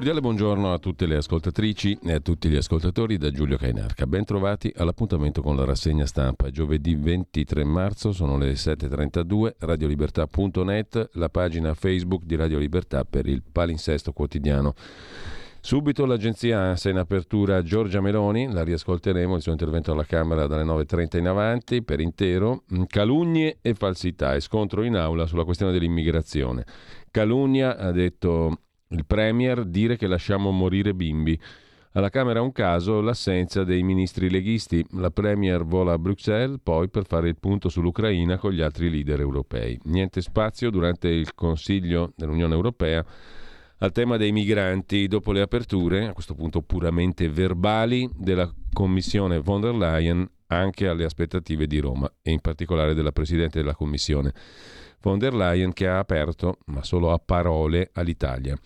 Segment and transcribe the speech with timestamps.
[0.00, 4.06] Cordiale buongiorno a tutte le ascoltatrici e a tutti gli ascoltatori da Giulio Cainarca.
[4.06, 6.48] Bentrovati all'appuntamento con la rassegna stampa.
[6.48, 13.42] Giovedì 23 marzo sono le 7.32, radiolibertà.net, la pagina Facebook di Radio Libertà per il
[13.42, 14.72] palinsesto quotidiano.
[15.60, 20.64] Subito l'agenzia ANSA in apertura Giorgia Meloni, la riascolteremo, il suo intervento alla Camera dalle
[20.64, 26.64] 9.30 in avanti per intero, calunnie e falsità e scontro in aula sulla questione dell'immigrazione.
[27.10, 31.38] Calunnia, ha detto il Premier dire che lasciamo morire bimbi.
[31.92, 34.84] Alla Camera un caso l'assenza dei ministri leghisti.
[34.92, 39.20] La Premier vola a Bruxelles poi per fare il punto sull'Ucraina con gli altri leader
[39.20, 39.78] europei.
[39.84, 43.04] Niente spazio durante il Consiglio dell'Unione Europea
[43.82, 49.60] al tema dei migranti dopo le aperture, a questo punto puramente verbali, della Commissione von
[49.60, 54.32] der Leyen anche alle aspettative di Roma e in particolare della Presidente della Commissione
[55.00, 58.58] von der Leyen che ha aperto, ma solo a parole, all'Italia.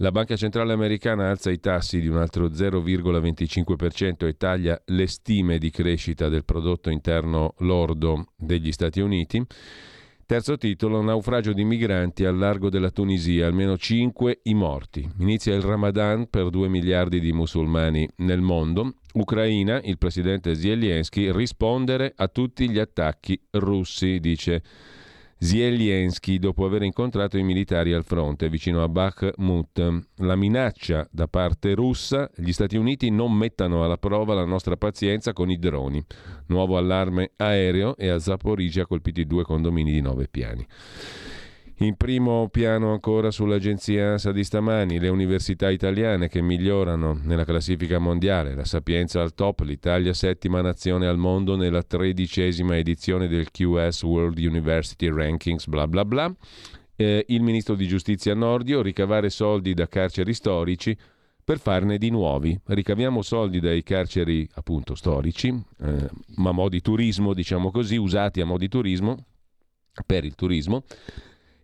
[0.00, 5.58] La Banca Centrale Americana alza i tassi di un altro 0,25% e taglia le stime
[5.58, 9.44] di crescita del prodotto interno lordo degli Stati Uniti.
[10.24, 15.10] Terzo titolo, naufragio di migranti al largo della Tunisia, almeno 5 i morti.
[15.18, 18.92] Inizia il Ramadan per 2 miliardi di musulmani nel mondo.
[19.14, 24.62] Ucraina, il presidente Zelensky, rispondere a tutti gli attacchi russi, dice
[25.40, 30.02] Zelensky dopo aver incontrato i militari al fronte vicino a Bakhmut.
[30.16, 35.32] La minaccia da parte russa, gli Stati Uniti non mettano alla prova la nostra pazienza
[35.32, 36.04] con i droni.
[36.46, 40.66] Nuovo allarme aereo e a Zaporizia colpiti due condomini di nove piani.
[41.80, 48.00] In primo piano ancora sull'agenzia ANSA di stamani, le università italiane che migliorano nella classifica
[48.00, 54.02] mondiale, la Sapienza al top, l'Italia settima nazione al mondo nella tredicesima edizione del QS
[54.02, 56.34] World University Rankings, bla bla bla.
[56.96, 60.98] Eh, il ministro di giustizia Nordio, ricavare soldi da carceri storici
[61.44, 62.58] per farne di nuovi.
[62.64, 68.40] Ricaviamo soldi dai carceri appunto storici, eh, ma a mo' di turismo, diciamo così, usati
[68.40, 69.26] a mo' di turismo,
[70.04, 70.82] per il turismo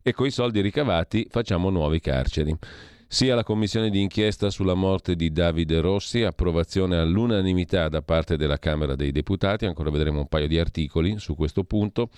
[0.07, 2.55] e coi soldi ricavati facciamo nuovi carceri.
[3.07, 8.59] Sia la commissione di inchiesta sulla morte di Davide Rossi, approvazione all'unanimità da parte della
[8.59, 12.11] Camera dei Deputati, ancora vedremo un paio di articoli su questo punto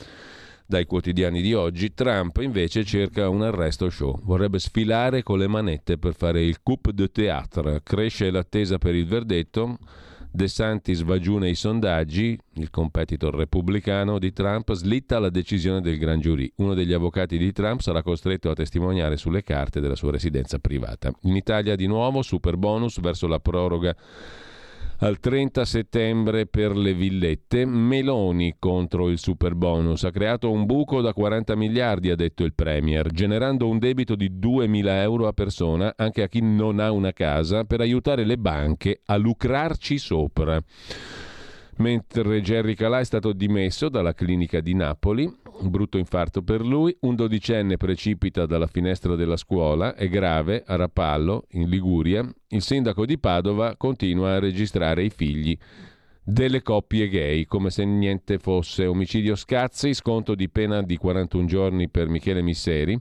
[0.67, 1.95] dai quotidiani di oggi.
[1.95, 6.91] Trump invece cerca un arresto show, vorrebbe sfilare con le manette per fare il coup
[6.91, 9.79] de théâtre, cresce l'attesa per il verdetto.
[10.37, 15.97] De Santis va giù nei sondaggi, il competitor repubblicano di Trump slitta la decisione del
[15.97, 16.53] gran giurì.
[16.57, 21.11] Uno degli avvocati di Trump sarà costretto a testimoniare sulle carte della sua residenza privata.
[21.23, 23.97] In Italia di nuovo super bonus verso la proroga
[24.99, 27.65] al 30 settembre per le villette.
[27.65, 30.05] Meloni contro il super bonus.
[30.05, 34.31] Ha creato un buco da 40 miliardi, ha detto il Premier, generando un debito di
[34.31, 39.01] 2.000 euro a persona anche a chi non ha una casa per aiutare le banche
[39.05, 40.63] a lucrarci sopra
[41.77, 45.31] mentre Gerry Calà è stato dimesso dalla clinica di Napoli,
[45.63, 51.47] brutto infarto per lui, un dodicenne precipita dalla finestra della scuola, è grave a Rapallo,
[51.51, 55.57] in Liguria, il sindaco di Padova continua a registrare i figli
[56.23, 58.87] delle coppie gay, come se niente fosse.
[58.87, 63.01] Omicidio Scazzi, sconto di pena di 41 giorni per Michele Misseri,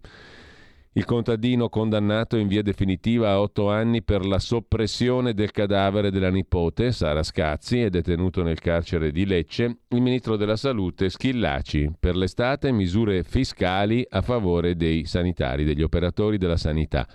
[0.97, 6.29] il contadino condannato in via definitiva a otto anni per la soppressione del cadavere della
[6.29, 9.79] nipote, Sara Scazzi, è detenuto nel carcere di Lecce.
[9.89, 16.37] Il ministro della Salute, Schillaci, per l'estate misure fiscali a favore dei sanitari, degli operatori
[16.37, 17.05] della sanità.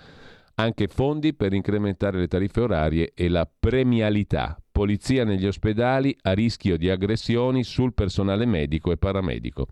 [0.55, 4.57] anche fondi per incrementare le tariffe orarie e la premialità.
[4.71, 9.67] Polizia negli ospedali a rischio di aggressioni sul personale medico e paramedico.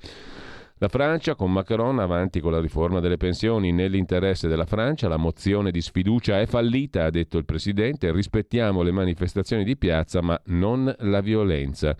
[0.81, 5.71] La Francia con Macron avanti con la riforma delle pensioni nell'interesse della Francia, la mozione
[5.71, 10.95] di sfiducia è fallita, ha detto il Presidente, rispettiamo le manifestazioni di piazza ma non
[10.99, 11.97] la violenza.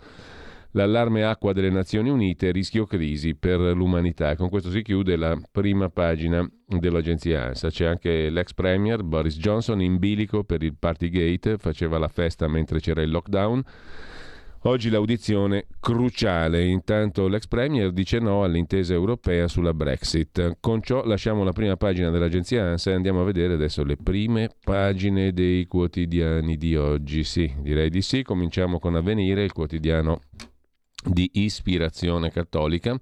[0.70, 4.34] L'allarme acqua delle Nazioni Unite, rischio crisi per l'umanità.
[4.34, 7.68] Con questo si chiude la prima pagina dell'agenzia ANSA.
[7.68, 12.80] C'è anche l'ex premier Boris Johnson in bilico per il Partygate, faceva la festa mentre
[12.80, 13.62] c'era il lockdown.
[14.64, 20.58] Oggi l'audizione cruciale, intanto l'ex Premier dice no all'intesa europea sulla Brexit.
[20.60, 24.50] Con ciò lasciamo la prima pagina dell'agenzia ANSA e andiamo a vedere adesso le prime
[24.62, 27.24] pagine dei quotidiani di oggi.
[27.24, 28.22] Sì, direi di sì.
[28.22, 30.20] Cominciamo con Avvenire, il quotidiano
[31.06, 32.98] di ispirazione cattolica.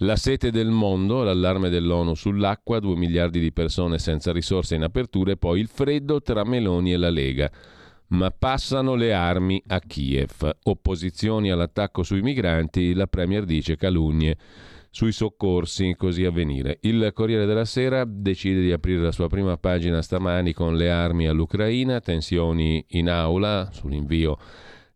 [0.00, 5.32] La sete del mondo, l'allarme dell'ONU sull'acqua, 2 miliardi di persone senza risorse in apertura
[5.32, 7.50] e poi il freddo tra Meloni e la Lega
[8.08, 10.58] ma passano le armi a Kiev.
[10.64, 14.36] Opposizioni all'attacco sui migranti, la Premier dice calunnie
[14.90, 16.78] sui soccorsi, così a venire.
[16.82, 21.26] Il Corriere della Sera decide di aprire la sua prima pagina stamani con le armi
[21.26, 24.38] all'Ucraina, tensioni in aula sull'invio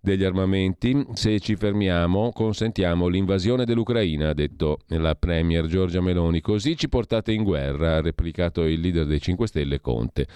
[0.00, 1.06] degli armamenti.
[1.12, 6.40] Se ci fermiamo, consentiamo l'invasione dell'Ucraina, ha detto la Premier Giorgia Meloni.
[6.40, 10.26] Così ci portate in guerra, ha replicato il leader dei 5 Stelle Conte.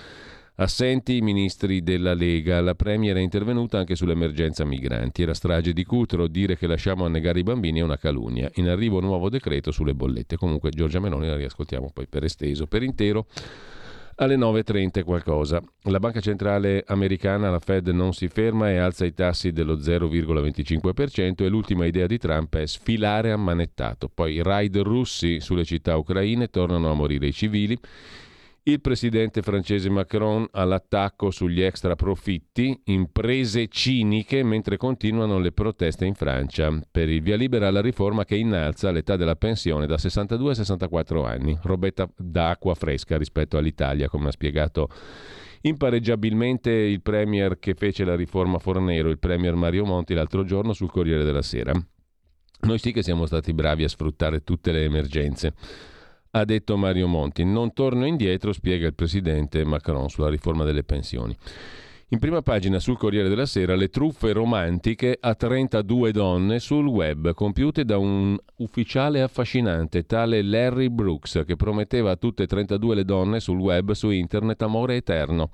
[0.57, 5.73] Assenti i ministri della Lega, la Premier è intervenuta anche sull'emergenza migranti e la strage
[5.73, 8.49] di Cutro, dire che lasciamo annegare i bambini è una calunnia.
[8.55, 10.37] In arrivo un nuovo decreto sulle bollette.
[10.37, 13.27] Comunque Giorgia Meloni la riascoltiamo poi per esteso, per intero
[14.15, 15.61] alle 9.30 qualcosa.
[15.83, 21.43] La Banca Centrale Americana, la Fed, non si ferma e alza i tassi dello 0,25%
[21.43, 24.09] e l'ultima idea di Trump è sfilare ammanettato.
[24.09, 27.77] Poi i raid russi sulle città ucraine tornano a morire i civili.
[28.67, 36.15] Il presidente francese Macron all'attacco sugli extra profitti, imprese ciniche mentre continuano le proteste in
[36.15, 40.55] Francia per il via libera alla riforma che innalza l'età della pensione da 62 a
[40.55, 41.59] 64 anni.
[41.61, 44.89] Robetta d'acqua fresca rispetto all'Italia, come ha spiegato
[45.61, 50.91] impareggiabilmente il premier che fece la riforma Fornero, il premier Mario Monti l'altro giorno sul
[50.91, 51.75] Corriere della Sera.
[52.61, 55.53] Noi sì che siamo stati bravi a sfruttare tutte le emergenze
[56.37, 57.45] ha detto Mario Monti.
[57.45, 61.37] Non torno indietro, spiega il presidente Macron sulla riforma delle pensioni.
[62.09, 67.33] In prima pagina sul Corriere della Sera le truffe romantiche a 32 donne sul web,
[67.35, 73.05] compiute da un ufficiale affascinante, tale Larry Brooks, che prometteva a tutte e 32 le
[73.05, 75.51] donne sul web, su internet, amore eterno.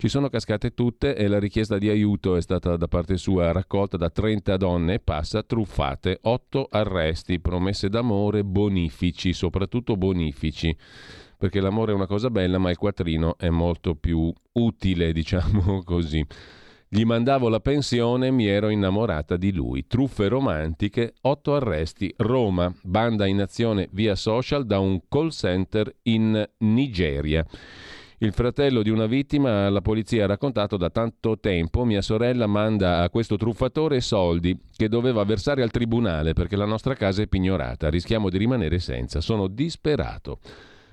[0.00, 3.96] Ci sono cascate tutte e la richiesta di aiuto è stata da parte sua raccolta
[3.96, 10.72] da 30 donne e passa truffate, 8 arresti, promesse d'amore, bonifici, soprattutto bonifici
[11.36, 16.24] perché l'amore è una cosa bella, ma il quattrino è molto più utile, diciamo così.
[16.88, 19.88] Gli mandavo la pensione, mi ero innamorata di lui.
[19.88, 22.14] Truffe romantiche, otto arresti.
[22.18, 27.44] Roma, banda in azione via social da un call center in Nigeria.
[28.20, 33.02] Il fratello di una vittima alla polizia ha raccontato da tanto tempo mia sorella manda
[33.02, 37.88] a questo truffatore soldi che doveva versare al tribunale perché la nostra casa è pignorata,
[37.88, 40.40] rischiamo di rimanere senza, sono disperato.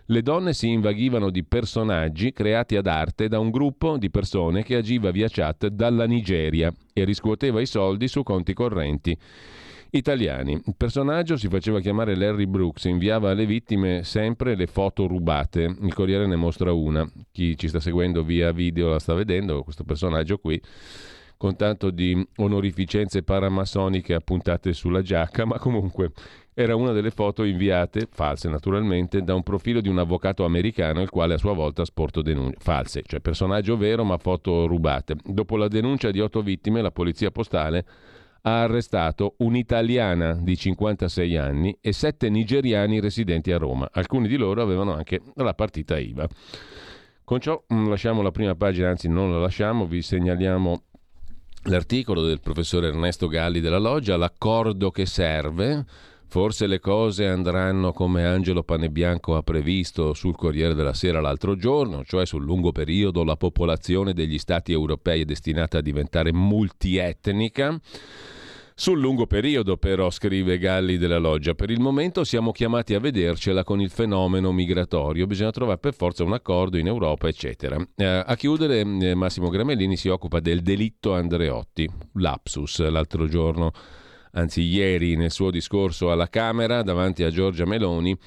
[0.05, 4.75] Le donne si invaghivano di personaggi creati ad arte da un gruppo di persone che
[4.75, 9.17] agiva via chat dalla Nigeria e riscuoteva i soldi su conti correnti
[9.91, 10.53] italiani.
[10.53, 15.75] Il personaggio si faceva chiamare Larry Brooks, inviava alle vittime sempre le foto rubate.
[15.81, 17.09] Il Corriere ne mostra una.
[17.31, 20.61] Chi ci sta seguendo via video la sta vedendo, questo personaggio qui
[21.37, 26.11] con tanto di onorificenze paramassoniche appuntate sulla giacca, ma comunque
[26.53, 31.09] era una delle foto inviate, false naturalmente, da un profilo di un avvocato americano il
[31.09, 32.57] quale a sua volta ha sporto denunce.
[32.59, 35.17] False, cioè personaggio vero ma foto rubate.
[35.21, 37.85] Dopo la denuncia di otto vittime, la polizia postale
[38.47, 43.89] ha arrestato un'italiana di 56 anni e sette nigeriani residenti a Roma.
[43.91, 46.27] Alcuni di loro avevano anche la partita IVA.
[47.23, 50.83] Con ciò mm, lasciamo la prima pagina, anzi non la lasciamo, vi segnaliamo
[51.63, 55.83] l'articolo del professore Ernesto Galli della Loggia, l'accordo che serve.
[56.27, 62.03] Forse le cose andranno come Angelo Panebianco ha previsto sul Corriere della Sera l'altro giorno,
[62.03, 67.79] cioè sul lungo periodo la popolazione degli stati europei è destinata a diventare multietnica.
[68.77, 73.63] Sul lungo periodo, però, scrive Galli della Loggia, per il momento siamo chiamati a vedercela
[73.63, 77.77] con il fenomeno migratorio, bisogna trovare per forza un accordo in Europa, eccetera.
[77.95, 83.71] Eh, a chiudere, eh, Massimo Gramellini si occupa del delitto Andreotti, lapsus, l'altro giorno,
[84.35, 88.17] anzi ieri nel suo discorso alla Camera davanti a Giorgia Meloni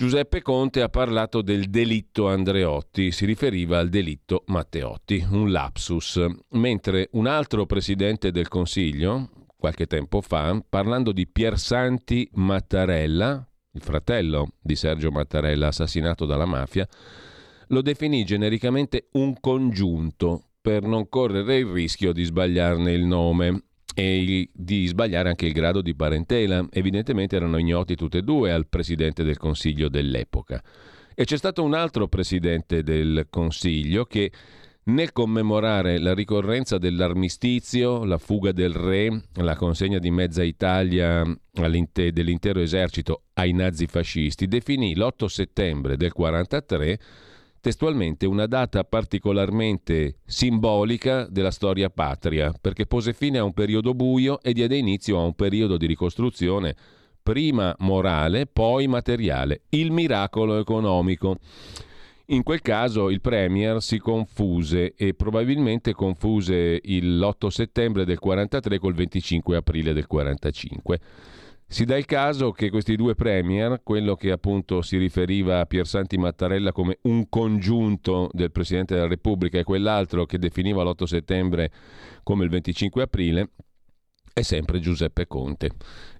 [0.00, 7.10] Giuseppe Conte ha parlato del delitto Andreotti, si riferiva al delitto Matteotti, un lapsus, mentre
[7.12, 14.74] un altro presidente del Consiglio, qualche tempo fa, parlando di Piersanti Mattarella, il fratello di
[14.74, 16.88] Sergio Mattarella assassinato dalla mafia,
[17.66, 24.48] lo definì genericamente un congiunto per non correre il rischio di sbagliarne il nome e
[24.52, 26.66] di sbagliare anche il grado di parentela.
[26.70, 30.62] Evidentemente erano ignoti tutti e due al presidente del Consiglio dell'epoca.
[31.14, 34.30] E c'è stato un altro presidente del Consiglio che
[34.82, 42.60] nel commemorare la ricorrenza dell'armistizio, la fuga del re, la consegna di mezza Italia dell'intero
[42.60, 46.98] esercito ai nazifascisti, definì l'8 settembre del 1943
[47.60, 54.40] testualmente una data particolarmente simbolica della storia patria, perché pose fine a un periodo buio
[54.40, 56.74] e diede inizio a un periodo di ricostruzione
[57.22, 61.36] prima morale, poi materiale, il miracolo economico.
[62.26, 68.94] In quel caso il Premier si confuse e probabilmente confuse l'8 settembre del 43 col
[68.94, 71.00] 25 aprile del 45.
[71.72, 76.18] Si dà il caso che questi due premier, quello che appunto si riferiva a Piersanti
[76.18, 81.70] Mattarella come un congiunto del Presidente della Repubblica e quell'altro che definiva l'8 settembre
[82.24, 83.50] come il 25 aprile,
[84.32, 85.70] è sempre Giuseppe Conte.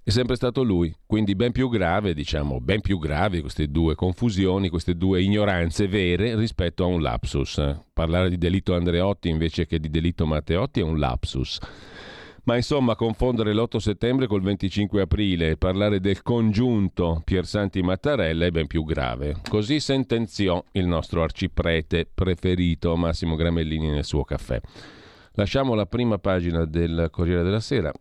[0.04, 4.68] È sempre stato lui, quindi ben più grave, diciamo, ben più gravi queste due confusioni,
[4.68, 7.60] queste due ignoranze vere rispetto a un lapsus.
[7.92, 11.58] Parlare di delitto Andreotti invece che di delitto Matteotti è un lapsus.
[12.44, 18.50] Ma insomma, confondere l'8 settembre col 25 aprile e parlare del congiunto Piersanti Mattarella è
[18.50, 19.36] ben più grave.
[19.48, 24.60] Così sentenziò il nostro arciprete preferito Massimo Gramellini nel suo caffè.
[25.32, 27.92] Lasciamo la prima pagina del Corriere della Sera.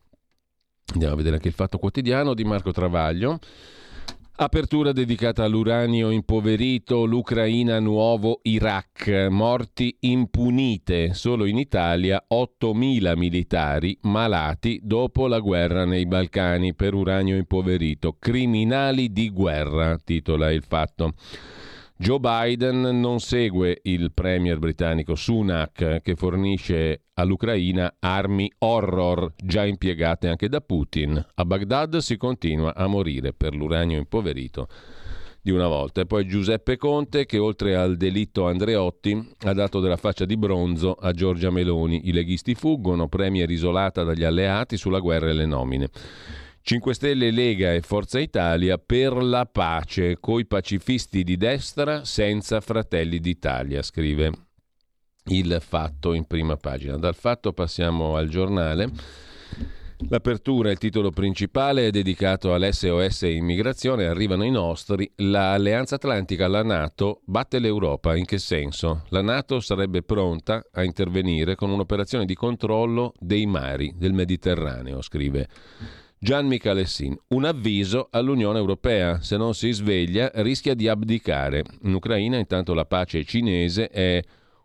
[0.94, 3.40] Andiamo a vedere anche il Fatto Quotidiano di Marco Travaglio.
[4.42, 14.80] Apertura dedicata all'uranio impoverito, l'Ucraina nuovo Iraq, morti impunite, solo in Italia 8.000 militari malati
[14.82, 21.16] dopo la guerra nei Balcani per uranio impoverito, criminali di guerra, titola il fatto.
[22.02, 30.30] Joe Biden non segue il premier britannico Sunak che fornisce all'Ucraina armi horror già impiegate
[30.30, 31.22] anche da Putin.
[31.36, 34.70] A Baghdad si continua a morire per l'uranio impoverito
[35.42, 36.00] di una volta.
[36.00, 40.94] E poi Giuseppe Conte che oltre al delitto Andreotti ha dato della faccia di bronzo
[40.94, 42.08] a Giorgia Meloni.
[42.08, 45.90] I leghisti fuggono, premier isolata dagli alleati sulla guerra e le nomine.
[46.62, 53.20] 5 Stelle, Lega e Forza Italia per la pace, coi pacifisti di destra senza Fratelli
[53.20, 54.32] d'Italia, scrive
[55.26, 56.98] il fatto in prima pagina.
[56.98, 58.92] Dal fatto passiamo al giornale.
[60.08, 64.06] L'apertura, il titolo principale, è dedicato all'SOS immigrazione.
[64.06, 65.12] Arrivano i nostri.
[65.18, 68.16] L'Alleanza Atlantica, la Nato, batte l'Europa.
[68.16, 69.04] In che senso?
[69.10, 75.48] La Nato sarebbe pronta a intervenire con un'operazione di controllo dei mari del Mediterraneo, scrive
[76.22, 79.22] Gian Michalessin, un avviso all'Unione Europea.
[79.22, 81.64] Se non si sveglia rischia di abdicare.
[81.84, 84.22] In Ucraina intanto la pace cinese è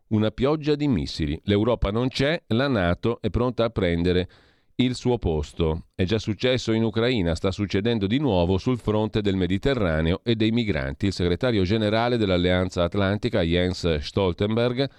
[0.08, 1.40] una pioggia di missili.
[1.44, 4.28] L'Europa non c'è, la Nato è pronta a prendere
[4.76, 5.84] il suo posto.
[5.94, 10.50] È già successo in Ucraina, sta succedendo di nuovo sul fronte del Mediterraneo e dei
[10.50, 11.06] migranti.
[11.06, 14.90] Il segretario generale dell'Alleanza Atlantica, Jens Stoltenberg,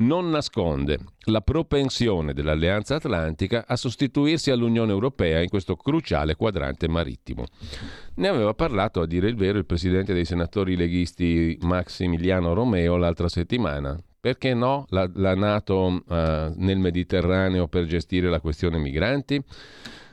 [0.00, 7.44] non nasconde la propensione dell'Alleanza Atlantica a sostituirsi all'Unione Europea in questo cruciale quadrante marittimo.
[8.16, 13.28] Ne aveva parlato, a dire il vero, il presidente dei senatori leghisti Maximiliano Romeo l'altra
[13.28, 13.98] settimana.
[14.20, 16.02] Perché no la, la Nato uh,
[16.56, 19.42] nel Mediterraneo per gestire la questione migranti?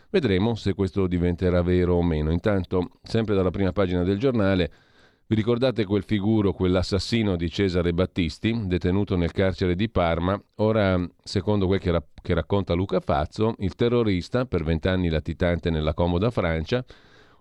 [0.09, 2.31] Vedremo se questo diventerà vero o meno.
[2.31, 4.71] Intanto, sempre dalla prima pagina del giornale,
[5.29, 10.41] vi ricordate quel figuro, quell'assassino di Cesare Battisti, detenuto nel carcere di Parma?
[10.55, 15.93] Ora, secondo quel che, ra- che racconta Luca Fazzo, il terrorista, per vent'anni latitante nella
[15.93, 16.83] comoda Francia,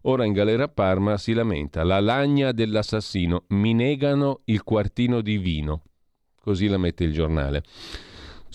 [0.03, 1.85] ora in galera a Parma si lamenta.
[1.85, 5.83] La lagna dell'assassino, mi negano il quartino di vino.
[6.41, 7.63] Così la mette il giornale.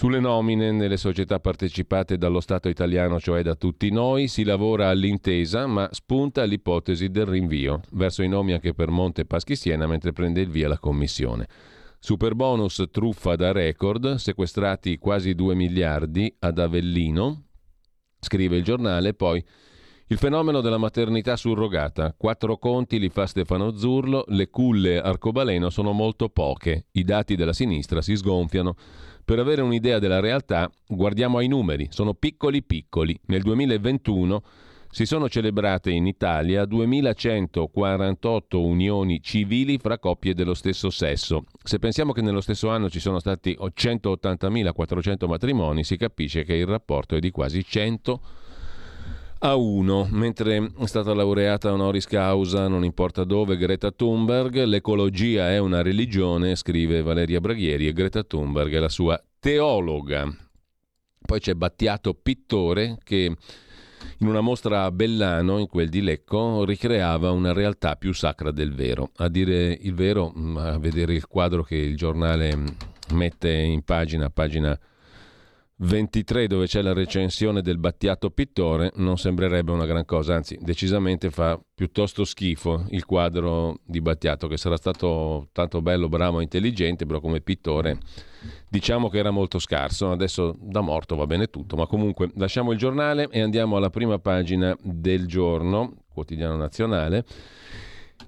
[0.02, 5.68] Sulle nomine nelle società partecipate dallo Stato italiano, cioè da tutti noi, si lavora all'intesa,
[5.68, 10.42] ma spunta l'ipotesi del rinvio verso i nomi anche per Monte Paschi Siena mentre prende
[10.42, 11.48] il via la commissione.
[12.00, 17.44] Super bonus truffa da record, sequestrati quasi 2 miliardi ad Avellino,
[18.20, 19.46] scrive il giornale, poi
[20.08, 22.16] il fenomeno della maternità surrogata.
[22.18, 27.54] Quattro conti li fa Stefano Zurlo, le culle arcobaleno sono molto poche, i dati della
[27.54, 28.76] sinistra si sgonfiano.
[29.24, 33.18] Per avere un'idea della realtà, guardiamo ai numeri, sono piccoli piccoli.
[33.28, 34.42] Nel 2021
[34.90, 41.46] si sono celebrate in Italia 2148 unioni civili fra coppie dello stesso sesso.
[41.64, 46.66] Se pensiamo che nello stesso anno ci sono stati 180.400 matrimoni, si capisce che il
[46.66, 48.20] rapporto è di quasi 100
[49.44, 55.58] a 1, mentre è stata laureata honoris causa, non importa dove, Greta Thunberg, l'ecologia è
[55.58, 60.32] una religione, scrive Valeria Braghieri, e Greta Thunberg è la sua teologa.
[61.26, 63.36] Poi c'è Battiato Pittore che
[64.20, 68.74] in una mostra a Bellano, in quel di Lecco, ricreava una realtà più sacra del
[68.74, 69.10] vero.
[69.18, 72.68] A dire il vero, mm, a vedere il quadro che il giornale mm,
[73.14, 74.80] mette in pagina, pagina
[75.84, 81.32] 23 dove c'è la recensione del Battiato Pittore non sembrerebbe una gran cosa, anzi decisamente
[81.32, 87.08] fa piuttosto schifo il quadro di Battiato che sarà stato tanto bello, bravo e intelligente,
[87.08, 87.98] però come pittore
[88.70, 92.78] diciamo che era molto scarso, adesso da morto va bene tutto, ma comunque lasciamo il
[92.78, 97.26] giornale e andiamo alla prima pagina del giorno, quotidiano nazionale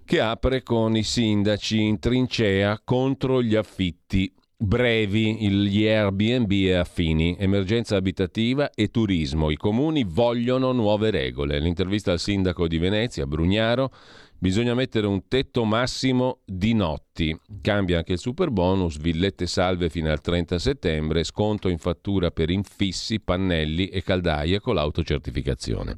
[0.05, 4.33] che apre con i sindaci in trincea contro gli affitti
[4.63, 9.49] brevi gli Airbnb e affini, emergenza abitativa e turismo.
[9.49, 11.59] I comuni vogliono nuove regole.
[11.59, 13.91] L'intervista al sindaco di Venezia, Brugnaro,
[14.37, 17.37] bisogna mettere un tetto massimo di notti.
[17.61, 22.49] Cambia anche il super bonus, villette salve fino al 30 settembre, sconto in fattura per
[22.49, 25.95] infissi, pannelli e caldaie con l'autocertificazione.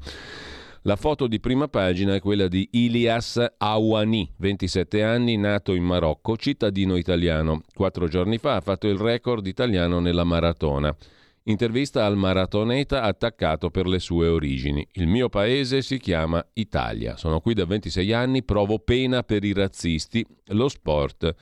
[0.86, 6.36] La foto di prima pagina è quella di Ilias Awani, 27 anni, nato in Marocco,
[6.36, 7.62] cittadino italiano.
[7.74, 10.94] Quattro giorni fa ha fatto il record italiano nella maratona.
[11.46, 14.86] Intervista al maratoneta attaccato per le sue origini.
[14.92, 17.16] Il mio paese si chiama Italia.
[17.16, 20.24] Sono qui da 26 anni, provo pena per i razzisti.
[20.50, 21.34] Lo sport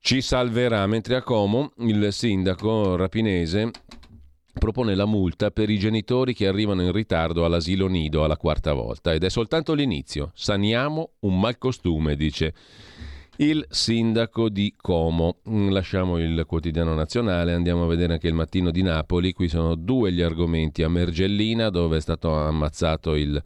[0.00, 3.70] ci salverà, mentre a Como il sindaco rapinese
[4.58, 9.12] propone la multa per i genitori che arrivano in ritardo all'asilo nido alla quarta volta
[9.12, 10.30] ed è soltanto l'inizio.
[10.34, 12.54] Saniamo un malcostume, dice
[13.38, 15.38] il sindaco di Como.
[15.48, 19.32] Mm, lasciamo il quotidiano nazionale, andiamo a vedere anche il mattino di Napoli.
[19.32, 20.82] Qui sono due gli argomenti.
[20.82, 23.40] A Mergellina, dove è stato ammazzato il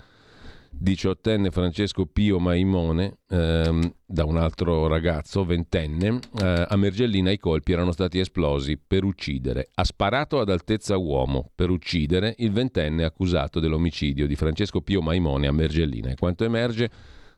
[0.72, 7.72] diciottenne Francesco Pio Maimone ehm, da un altro ragazzo ventenne eh, a Mergellina i colpi
[7.72, 13.61] erano stati esplosi per uccidere ha sparato ad altezza uomo per uccidere il ventenne accusato
[13.61, 16.90] dell'omicidio di Francesco Pio Maimone a Mergellina e quanto emerge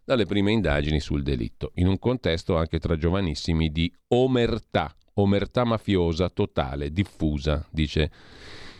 [0.04, 6.28] dalle prime indagini sul delitto in un contesto anche tra giovanissimi di omertà omertà mafiosa
[6.28, 8.10] totale diffusa dice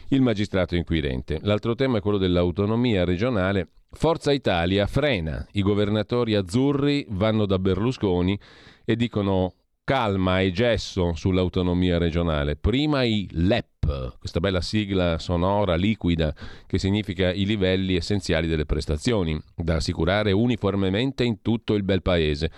[0.09, 1.39] il magistrato inquirente.
[1.43, 8.39] L'altro tema è quello dell'autonomia regionale Forza Italia frena, i governatori azzurri vanno da Berlusconi
[8.85, 9.55] e dicono
[9.85, 12.57] calma e gesso sull'autonomia regionale.
[12.57, 16.35] Prima i LEP, questa bella sigla sonora liquida
[16.67, 22.51] che significa i livelli essenziali delle prestazioni, da assicurare uniformemente in tutto il bel paese.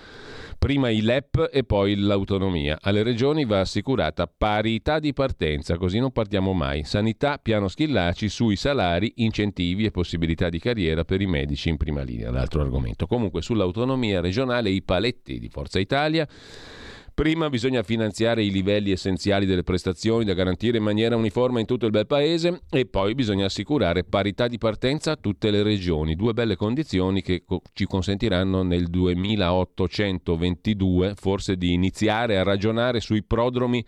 [0.66, 2.78] Prima i LEP e poi l'autonomia.
[2.80, 6.82] Alle regioni va assicurata parità di partenza, così non partiamo mai.
[6.82, 12.02] Sanità, piano Schillaci sui salari, incentivi e possibilità di carriera per i medici in prima
[12.02, 12.32] linea.
[12.32, 13.06] L'altro argomento.
[13.06, 16.26] Comunque sull'autonomia regionale i paletti di Forza Italia
[17.16, 21.86] Prima bisogna finanziare i livelli essenziali delle prestazioni da garantire in maniera uniforme in tutto
[21.86, 26.14] il bel paese e poi bisogna assicurare parità di partenza a tutte le regioni.
[26.14, 33.22] Due belle condizioni che co- ci consentiranno nel 2822 forse di iniziare a ragionare sui
[33.22, 33.82] prodromi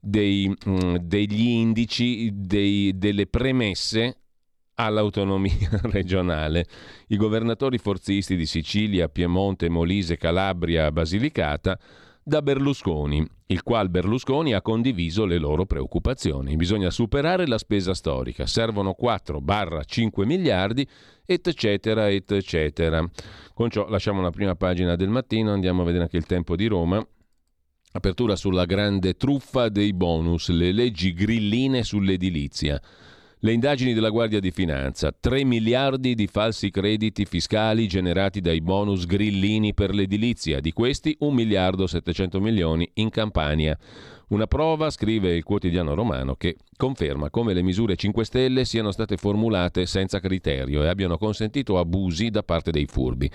[0.00, 4.20] dei, mm, degli indici, dei, delle premesse
[4.76, 6.64] all'autonomia regionale.
[7.08, 11.78] I governatori forzisti di Sicilia, Piemonte, Molise, Calabria, Basilicata
[12.26, 16.56] da Berlusconi, il quale Berlusconi ha condiviso le loro preoccupazioni.
[16.56, 20.88] Bisogna superare la spesa storica, servono 4-5 miliardi,
[21.26, 23.06] eccetera, eccetera.
[23.52, 26.66] Con ciò lasciamo la prima pagina del mattino, andiamo a vedere anche il tempo di
[26.66, 27.06] Roma.
[27.92, 32.80] Apertura sulla grande truffa dei bonus, le leggi grilline sull'edilizia.
[33.44, 39.04] Le indagini della Guardia di Finanza, 3 miliardi di falsi crediti fiscali generati dai bonus
[39.04, 43.76] grillini per l'edilizia, di questi 1 miliardo 700 milioni in Campania.
[44.28, 49.18] Una prova, scrive il quotidiano romano, che conferma come le misure 5 Stelle siano state
[49.18, 53.30] formulate senza criterio e abbiano consentito abusi da parte dei furbi.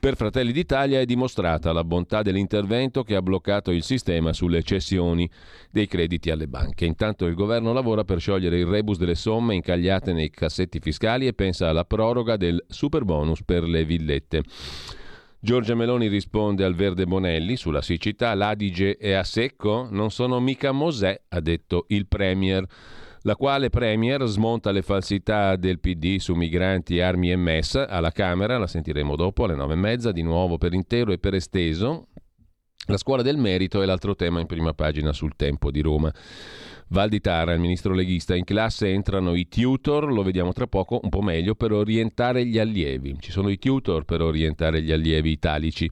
[0.00, 5.28] Per Fratelli d'Italia è dimostrata la bontà dell'intervento che ha bloccato il sistema sulle cessioni
[5.72, 6.84] dei crediti alle banche.
[6.84, 11.32] Intanto il governo lavora per sciogliere il rebus delle somme incagliate nei cassetti fiscali e
[11.32, 14.44] pensa alla proroga del super bonus per le villette.
[15.40, 19.88] Giorgia Meloni risponde al Verde Bonelli sulla siccità, l'Adige è a secco?
[19.90, 22.64] Non sono mica Mosè, ha detto il Premier.
[23.28, 28.56] La quale Premier smonta le falsità del PD su migranti, armi e MES alla Camera,
[28.56, 32.06] la sentiremo dopo alle nove e mezza, di nuovo per intero e per esteso.
[32.86, 36.10] La scuola del merito è l'altro tema in prima pagina sul tempo di Roma.
[36.88, 40.98] Val di Tara, il ministro leghista, in classe entrano i tutor, lo vediamo tra poco,
[41.02, 43.14] un po' meglio, per orientare gli allievi.
[43.20, 45.90] Ci sono i tutor per orientare gli allievi italici.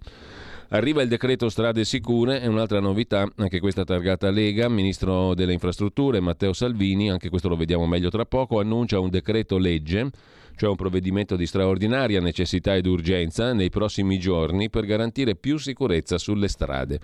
[0.70, 6.18] Arriva il decreto strade sicure e un'altra novità, anche questa targata Lega, ministro delle infrastrutture
[6.18, 10.10] Matteo Salvini, anche questo lo vediamo meglio tra poco, annuncia un decreto legge,
[10.56, 16.18] cioè un provvedimento di straordinaria necessità ed urgenza nei prossimi giorni per garantire più sicurezza
[16.18, 16.98] sulle strade.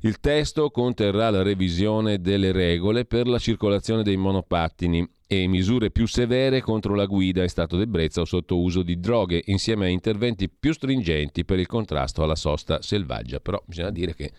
[0.00, 6.06] Il testo conterrà la revisione delle regole per la circolazione dei monopattini e misure più
[6.06, 10.48] severe contro la guida in stato d'ebbrezza o sotto uso di droghe, insieme a interventi
[10.48, 13.40] più stringenti per il contrasto alla sosta selvaggia.
[13.40, 14.30] Però bisogna dire che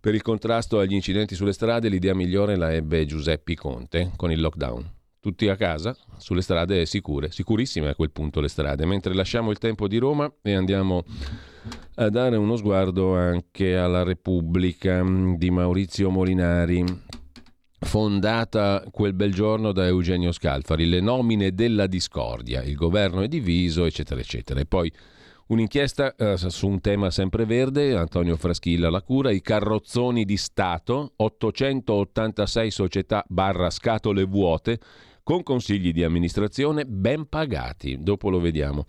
[0.00, 4.40] per il contrasto agli incidenti sulle strade l'idea migliore la ebbe Giuseppe Conte con il
[4.40, 4.94] lockdown.
[5.20, 9.58] Tutti a casa, sulle strade sicure, sicurissime a quel punto le strade, mentre lasciamo il
[9.58, 11.04] tempo di Roma e andiamo
[11.96, 16.84] a dare uno sguardo anche alla Repubblica mm, di Maurizio Molinari
[17.78, 23.84] fondata quel bel giorno da Eugenio Scalfari, le nomine della discordia, il governo è diviso,
[23.84, 24.60] eccetera, eccetera.
[24.60, 24.90] E poi
[25.48, 31.12] un'inchiesta eh, su un tema sempre verde, Antonio Fraschilla la cura, i carrozzoni di Stato,
[31.16, 34.78] 886 società barra scatole vuote,
[35.22, 37.98] con consigli di amministrazione ben pagati.
[38.00, 38.86] Dopo lo vediamo.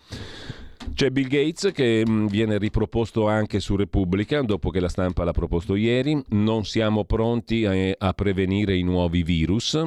[0.93, 5.31] C'è Bill Gates che mm, viene riproposto anche su Repubblica dopo che la stampa l'ha
[5.31, 6.19] proposto ieri.
[6.29, 9.79] Non siamo pronti a, prevenire i nuovi virus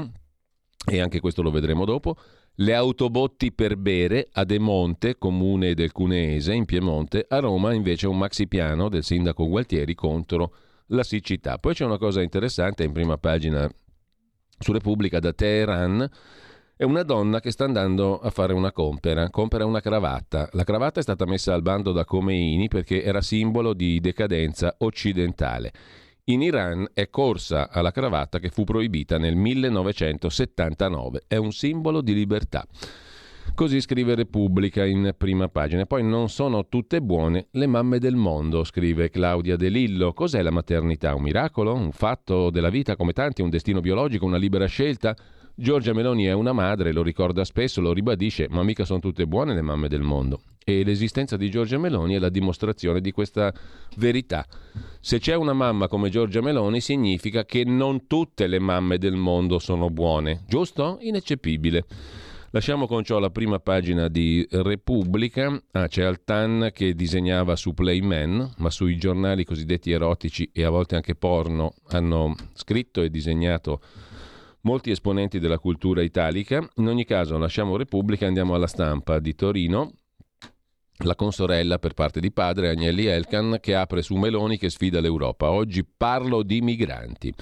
[0.86, 2.16] e anche questo lo vedremo dopo.
[2.56, 7.24] Le autobotti per bere a De Monte, comune del Cuneese, in Piemonte.
[7.28, 10.54] A Roma invece un maxi piano del sindaco Gualtieri contro
[10.86, 11.58] la siccità.
[11.58, 13.68] Poi c'è una cosa interessante in prima pagina
[14.58, 16.08] su Repubblica da Teheran
[16.80, 20.48] è una donna che sta andando a fare una compera, compera una cravatta.
[20.52, 25.72] La cravatta è stata messa al bando da Khomeini perché era simbolo di decadenza occidentale.
[26.24, 31.24] In Iran è corsa alla cravatta che fu proibita nel 1979.
[31.26, 32.66] È un simbolo di libertà.
[33.54, 35.84] Così scrive Repubblica in prima pagina.
[35.84, 40.14] Poi non sono tutte buone le mamme del mondo, scrive Claudia De Lillo.
[40.14, 41.14] Cos'è la maternità?
[41.14, 41.74] Un miracolo?
[41.74, 43.42] Un fatto della vita come tanti?
[43.42, 44.24] Un destino biologico?
[44.24, 45.14] Una libera scelta?
[45.54, 49.54] Giorgia Meloni è una madre, lo ricorda spesso, lo ribadisce, ma mica sono tutte buone
[49.54, 50.40] le mamme del mondo.
[50.64, 53.52] E l'esistenza di Giorgia Meloni è la dimostrazione di questa
[53.96, 54.46] verità.
[55.00, 59.58] Se c'è una mamma come Giorgia Meloni significa che non tutte le mamme del mondo
[59.58, 60.98] sono buone, giusto?
[61.00, 61.84] Ineccepibile.
[62.52, 65.56] Lasciamo con ciò la prima pagina di Repubblica.
[65.70, 70.96] Ah, c'è Altan che disegnava su Playman, ma sui giornali cosiddetti erotici e a volte
[70.96, 73.80] anche porno hanno scritto e disegnato
[74.62, 76.66] molti esponenti della cultura italica.
[76.76, 79.92] In ogni caso lasciamo Repubblica e andiamo alla stampa di Torino.
[81.04, 85.50] La consorella per parte di padre Agnelli Elkan che apre su Meloni che sfida l'Europa.
[85.50, 87.34] Oggi parlo di migranti.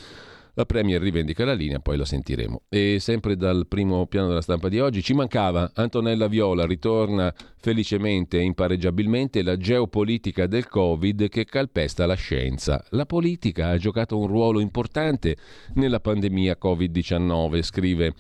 [0.59, 2.62] La Premier rivendica la linea, poi la sentiremo.
[2.68, 8.38] E sempre dal primo piano della stampa di oggi ci mancava Antonella Viola, ritorna felicemente
[8.38, 12.85] e impareggiabilmente la geopolitica del Covid che calpesta la scienza.
[12.88, 15.37] La politica ha giocato un ruolo importante
[15.75, 18.14] nella pandemia Covid-19, scrive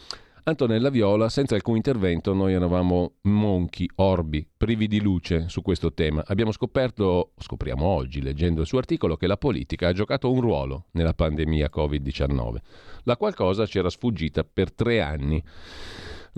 [0.48, 6.24] Antonella Viola, senza alcun intervento noi eravamo monchi, orbi, privi di luce su questo tema.
[6.26, 10.86] Abbiamo scoperto, scopriamo oggi leggendo il suo articolo, che la politica ha giocato un ruolo
[10.92, 12.54] nella pandemia Covid-19.
[13.02, 15.44] La qualcosa c'era sfuggita per tre anni.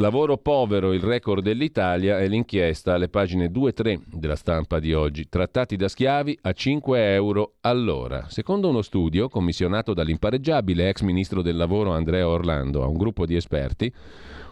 [0.00, 4.94] Lavoro povero, il record dell'Italia è l'inchiesta alle pagine 2 e 3 della stampa di
[4.94, 5.28] oggi.
[5.28, 8.24] Trattati da schiavi a 5 euro all'ora.
[8.30, 13.36] Secondo uno studio commissionato dall'impareggiabile ex ministro del lavoro Andrea Orlando a un gruppo di
[13.36, 13.92] esperti,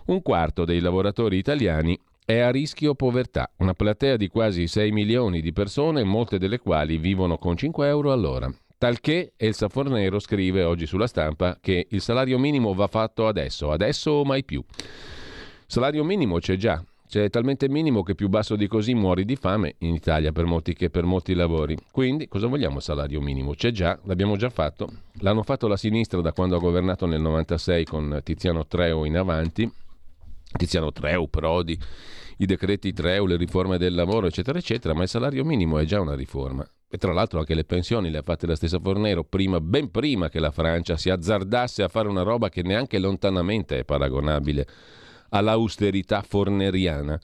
[0.08, 5.40] un quarto dei lavoratori italiani è a rischio povertà, una platea di quasi 6 milioni
[5.40, 8.52] di persone, molte delle quali vivono con 5 euro all'ora.
[8.76, 14.10] Talché Elsa Fornero scrive oggi sulla stampa che il salario minimo va fatto adesso, adesso
[14.10, 14.62] o mai più.
[15.70, 19.74] Salario minimo c'è già, c'è talmente minimo che più basso di così muori di fame
[19.80, 21.76] in Italia per molti che per molti lavori.
[21.90, 23.52] Quindi cosa vogliamo salario minimo?
[23.52, 24.88] C'è già, l'abbiamo già fatto.
[25.18, 29.70] L'hanno fatto la sinistra da quando ha governato nel 96 con Tiziano Treu in avanti.
[30.56, 31.78] Tiziano Treu, Prodi,
[32.38, 36.00] i decreti Treu, le riforme del lavoro, eccetera, eccetera, ma il salario minimo è già
[36.00, 36.66] una riforma.
[36.88, 40.30] E tra l'altro anche le pensioni le ha fatte la stessa Fornero prima, ben prima
[40.30, 44.66] che la Francia si azzardasse a fare una roba che neanche lontanamente è paragonabile
[45.30, 47.18] all'austerità forneriana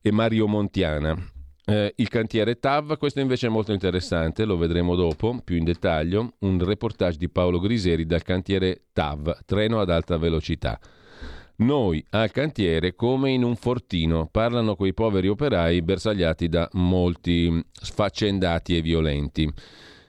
[0.00, 1.16] e Mario Montiana.
[1.64, 6.34] Eh, il cantiere TAV, questo invece è molto interessante, lo vedremo dopo più in dettaglio,
[6.40, 10.78] un reportage di Paolo Griseri dal cantiere TAV, treno ad alta velocità.
[11.56, 18.76] Noi al cantiere come in un fortino, parlano quei poveri operai bersagliati da molti sfaccendati
[18.76, 19.52] e violenti.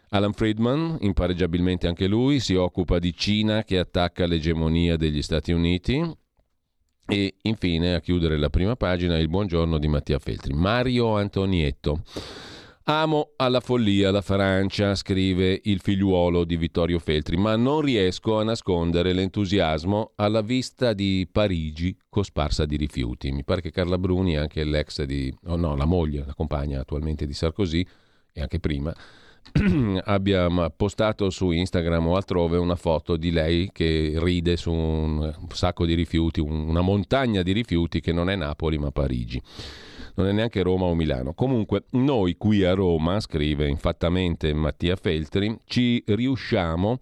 [0.09, 6.21] Alan Friedman, impareggiabilmente anche lui, si occupa di Cina che attacca l'egemonia degli Stati Uniti.
[7.05, 10.53] E infine, a chiudere la prima pagina, il buongiorno di Mattia Feltri.
[10.53, 12.01] Mario Antonietto.
[12.85, 18.43] Amo alla follia la Francia, scrive il figliuolo di Vittorio Feltri, ma non riesco a
[18.43, 23.31] nascondere l'entusiasmo alla vista di Parigi cosparsa di rifiuti.
[23.31, 27.25] Mi pare che Carla Bruni, anche l'ex di, oh no, la moglie, la compagna attualmente
[27.25, 27.85] di Sarkozy,
[28.31, 28.93] e anche prima,
[30.03, 35.86] abbia postato su Instagram o altrove una foto di lei che ride su un sacco
[35.86, 39.41] di rifiuti, una montagna di rifiuti che non è Napoli ma Parigi
[40.15, 41.34] non è neanche Roma o Milano.
[41.34, 46.99] Comunque, noi qui a Roma, scrive infattamente Mattia Feltri, ci riusciamo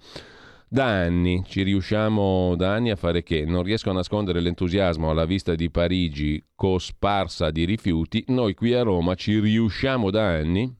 [0.73, 5.25] da anni, ci riusciamo da anni a fare che non riesco a nascondere l'entusiasmo alla
[5.25, 10.73] vista di Parigi cosparsa di rifiuti, noi qui a Roma ci riusciamo da anni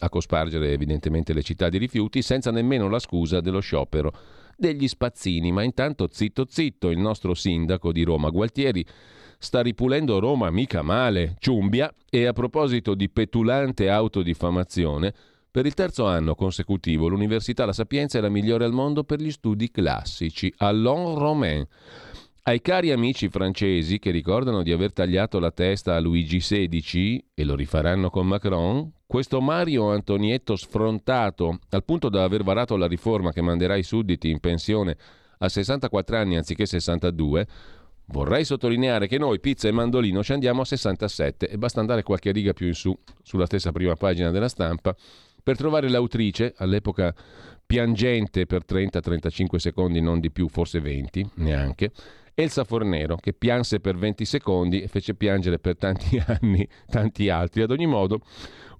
[0.00, 4.12] a cospargere evidentemente le città di rifiuti senza nemmeno la scusa dello sciopero
[4.56, 8.84] degli spazzini, ma intanto zitto zitto il nostro sindaco di Roma Gualtieri
[9.38, 15.14] sta ripulendo Roma mica male, ciumbia, e a proposito di petulante autodifamazione,
[15.50, 19.30] per il terzo anno consecutivo l'Università La Sapienza è la migliore al mondo per gli
[19.32, 21.66] studi classici, Allon Romain.
[22.50, 27.44] Ai cari amici francesi che ricordano di aver tagliato la testa a Luigi XVI e
[27.44, 33.30] lo rifaranno con Macron, questo Mario Antonietto sfrontato, al punto da aver varato la riforma
[33.30, 34.96] che manderà i sudditi in pensione
[35.38, 37.46] a 64 anni anziché 62,
[38.06, 42.32] Vorrei sottolineare che noi, pizza e mandolino, ci andiamo a 67 e basta andare qualche
[42.32, 44.96] riga più in su, sulla stessa prima pagina della stampa,
[45.40, 47.14] per trovare l'autrice, all'epoca
[47.64, 51.92] piangente per 30-35 secondi, non di più, forse 20 neanche,
[52.34, 57.62] Elsa Fornero, che pianse per 20 secondi e fece piangere per tanti anni tanti altri.
[57.62, 58.20] Ad ogni modo,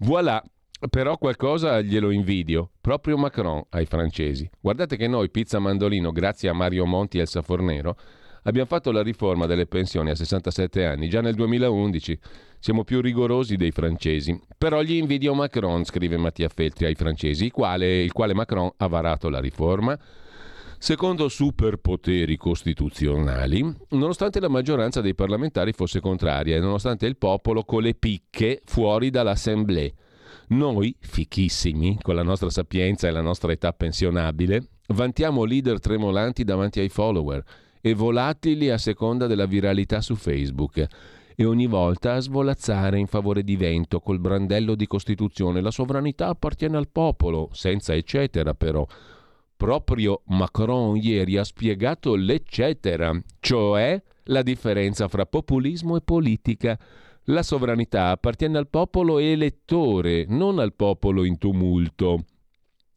[0.01, 0.43] voilà,
[0.89, 4.49] però qualcosa glielo invidio, proprio Macron ai francesi.
[4.61, 7.97] Guardate che noi, pizza mandolino, grazie a Mario Monti e Elsa Fornero,
[8.45, 12.19] Abbiamo fatto la riforma delle pensioni a 67 anni, già nel 2011.
[12.59, 14.39] Siamo più rigorosi dei francesi.
[14.57, 18.87] Però gli invidio Macron, scrive Mattia Feltri ai francesi, il quale, il quale Macron ha
[18.87, 19.99] varato la riforma.
[20.83, 27.83] Secondo superpoteri costituzionali, nonostante la maggioranza dei parlamentari fosse contraria e nonostante il popolo con
[27.83, 29.93] le picche fuori dall'Assemblée.
[30.49, 36.81] Noi, fichissimi, con la nostra sapienza e la nostra età pensionabile, vantiamo leader tremolanti davanti
[36.81, 37.45] ai follower
[37.83, 40.87] e volatili a seconda della viralità su Facebook
[41.37, 45.61] e ogni volta a svolazzare in favore di vento col brandello di Costituzione.
[45.61, 48.87] La sovranità appartiene al popolo, senza eccetera però.
[49.61, 56.79] Proprio Macron ieri ha spiegato l'eccetera, cioè la differenza fra populismo e politica.
[57.25, 62.25] La sovranità appartiene al popolo elettore, non al popolo in tumulto.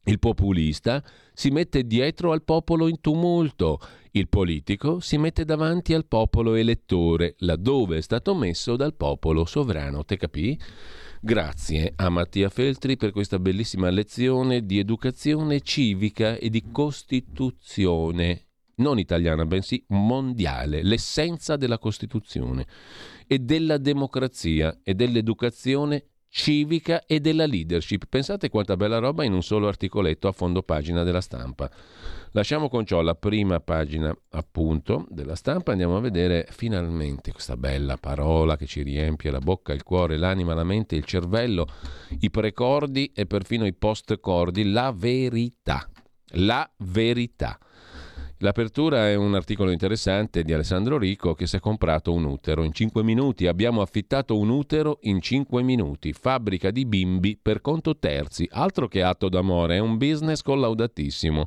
[0.06, 3.80] Il populista si mette dietro al popolo in tumulto,
[4.12, 10.06] il politico si mette davanti al popolo elettore, laddove è stato messo dal popolo sovrano.
[10.06, 10.58] Te capì?
[11.26, 19.00] Grazie a Mattia Feltri per questa bellissima lezione di educazione civica e di costituzione, non
[19.00, 22.68] italiana, bensì mondiale, l'essenza della Costituzione
[23.26, 28.06] e della democrazia e dell'educazione civica e della leadership.
[28.10, 31.70] Pensate quanta bella roba in un solo articoletto a fondo pagina della stampa.
[32.32, 37.98] Lasciamo con ciò la prima pagina appunto della stampa, andiamo a vedere finalmente questa bella
[37.98, 41.68] parola che ci riempie la bocca, il cuore, l'anima, la mente, il cervello,
[42.22, 45.88] i precordi e perfino i postcordi, la verità.
[46.38, 47.60] La verità.
[48.44, 52.74] L'apertura è un articolo interessante di Alessandro Rico che si è comprato un utero in
[52.74, 53.48] 5 minuti.
[53.48, 56.12] Abbiamo affittato un utero in 5 minuti.
[56.12, 58.46] Fabbrica di bimbi per conto terzi.
[58.52, 61.46] Altro che atto d'amore, è un business collaudatissimo.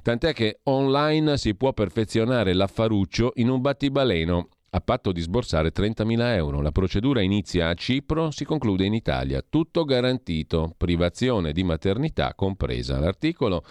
[0.00, 6.34] Tant'è che online si può perfezionare l'affaruccio in un battibaleno a patto di sborsare 30.000
[6.34, 6.62] euro.
[6.62, 9.44] La procedura inizia a Cipro, si conclude in Italia.
[9.46, 12.98] Tutto garantito, privazione di maternità compresa.
[12.98, 13.62] L'articolo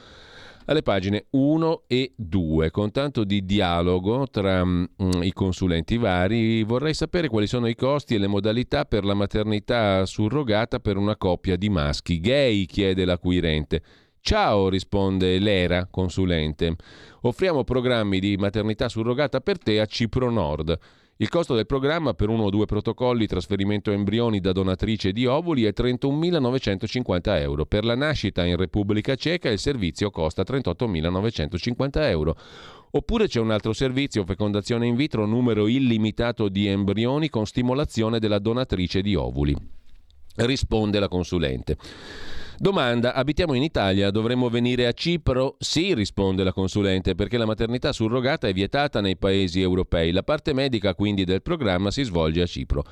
[0.65, 2.71] alle pagine 1 e 2.
[2.71, 4.83] Con tanto di dialogo tra mm,
[5.21, 10.05] i consulenti vari, vorrei sapere quali sono i costi e le modalità per la maternità
[10.05, 13.81] surrogata per una coppia di maschi gay, chiede l'acquirente.
[14.23, 16.75] Ciao, risponde l'ERA, consulente.
[17.21, 20.77] Offriamo programmi di maternità surrogata per te a Cipro Nord.
[21.17, 25.65] Il costo del programma per uno o due protocolli trasferimento embrioni da donatrice di ovuli
[25.65, 27.65] è 31.950 euro.
[27.65, 32.35] Per la nascita in Repubblica Ceca il servizio costa 38.950 euro.
[32.91, 38.39] Oppure c'è un altro servizio, fecondazione in vitro, numero illimitato di embrioni con stimolazione della
[38.39, 39.55] donatrice di ovuli.
[40.35, 41.77] Risponde la consulente.
[42.61, 45.55] Domanda, abitiamo in Italia, dovremmo venire a Cipro?
[45.57, 50.11] Sì, risponde la consulente, perché la maternità surrogata è vietata nei paesi europei.
[50.11, 52.83] La parte medica quindi del programma si svolge a Cipro.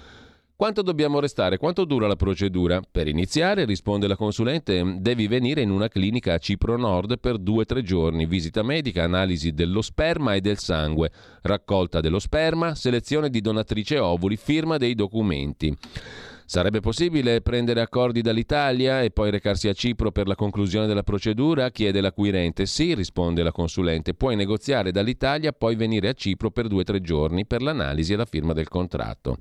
[0.56, 1.58] Quanto dobbiamo restare?
[1.58, 2.82] Quanto dura la procedura?
[2.82, 7.62] Per iniziare, risponde la consulente, devi venire in una clinica a Cipro Nord per due
[7.62, 8.26] o tre giorni.
[8.26, 11.12] Visita medica, analisi dello sperma e del sangue,
[11.44, 15.78] raccolta dello sperma, selezione di donatrice ovuli, firma dei documenti.
[16.50, 21.70] Sarebbe possibile prendere accordi dall'Italia e poi recarsi a Cipro per la conclusione della procedura?
[21.70, 22.66] chiede l'acquirente.
[22.66, 24.16] Sì, risponde la consulente.
[24.16, 28.16] Puoi negoziare dall'Italia, poi venire a Cipro per due o tre giorni per l'analisi e
[28.16, 29.38] la firma del contratto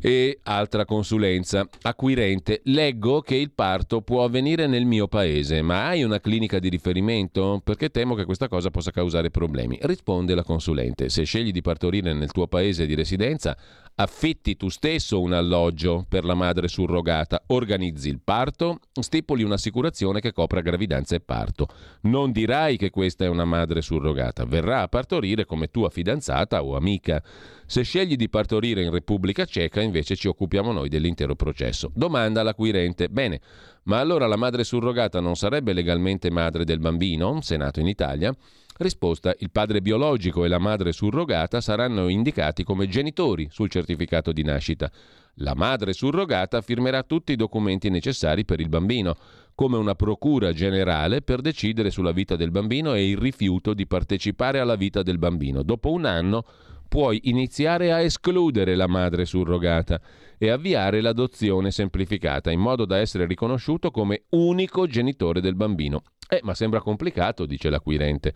[0.00, 1.68] e altra consulenza.
[1.82, 6.68] Acquirente, leggo che il parto può avvenire nel mio paese, ma hai una clinica di
[6.68, 7.60] riferimento?
[7.64, 9.78] Perché temo che questa cosa possa causare problemi.
[9.82, 13.56] Risponde la consulente, se scegli di partorire nel tuo paese di residenza,
[13.96, 20.32] affitti tu stesso un alloggio per la madre surrogata, organizzi il parto, stipuli un'assicurazione che
[20.32, 21.68] copra gravidanza e parto.
[22.02, 26.76] Non dirai che questa è una madre surrogata, verrà a partorire come tua fidanzata o
[26.76, 27.22] amica.
[27.66, 31.90] Se scegli di partorire in Repubblica Ceca, invece ci occupiamo noi dell'intero processo.
[31.94, 33.08] Domanda all'acquirente.
[33.08, 33.40] Bene,
[33.84, 38.34] ma allora la madre surrogata non sarebbe legalmente madre del bambino, se nato in Italia?
[38.78, 44.42] Risposta: il padre biologico e la madre surrogata saranno indicati come genitori sul certificato di
[44.42, 44.90] nascita.
[45.34, 49.16] La madre surrogata firmerà tutti i documenti necessari per il bambino,
[49.54, 54.58] come una procura generale per decidere sulla vita del bambino e il rifiuto di partecipare
[54.58, 55.62] alla vita del bambino.
[55.62, 56.44] Dopo un anno
[56.90, 60.00] puoi iniziare a escludere la madre surrogata
[60.36, 66.02] e avviare l'adozione semplificata in modo da essere riconosciuto come unico genitore del bambino.
[66.28, 68.34] Eh, ma sembra complicato, dice l'acquirente.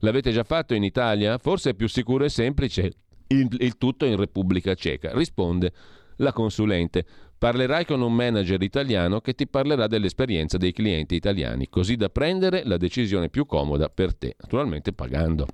[0.00, 1.38] L'avete già fatto in Italia?
[1.38, 2.92] Forse è più sicuro e semplice
[3.28, 5.12] il, il tutto in Repubblica Ceca.
[5.14, 5.72] Risponde
[6.16, 7.06] la consulente.
[7.38, 12.64] Parlerai con un manager italiano che ti parlerà dell'esperienza dei clienti italiani, così da prendere
[12.66, 15.46] la decisione più comoda per te, naturalmente pagando.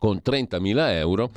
[0.00, 1.30] Con 30.000 euro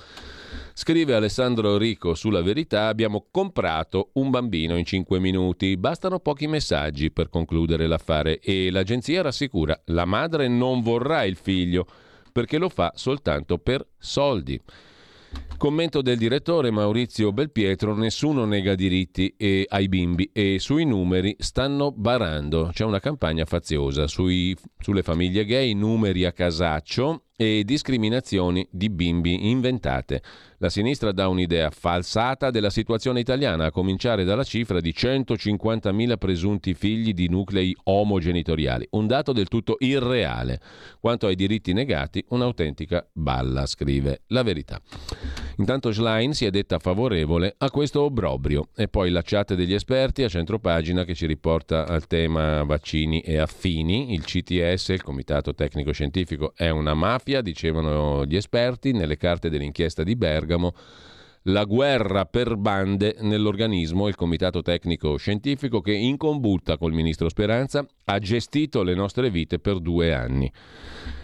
[0.73, 7.11] Scrive Alessandro Rico sulla verità, abbiamo comprato un bambino in 5 minuti, bastano pochi messaggi
[7.11, 11.85] per concludere l'affare e l'agenzia rassicura, la madre non vorrà il figlio
[12.31, 14.59] perché lo fa soltanto per soldi.
[15.57, 19.35] Commento del direttore Maurizio Belpietro, nessuno nega diritti
[19.67, 22.69] ai bimbi e sui numeri stanno barando.
[22.71, 29.49] C'è una campagna faziosa sui, sulle famiglie gay, numeri a casaccio e discriminazioni di bimbi
[29.49, 30.21] inventate.
[30.63, 36.73] La sinistra dà un'idea falsata della situazione italiana, a cominciare dalla cifra di 150.000 presunti
[36.73, 40.61] figli di nuclei omogenitoriali, un dato del tutto irreale.
[41.01, 44.79] Quanto ai diritti negati, un'autentica balla, scrive la verità.
[45.57, 50.23] Intanto Schlein si è detta favorevole a questo obbrobrio e poi la chat degli esperti
[50.23, 54.13] a centropagina che ci riporta al tema vaccini e affini.
[54.13, 60.03] Il CTS, il Comitato Tecnico Scientifico, è una mafia, dicevano gli esperti nelle carte dell'inchiesta
[60.03, 60.73] di Bergamo
[61.43, 67.85] la guerra per bande nell'organismo, il Comitato Tecnico Scientifico, che in combutta col ministro Speranza
[68.05, 70.51] ha gestito le nostre vite per due anni.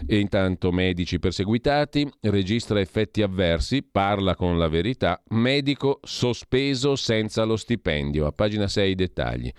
[0.06, 7.56] E intanto medici perseguitati, registra effetti avversi, parla con la verità, medico sospeso senza lo
[7.56, 8.26] stipendio.
[8.26, 9.50] A pagina 6 i dettagli.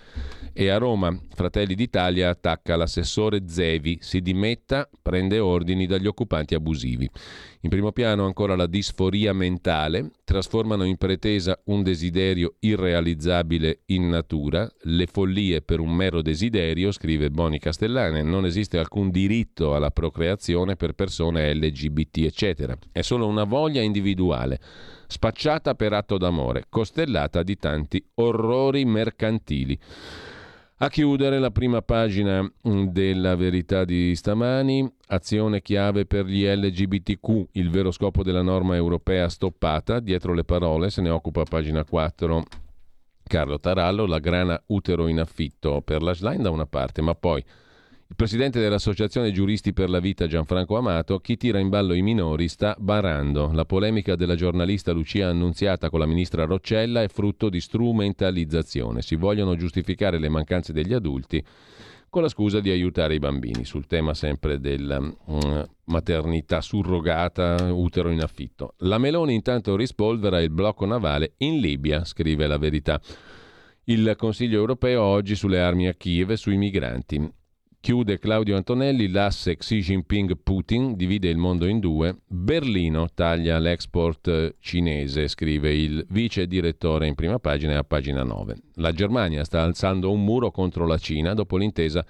[0.53, 7.09] E a Roma, Fratelli d'Italia attacca l'assessore Zevi, si dimetta, prende ordini dagli occupanti abusivi.
[7.61, 10.11] In primo piano ancora la disforia mentale,
[10.51, 17.29] trasformano in pretesa un desiderio irrealizzabile in natura, le follie per un mero desiderio, scrive
[17.29, 22.77] Boni Castellane, non esiste alcun diritto alla procreazione per persone LGBT, eccetera.
[22.91, 24.59] È solo una voglia individuale
[25.07, 29.79] spacciata per atto d'amore, costellata di tanti orrori mercantili.
[30.83, 37.49] A chiudere la prima pagina mm, della verità di stamani, azione chiave per gli LGBTQ,
[37.51, 42.43] il vero scopo della norma europea stoppata, dietro le parole se ne occupa pagina 4
[43.21, 47.45] Carlo Tarallo, la grana utero in affitto per la slide da una parte, ma poi
[48.11, 52.49] il presidente dell'Associazione Giuristi per la Vita Gianfranco Amato, chi tira in ballo i minori
[52.49, 53.51] sta barando.
[53.53, 59.01] La polemica della giornalista Lucia Annunziata con la ministra Roccella è frutto di strumentalizzazione.
[59.01, 61.41] Si vogliono giustificare le mancanze degli adulti
[62.09, 68.09] con la scusa di aiutare i bambini, sul tema sempre della um, maternità surrogata, utero
[68.09, 68.73] in affitto.
[68.79, 72.99] La Meloni intanto rispolvera il blocco navale in Libia, scrive la verità.
[73.85, 77.39] Il Consiglio europeo oggi sulle armi a Kiev e sui migranti
[77.81, 82.15] Chiude Claudio Antonelli, l'asse Xi Jinping-Putin divide il mondo in due.
[82.27, 88.55] Berlino taglia l'export cinese, scrive il vice direttore in prima pagina e a pagina 9.
[88.75, 92.05] La Germania sta alzando un muro contro la Cina dopo l'intesa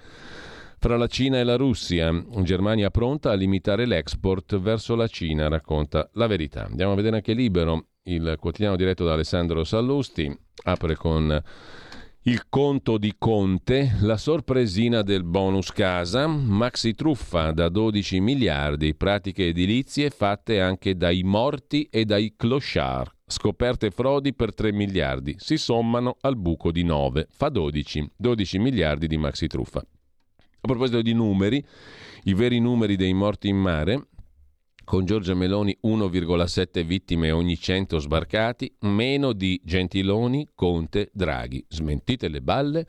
[0.78, 2.22] fra la Cina e la Russia.
[2.42, 6.66] Germania pronta a limitare l'export verso la Cina, racconta la verità.
[6.66, 10.30] Andiamo a vedere anche Libero, il quotidiano diretto da Alessandro Sallusti,
[10.64, 11.42] apre con
[12.24, 19.48] il conto di Conte, la sorpresina del bonus casa, maxi truffa da 12 miliardi, pratiche
[19.48, 23.10] edilizie fatte anche dai morti e dai clochard.
[23.26, 29.08] Scoperte frodi per 3 miliardi, si sommano al buco di 9, fa 12, 12 miliardi
[29.08, 29.80] di maxi truffa.
[29.80, 29.86] A
[30.60, 31.64] proposito di numeri,
[32.24, 34.06] i veri numeri dei morti in mare,
[34.92, 41.64] con Giorgia Meloni 1,7 vittime ogni 100 sbarcati, meno di Gentiloni, Conte, Draghi.
[41.66, 42.84] Smentite le balle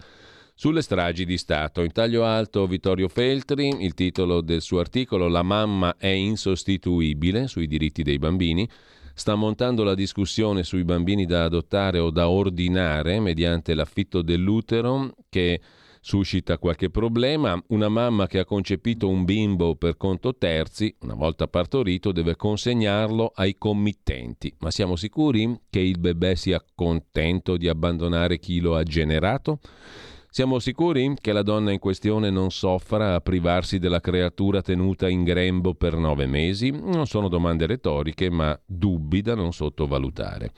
[0.54, 1.82] sulle stragi di Stato.
[1.82, 7.68] In taglio alto Vittorio Feltri, il titolo del suo articolo La mamma è insostituibile sui
[7.68, 8.68] diritti dei bambini.
[9.14, 15.62] Sta montando la discussione sui bambini da adottare o da ordinare mediante l'affitto dell'utero che
[16.04, 17.60] suscita qualche problema.
[17.68, 23.32] Una mamma che ha concepito un bimbo per conto terzi, una volta partorito, deve consegnarlo
[23.34, 24.54] ai committenti.
[24.60, 29.60] Ma siamo sicuri che il bebè sia contento di abbandonare chi lo ha generato?
[30.30, 35.24] Siamo sicuri che la donna in questione non soffra a privarsi della creatura tenuta in
[35.24, 36.72] grembo per nove mesi?
[36.72, 40.52] Non sono domande retoriche, ma dubbi da non sottovalutare.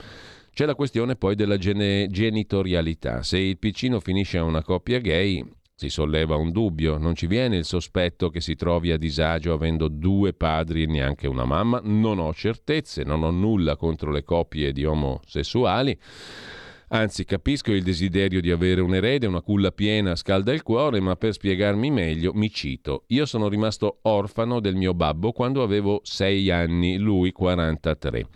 [0.56, 3.22] C'è la questione poi della gene- genitorialità.
[3.22, 5.44] Se il piccino finisce a una coppia gay,
[5.74, 9.88] si solleva un dubbio, non ci viene il sospetto che si trovi a disagio avendo
[9.88, 11.82] due padri e neanche una mamma?
[11.84, 15.94] Non ho certezze, non ho nulla contro le coppie di omosessuali.
[16.88, 21.16] Anzi, capisco il desiderio di avere un erede, una culla piena scalda il cuore, ma
[21.16, 23.04] per spiegarmi meglio mi cito.
[23.08, 28.28] Io sono rimasto orfano del mio babbo quando avevo 6 anni, lui 43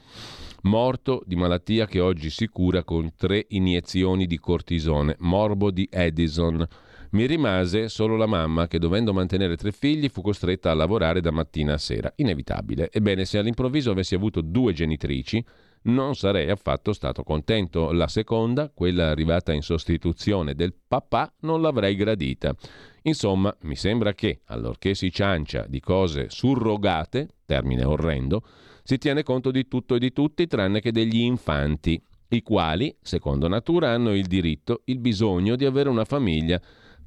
[0.63, 6.67] morto di malattia che oggi si cura con tre iniezioni di cortisone, morbo di Edison.
[7.13, 11.33] Mi rimase solo la mamma che dovendo mantenere tre figli fu costretta a lavorare da
[11.33, 12.13] mattina a sera.
[12.17, 12.91] Inevitabile.
[12.93, 15.45] Ebbene, se all'improvviso avessi avuto due genitrici,
[15.83, 17.91] non sarei affatto stato contento.
[17.91, 22.55] La seconda, quella arrivata in sostituzione del papà, non l'avrei gradita.
[23.03, 28.43] Insomma, mi sembra che, allorché si ciancia di cose surrogate, termine orrendo,
[28.83, 33.49] si tiene conto di tutto e di tutti tranne che degli infanti, i quali, secondo
[33.49, 36.61] natura, hanno il diritto, il bisogno di avere una famiglia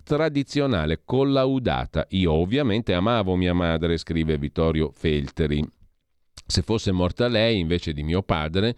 [0.03, 2.05] tradizionale, collaudata.
[2.09, 5.65] Io ovviamente amavo mia madre, scrive Vittorio Felteri.
[6.45, 8.75] Se fosse morta lei invece di mio padre,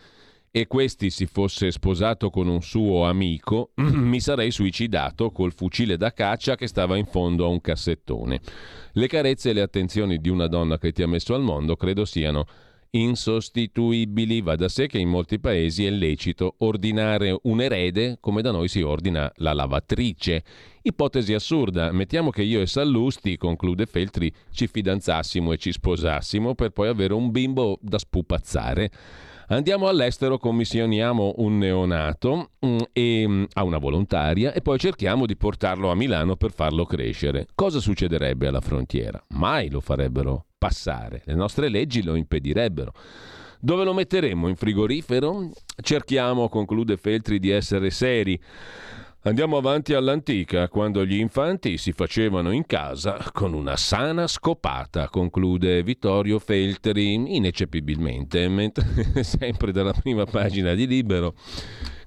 [0.55, 6.13] e questi si fosse sposato con un suo amico, mi sarei suicidato col fucile da
[6.13, 8.39] caccia che stava in fondo a un cassettone.
[8.93, 12.05] Le carezze e le attenzioni di una donna che ti ha messo al mondo credo
[12.05, 12.45] siano
[12.95, 14.41] insostituibili.
[14.41, 18.67] Va da sé che in molti paesi è lecito ordinare un erede come da noi
[18.67, 20.43] si ordina la lavatrice.
[20.81, 26.69] Ipotesi assurda, mettiamo che io e Sallusti, conclude Feltri, ci fidanzassimo e ci sposassimo per
[26.69, 28.91] poi avere un bimbo da spupazzare.
[29.47, 35.35] Andiamo all'estero, commissioniamo un neonato mm, e, mm, a una volontaria e poi cerchiamo di
[35.35, 37.47] portarlo a Milano per farlo crescere.
[37.53, 39.23] Cosa succederebbe alla frontiera?
[39.29, 41.21] Mai lo farebbero passare.
[41.25, 42.93] Le nostre leggi lo impedirebbero.
[43.59, 44.47] Dove lo metteremo?
[44.47, 45.49] In frigorifero?
[45.81, 48.39] Cerchiamo, conclude Feltri, di essere seri.
[49.23, 55.81] Andiamo avanti all'antica, quando gli infanti si facevano in casa con una sana scopata, conclude
[55.81, 58.85] Vittorio Feltri ineccepibilmente, mentre
[59.23, 61.33] sempre dalla prima pagina di Libero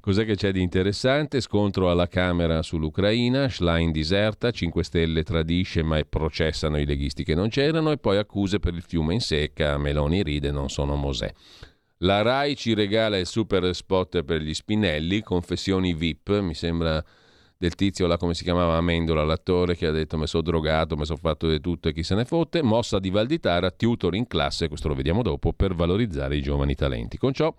[0.01, 1.41] Cos'è che c'è di interessante?
[1.41, 7.49] Scontro alla Camera sull'Ucraina, Schlein diserta, 5 Stelle tradisce ma processano i leghisti che non
[7.49, 11.31] c'erano e poi accuse per il fiume in secca, Meloni ride, non sono Mosè.
[11.99, 17.05] La RAI ci regala il super spot per gli Spinelli, confessioni VIP, mi sembra
[17.59, 21.05] del tizio là come si chiamava Amendola, l'attore che ha detto mi sono drogato, mi
[21.05, 24.69] sono fatto di tutto e chi se ne fotte, mossa di Valditara, tutor in classe,
[24.69, 27.19] questo lo vediamo dopo, per valorizzare i giovani talenti.
[27.19, 27.53] Con ciò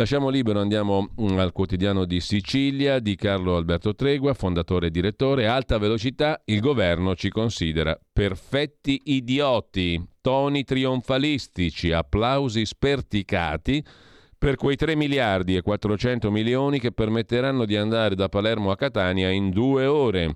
[0.00, 5.46] Lasciamo libero, andiamo mm, al quotidiano di Sicilia di Carlo Alberto Tregua, fondatore e direttore.
[5.46, 13.84] Alta velocità, il governo ci considera perfetti idioti, toni trionfalistici, applausi sperticati
[14.38, 19.28] per quei 3 miliardi e 400 milioni che permetteranno di andare da Palermo a Catania
[19.28, 20.34] in due ore.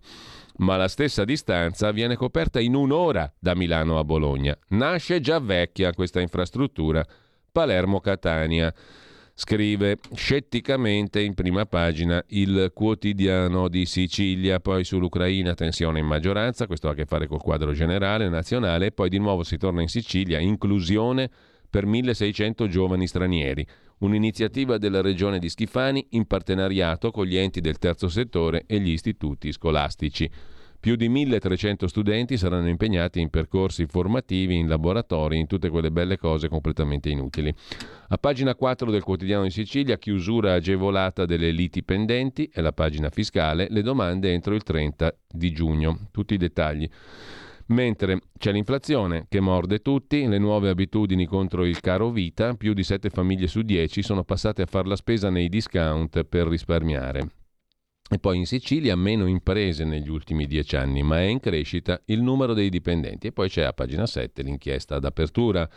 [0.58, 4.54] Ma la stessa distanza viene coperta in un'ora da Milano a Bologna.
[4.68, 7.02] Nasce già vecchia questa infrastruttura
[7.50, 8.74] Palermo-Catania.
[9.37, 16.89] Scrive scetticamente in prima pagina il quotidiano di Sicilia, poi sull'Ucraina tensione in maggioranza, questo
[16.89, 20.39] ha a che fare col quadro generale nazionale, poi di nuovo si torna in Sicilia,
[20.39, 21.28] inclusione
[21.68, 23.66] per 1600 giovani stranieri,
[23.99, 28.91] un'iniziativa della regione di Schifani in partenariato con gli enti del terzo settore e gli
[28.91, 30.30] istituti scolastici.
[30.85, 36.18] Più di 1300 studenti saranno impegnati in percorsi formativi, in laboratori, in tutte quelle belle
[36.18, 37.51] cose completamente inutili.
[38.09, 43.09] A pagina 4 del quotidiano di Sicilia, chiusura agevolata delle liti pendenti e la pagina
[43.09, 46.09] fiscale, le domande entro il 30 di giugno.
[46.11, 46.87] Tutti i dettagli.
[47.68, 52.82] Mentre c'è l'inflazione che morde tutti, le nuove abitudini contro il caro vita, più di
[52.82, 57.43] 7 famiglie su 10 sono passate a fare la spesa nei discount per risparmiare.
[58.11, 62.20] E poi in Sicilia meno imprese negli ultimi dieci anni, ma è in crescita il
[62.20, 63.28] numero dei dipendenti.
[63.28, 65.68] E poi c'è a pagina 7 l'inchiesta d'apertura.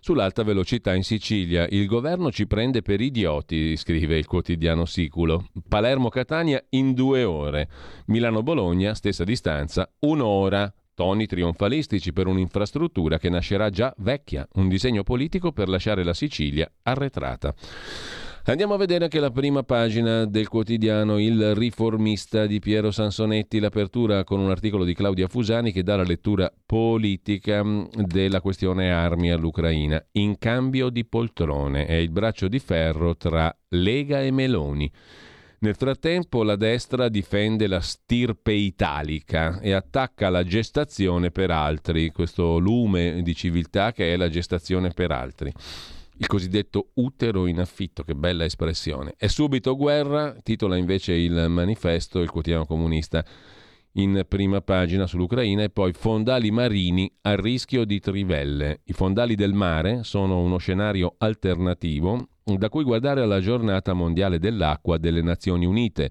[0.00, 5.48] Sull'alta velocità in Sicilia il governo ci prende per idioti, scrive il quotidiano Siculo.
[5.68, 7.68] Palermo-Catania in due ore.
[8.06, 10.72] Milano-Bologna, stessa distanza, un'ora.
[10.92, 16.70] Toni trionfalistici per un'infrastruttura che nascerà già vecchia, un disegno politico per lasciare la Sicilia
[16.82, 17.54] arretrata.
[18.50, 24.24] Andiamo a vedere anche la prima pagina del quotidiano Il Riformista di Piero Sansonetti, l'apertura
[24.24, 29.30] con un articolo di Claudia Fusani che dà la lettura politica mm, della questione armi
[29.30, 30.04] all'Ucraina.
[30.14, 34.90] In cambio di poltrone è il braccio di ferro tra Lega e Meloni.
[35.60, 42.58] Nel frattempo la destra difende la stirpe italica e attacca la gestazione per altri, questo
[42.58, 45.52] lume di civiltà che è la gestazione per altri
[46.20, 49.14] il cosiddetto utero in affitto, che bella espressione.
[49.16, 53.24] È subito guerra, titola invece il manifesto, il quotidiano comunista,
[53.92, 58.82] in prima pagina sull'Ucraina, e poi fondali marini a rischio di trivelle.
[58.84, 64.98] I fondali del mare sono uno scenario alternativo da cui guardare alla giornata mondiale dell'acqua
[64.98, 66.10] delle Nazioni Unite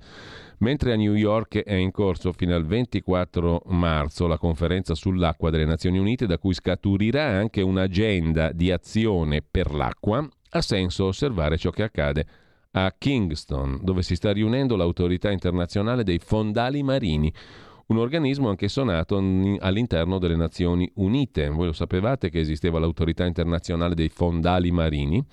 [0.60, 5.64] Mentre a New York è in corso fino al 24 marzo la conferenza sull'acqua delle
[5.64, 11.70] Nazioni Unite, da cui scaturirà anche un'agenda di azione per l'acqua, ha senso osservare ciò
[11.70, 12.26] che accade
[12.72, 17.34] a Kingston, dove si sta riunendo l'autorità internazionale dei fondali marini,
[17.90, 21.50] un organismo anch'esso nato all'interno delle Nazioni Unite.
[21.50, 25.24] Voi lo sapevate che esisteva l'autorità internazionale dei fondali marini?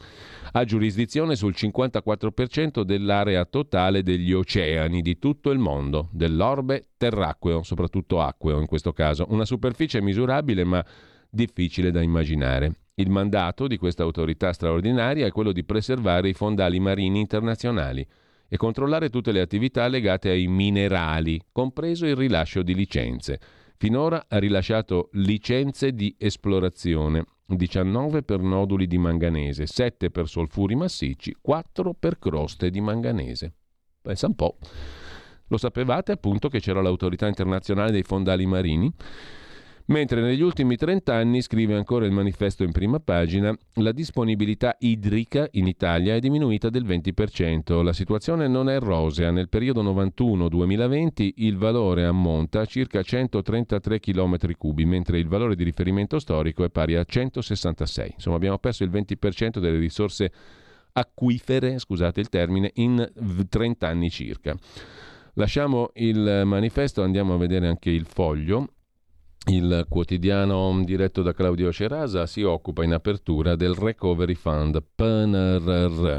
[0.57, 8.23] ha giurisdizione sul 54% dell'area totale degli oceani di tutto il mondo, dell'orbe terracqueo, soprattutto
[8.23, 10.83] acqueo in questo caso, una superficie misurabile ma
[11.29, 12.73] difficile da immaginare.
[12.95, 18.07] Il mandato di questa autorità straordinaria è quello di preservare i fondali marini internazionali
[18.49, 23.41] e controllare tutte le attività legate ai minerali, compreso il rilascio di licenze.
[23.77, 31.37] Finora ha rilasciato licenze di esplorazione 19 per noduli di manganese, 7 per solfuri massicci,
[31.41, 33.55] 4 per croste di manganese.
[34.03, 34.57] Pensa un po'.
[35.49, 38.93] Lo sapevate appunto che c'era l'autorità internazionale dei fondali marini?
[39.89, 45.47] Mentre negli ultimi 30 anni, scrive ancora il manifesto in prima pagina, la disponibilità idrica
[45.53, 47.85] in Italia è diminuita del 20%.
[47.85, 49.31] La situazione non è rosea.
[49.31, 55.63] Nel periodo 91-2020 il valore ammonta a circa 133 km cubi, mentre il valore di
[55.63, 58.11] riferimento storico è pari a 166.
[58.15, 60.33] Insomma, abbiamo perso il 20% delle risorse
[60.95, 63.09] acquifere, scusate il termine, in
[63.49, 64.57] 30 anni circa.
[65.35, 68.71] Lasciamo il manifesto, andiamo a vedere anche il foglio.
[69.49, 76.19] Il quotidiano diretto da Claudio Cerasa si occupa in apertura del Recovery Fund PNRR.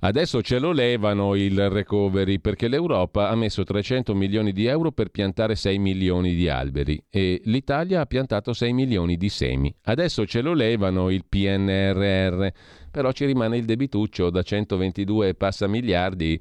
[0.00, 5.08] Adesso ce lo levano il recovery perché l'Europa ha messo 300 milioni di euro per
[5.08, 9.74] piantare 6 milioni di alberi e l'Italia ha piantato 6 milioni di semi.
[9.82, 12.48] Adesso ce lo levano il PNRR
[12.90, 16.40] però ci rimane il debituccio da 122 passa miliardi.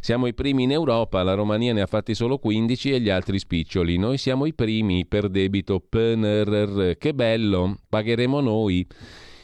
[0.00, 3.38] Siamo i primi in Europa, la Romania ne ha fatti solo 15 e gli altri
[3.38, 3.98] spiccioli.
[3.98, 6.92] Noi siamo i primi per debito PNRR.
[6.96, 8.86] Che bello, pagheremo noi.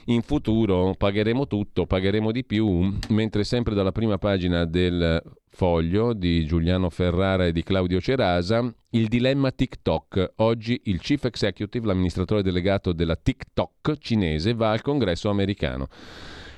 [0.06, 6.44] In futuro pagheremo tutto, pagheremo di più, mentre sempre dalla prima pagina del foglio di
[6.44, 10.32] Giuliano Ferrara e di Claudio Cerasa, il dilemma TikTok.
[10.36, 15.88] Oggi il chief executive, l'amministratore delegato della TikTok cinese, va al congresso americano.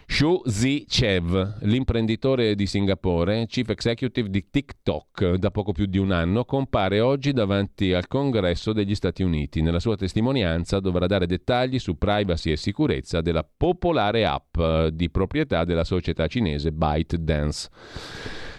[0.08, 6.44] Xu Zi-chev, l'imprenditore di Singapore, chief executive di TikTok da poco più di un anno,
[6.44, 9.62] compare oggi davanti al congresso degli Stati Uniti.
[9.62, 14.58] Nella sua testimonianza dovrà dare dettagli su privacy e sicurezza della popolare app
[14.92, 17.68] di proprietà della società cinese ByteDance.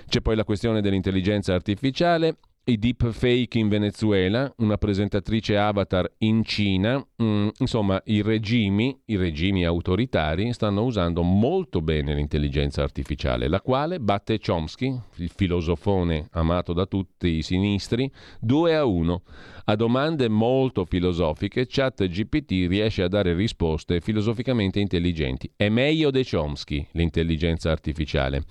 [0.07, 2.37] C'è poi la questione dell'intelligenza artificiale
[2.69, 9.63] i deepfake in Venezuela, una presentatrice avatar in Cina, mm, insomma i regimi, i regimi
[9.63, 16.85] autoritari stanno usando molto bene l'intelligenza artificiale, la quale batte Chomsky, il filosofone amato da
[16.85, 18.11] tutti i sinistri,
[18.41, 19.21] 2 a 1.
[19.65, 25.49] A domande molto filosofiche, ChatGPT riesce a dare risposte filosoficamente intelligenti.
[25.55, 28.43] È meglio di Chomsky l'intelligenza artificiale.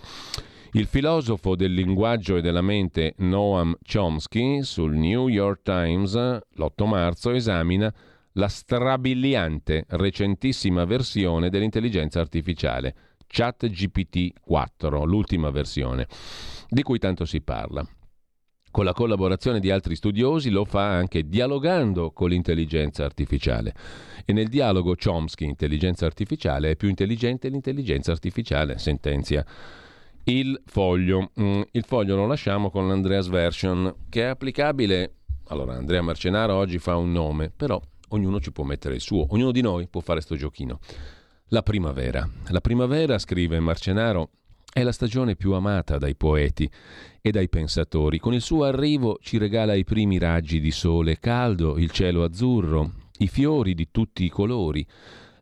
[0.77, 7.31] Il filosofo del linguaggio e della mente Noam Chomsky sul New York Times l'8 marzo
[7.31, 7.91] esamina
[8.33, 12.95] la strabiliante recentissima versione dell'intelligenza artificiale,
[13.27, 16.07] ChatGPT 4, l'ultima versione,
[16.69, 17.83] di cui tanto si parla.
[18.71, 23.75] Con la collaborazione di altri studiosi lo fa anche dialogando con l'intelligenza artificiale.
[24.27, 29.43] E nel dialogo Chomsky, intelligenza artificiale, è più intelligente l'intelligenza artificiale, sentenzia
[30.27, 31.31] il foglio.
[31.41, 35.15] Mm, il foglio lo lasciamo con l'Andreas Version, che è applicabile.
[35.49, 39.53] Allora, Andrea Marcenaro oggi fa un nome, però ognuno ci può mettere il suo, ognuno
[39.53, 40.81] di noi può fare sto giochino.
[41.49, 42.29] La primavera.
[42.49, 44.31] La primavera, scrive Marcenaro,
[44.73, 46.69] è la stagione più amata dai poeti
[47.21, 48.19] e dai pensatori.
[48.19, 52.91] Con il suo arrivo ci regala i primi raggi di sole caldo, il cielo azzurro,
[53.19, 54.85] i fiori di tutti i colori.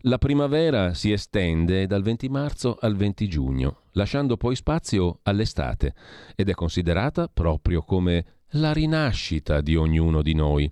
[0.06, 5.94] La primavera si estende dal 20 marzo al 20 giugno, lasciando poi spazio all'estate
[6.34, 10.70] ed è considerata proprio come la rinascita di ognuno di noi.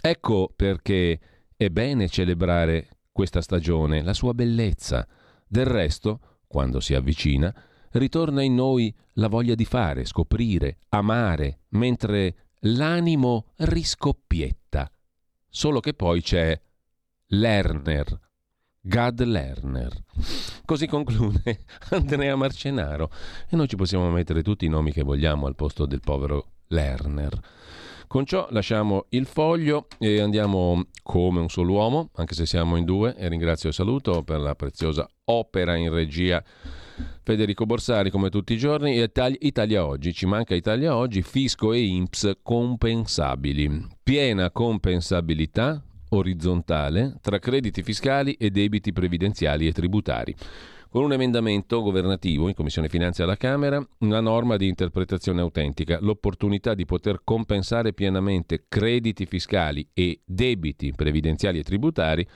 [0.00, 1.20] Ecco perché
[1.54, 5.06] è bene celebrare questa stagione, la sua bellezza.
[5.46, 7.54] Del resto, quando si avvicina,
[7.90, 14.90] ritorna in noi la voglia di fare, scoprire, amare, mentre l'animo riscoppietta.
[15.50, 16.58] Solo che poi c'è
[17.26, 18.29] Lerner,
[18.82, 19.92] Gad Lerner.
[20.64, 21.60] Così conclude
[21.90, 23.10] Andrea Marcenaro
[23.48, 27.38] e noi ci possiamo mettere tutti i nomi che vogliamo al posto del povero Lerner.
[28.06, 32.84] Con ciò lasciamo il foglio e andiamo come un solo uomo, anche se siamo in
[32.84, 36.42] due, e ringrazio e saluto per la preziosa opera in regia
[37.22, 39.00] Federico Borsari come tutti i giorni.
[39.38, 43.86] Italia Oggi, ci manca Italia Oggi, fisco e INPS compensabili.
[44.02, 45.80] Piena compensabilità
[46.10, 50.34] orizzontale tra crediti fiscali e debiti previdenziali e tributari.
[50.88, 56.74] Con un emendamento governativo in Commissione Finanze alla Camera, una norma di interpretazione autentica, l'opportunità
[56.74, 62.26] di poter compensare pienamente crediti fiscali e debiti previdenziali e tributari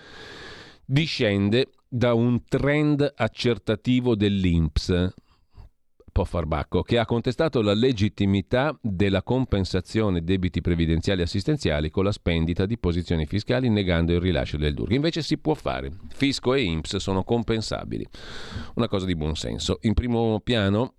[0.85, 5.15] discende da un trend accertativo dell'INPS,
[6.15, 12.13] po' farbacco, che ha contestato la legittimità della compensazione debiti previdenziali e assistenziali con la
[12.13, 14.93] spendita di posizioni fiscali negando il rilascio del DURG.
[14.93, 15.91] Invece si può fare.
[16.15, 18.07] Fisco e INPS sono compensabili.
[18.77, 19.81] Una cosa di buon senso.
[19.83, 20.95] In primo piano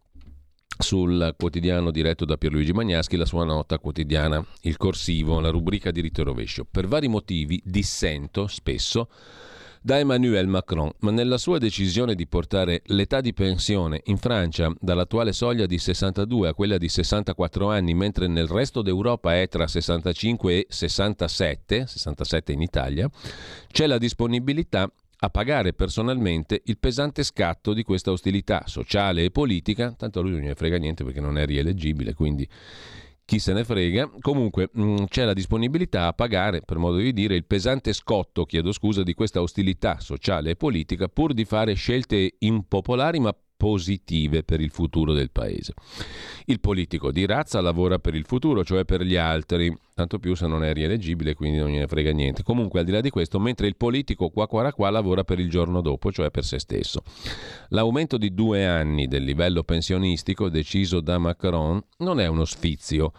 [0.78, 6.20] sul quotidiano diretto da Pierluigi Magnaschi la sua nota quotidiana, il corsivo, la rubrica diritto
[6.20, 6.68] e rovescio.
[6.70, 9.08] Per vari motivi dissento spesso
[9.86, 15.32] da Emmanuel Macron, ma nella sua decisione di portare l'età di pensione in Francia dall'attuale
[15.32, 20.54] soglia di 62 a quella di 64 anni, mentre nel resto d'Europa è tra 65
[20.54, 23.08] e 67, 67 in Italia,
[23.68, 29.92] c'è la disponibilità a pagare personalmente il pesante scatto di questa ostilità sociale e politica,
[29.92, 32.50] tanto a lui non ne frega niente perché non è rieleggibile, quindi
[33.26, 34.10] chi se ne frega.
[34.20, 38.46] Comunque mh, mm, c'è la disponibilità a pagare, per modo di dire, il pesante scotto,
[38.46, 44.44] chiedo scusa, di questa ostilità sociale e politica pur di fare scelte impopolari ma positive
[44.44, 45.74] per il futuro del paese.
[46.46, 50.48] Il politico di razza lavora per il futuro, cioè per gli altri, tanto più se
[50.48, 52.44] non è rieleggibile, quindi non gliene frega niente.
[52.44, 55.50] Comunque, al di là di questo, mentre il politico qua qua qua lavora per il
[55.50, 57.04] giorno dopo, cioè per se stesso.
[57.70, 63.14] L'aumento di due anni del livello pensionistico deciso da Macron non è uno sfizio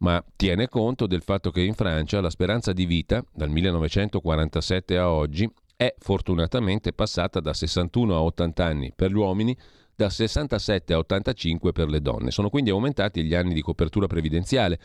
[0.00, 5.10] ma tiene conto del fatto che in Francia la speranza di vita dal 1947 a
[5.10, 9.56] oggi è fortunatamente passata da 61 a 80 anni per gli uomini
[10.00, 12.30] da 67 a 85 per le donne.
[12.30, 14.80] Sono quindi aumentati gli anni di copertura previdenziale.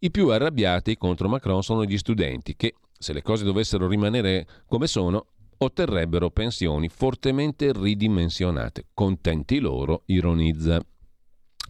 [0.00, 4.86] I più arrabbiati contro Macron sono gli studenti che, se le cose dovessero rimanere come
[4.86, 8.84] sono, otterrebbero pensioni fortemente ridimensionate.
[8.92, 10.78] Contenti loro, ironizza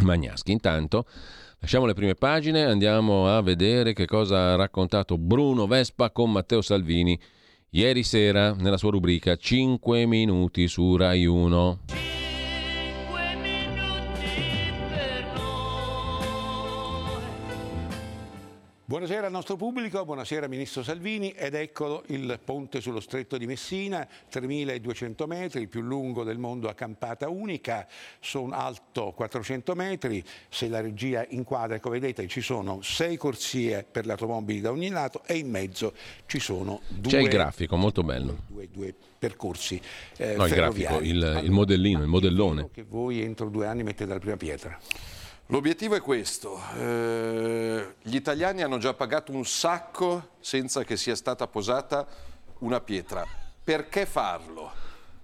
[0.03, 0.51] Magnaschi.
[0.51, 1.05] Intanto
[1.61, 6.61] lasciamo le prime pagine, andiamo a vedere che cosa ha raccontato Bruno Vespa con Matteo
[6.61, 7.17] Salvini
[7.71, 12.19] ieri sera nella sua rubrica 5 minuti su Rai 1.
[18.91, 24.05] Buonasera al nostro pubblico, buonasera Ministro Salvini ed eccolo il ponte sullo stretto di Messina,
[24.29, 27.87] 3200 metri, il più lungo del mondo a campata unica,
[28.19, 34.07] sono alto 400 metri, se la regia inquadra, come vedete ci sono sei corsie per
[34.07, 35.95] le automobili da ogni lato e in mezzo
[36.27, 37.13] ci sono due...
[37.13, 38.39] C'è il grafico, molto bello.
[38.49, 39.81] Due, due percorsi
[40.17, 42.71] eh, No, il grafico, il, il modellino, il modellone.
[42.73, 44.77] Che voi entro due anni mettete la prima pietra.
[45.51, 51.49] L'obiettivo è questo, eh, gli italiani hanno già pagato un sacco senza che sia stata
[51.49, 52.07] posata
[52.59, 53.27] una pietra.
[53.65, 54.71] Perché farlo?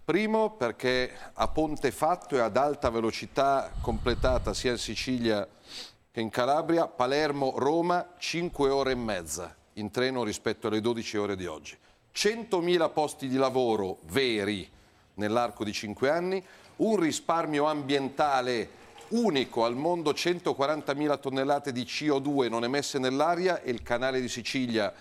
[0.05, 5.47] Primo perché a ponte fatto e ad alta velocità completata sia in Sicilia
[6.11, 11.47] che in Calabria, Palermo-Roma 5 ore e mezza in treno rispetto alle 12 ore di
[11.47, 11.79] oggi.
[12.13, 14.69] 100.000 posti di lavoro veri
[15.15, 16.45] nell'arco di 5 anni,
[16.79, 23.83] un risparmio ambientale unico al mondo 140.000 tonnellate di CO2 non emesse nell'aria e il
[23.83, 24.93] canale di Sicilia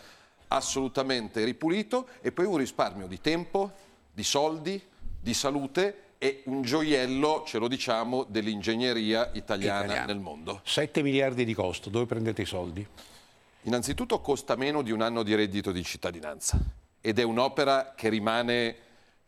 [0.47, 3.71] assolutamente ripulito e poi un risparmio di tempo,
[4.11, 4.81] di soldi,
[5.19, 10.05] di salute e un gioiello, ce lo diciamo, dell'ingegneria italiana Italiano.
[10.07, 10.61] nel mondo.
[10.63, 12.85] 7 miliardi di costo, dove prendete i soldi?
[13.63, 16.59] Innanzitutto costa meno di un anno di reddito di cittadinanza
[17.01, 18.75] ed è un'opera che rimane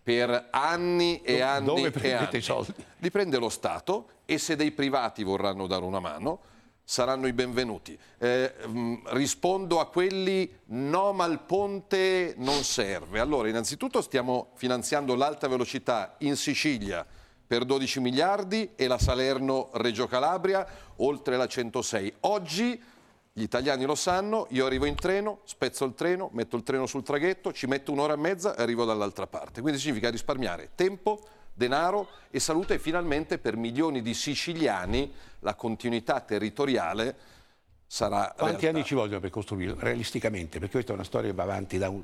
[0.02, 2.38] per anni e anni Dove prendete e anni.
[2.38, 2.86] i soldi?
[3.00, 6.42] Li prende lo Stato e se dei privati vorranno dare una mano
[6.84, 7.98] saranno i benvenuti.
[8.18, 13.20] Eh, mm, rispondo a quelli no ma il ponte non serve.
[13.22, 17.06] Allora, innanzitutto stiamo finanziando l'alta velocità in Sicilia
[17.48, 20.68] per 12 miliardi e la Salerno-Reggio Calabria
[20.98, 22.14] oltre la 106.
[22.22, 22.82] Oggi
[23.32, 27.04] gli italiani lo sanno, io arrivo in treno, spezzo il treno, metto il treno sul
[27.04, 29.62] traghetto, ci metto un'ora e mezza e arrivo dall'altra parte.
[29.62, 31.20] Quindi significa risparmiare tempo,
[31.58, 37.16] denaro e salute e finalmente per milioni di siciliani la continuità territoriale
[37.88, 38.68] sarà Quanti realtà.
[38.70, 40.60] anni ci vogliono per costruirlo realisticamente?
[40.60, 42.04] Perché questa è una storia che va avanti da un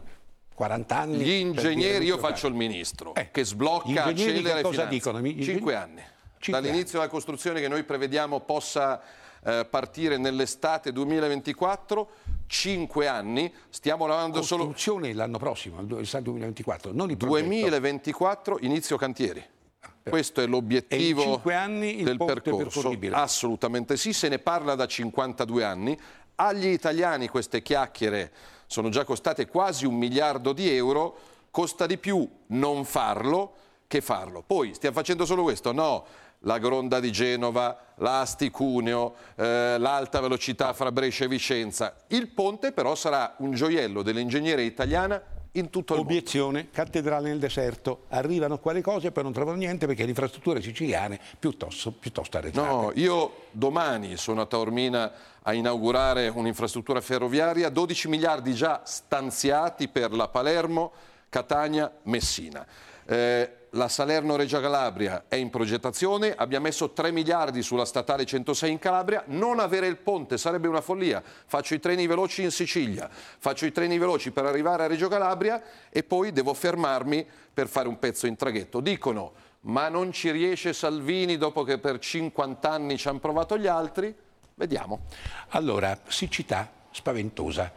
[0.56, 1.18] 40 anni.
[1.18, 5.22] Gli ingegneri, io faccio il ministro, eh, che sblocca, accelera e cosa dicono?
[5.22, 6.01] Cinque anni.
[6.39, 9.01] Cinque Dall'inizio della costruzione che noi prevediamo possa
[9.46, 12.10] eh, partire nell'estate 2024,
[12.48, 14.66] 5 anni, stiamo lavorando solo...
[14.66, 17.46] Costruzione l'anno prossimo, l'estate 2024, non il progetto.
[17.48, 19.44] 2024 inizio cantieri.
[19.82, 22.98] Ah, Questo è l'obiettivo del percorso.
[23.12, 25.98] Assolutamente sì, se ne parla da 52 anni.
[26.36, 28.32] Agli italiani queste chiacchiere
[28.66, 31.16] sono già costate quasi un miliardo di euro,
[31.52, 33.54] costa di più non farlo
[33.88, 34.41] che farlo.
[34.41, 35.72] Poi stiamo facendo solo questo?
[35.72, 36.04] No,
[36.46, 41.96] la Gronda di Genova, la Asti-Cuneo, eh, l'alta velocità fra Brescia e Vicenza.
[42.08, 45.22] Il ponte però sarà un gioiello dell'ingegneria italiana
[45.56, 46.70] in tutto il Obiezione, mondo.
[46.72, 51.20] cattedrale nel deserto, arrivano quelle cose e poi non trovano niente perché le infrastrutture siciliane
[51.38, 52.68] piuttosto, piuttosto arretrate.
[52.68, 55.12] No, io domani sono a Taormina
[55.44, 60.91] a inaugurare un'infrastruttura ferroviaria, 12 miliardi già stanziati per la Palermo,
[61.30, 62.66] Catania, Messina.
[63.06, 68.80] Eh, la Salerno-Reggio Calabria è in progettazione, abbiamo messo 3 miliardi sulla statale 106 in
[68.80, 71.24] Calabria, non avere il ponte sarebbe una follia.
[71.24, 75.61] Faccio i treni veloci in Sicilia, faccio i treni veloci per arrivare a Reggio Calabria
[75.89, 78.80] e poi devo fermarmi per fare un pezzo in traghetto.
[78.80, 83.67] Dicono, ma non ci riesce Salvini dopo che per 50 anni ci hanno provato gli
[83.67, 84.13] altri?
[84.55, 85.05] Vediamo.
[85.49, 87.71] Allora, siccità spaventosa.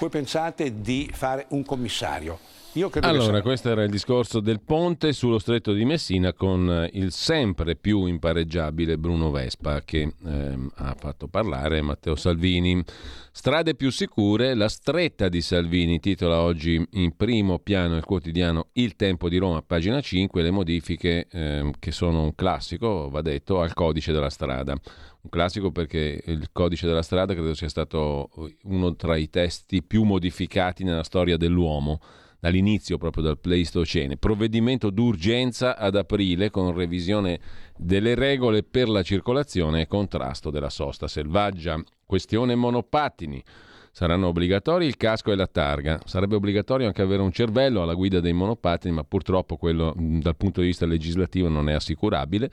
[0.00, 2.55] Voi pensate di fare un commissario
[3.00, 7.74] allora, questo era il discorso del ponte sullo stretto di Messina con eh, il sempre
[7.74, 12.84] più impareggiabile Bruno Vespa che ehm, ha fatto parlare Matteo Salvini.
[13.32, 18.94] Strade più sicure, la stretta di Salvini titola oggi in primo piano il quotidiano Il
[18.94, 23.72] Tempo di Roma, pagina 5, le modifiche ehm, che sono un classico, va detto, al
[23.72, 24.72] codice della strada.
[24.72, 28.28] Un classico perché il codice della strada credo sia stato
[28.64, 32.00] uno tra i testi più modificati nella storia dell'uomo
[32.38, 34.16] dall'inizio proprio dal Pleistocene.
[34.16, 37.40] Provvedimento d'urgenza ad aprile con revisione
[37.76, 41.82] delle regole per la circolazione e contrasto della sosta selvaggia.
[42.04, 43.42] Questione monopattini.
[43.90, 45.98] Saranno obbligatori il casco e la targa.
[46.04, 50.60] Sarebbe obbligatorio anche avere un cervello alla guida dei monopattini, ma purtroppo quello dal punto
[50.60, 52.50] di vista legislativo non è assicurabile.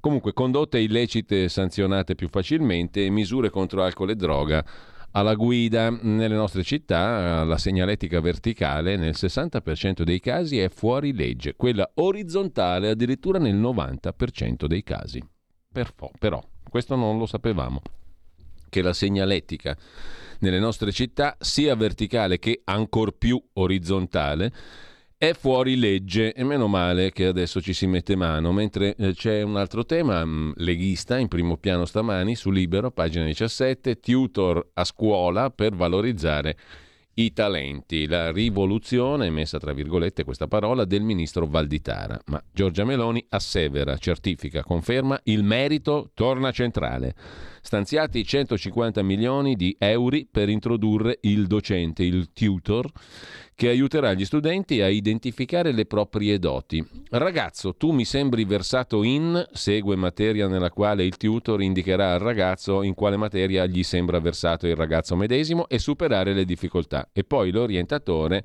[0.00, 4.64] Comunque condotte illecite sanzionate più facilmente e misure contro alcol e droga
[5.16, 11.56] alla guida nelle nostre città la segnaletica verticale nel 60% dei casi è fuori legge,
[11.56, 15.22] quella orizzontale addirittura nel 90% dei casi.
[15.72, 17.80] Perfo, però, questo non lo sapevamo,
[18.68, 19.74] che la segnaletica
[20.40, 24.52] nelle nostre città, sia verticale che ancor più orizzontale,
[25.18, 29.40] è fuori legge e meno male che adesso ci si mette mano, mentre eh, c'è
[29.40, 34.70] un altro tema mh, mm, leghista in primo piano stamani su Libero, pagina 17, tutor
[34.74, 36.56] a scuola per valorizzare
[37.18, 42.20] i talenti, la rivoluzione, messa tra virgolette questa parola, del ministro Valditara.
[42.26, 47.14] Ma Giorgia Meloni assevera, certifica, conferma, il merito torna centrale.
[47.62, 52.90] Stanziati 150 milioni di euro per introdurre il docente, il tutor,
[53.56, 56.86] che aiuterà gli studenti a identificare le proprie doti.
[57.08, 62.82] Ragazzo, tu mi sembri versato in, segue materia nella quale il tutor indicherà al ragazzo
[62.82, 67.08] in quale materia gli sembra versato il ragazzo medesimo e superare le difficoltà.
[67.14, 68.44] E poi l'orientatore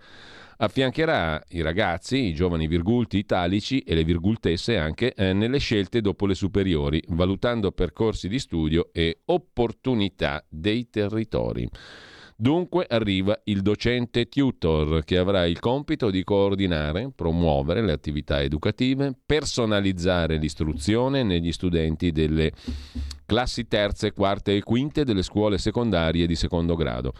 [0.56, 6.26] affiancherà i ragazzi, i giovani virgulti italici e le virgultesse anche eh, nelle scelte dopo
[6.26, 11.68] le superiori, valutando percorsi di studio e opportunità dei territori.
[12.42, 19.14] Dunque arriva il docente tutor che avrà il compito di coordinare, promuovere le attività educative,
[19.24, 22.52] personalizzare l'istruzione negli studenti delle
[23.28, 27.14] classi terze, quarte e quinte delle scuole secondarie di secondo grado.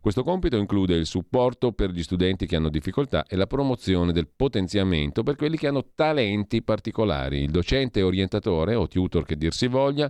[0.00, 4.28] Questo compito include il supporto per gli studenti che hanno difficoltà e la promozione del
[4.28, 7.42] potenziamento per quelli che hanno talenti particolari.
[7.42, 10.08] Il docente orientatore o tutor che dir si voglia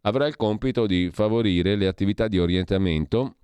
[0.00, 3.36] avrà il compito di favorire le attività di orientamento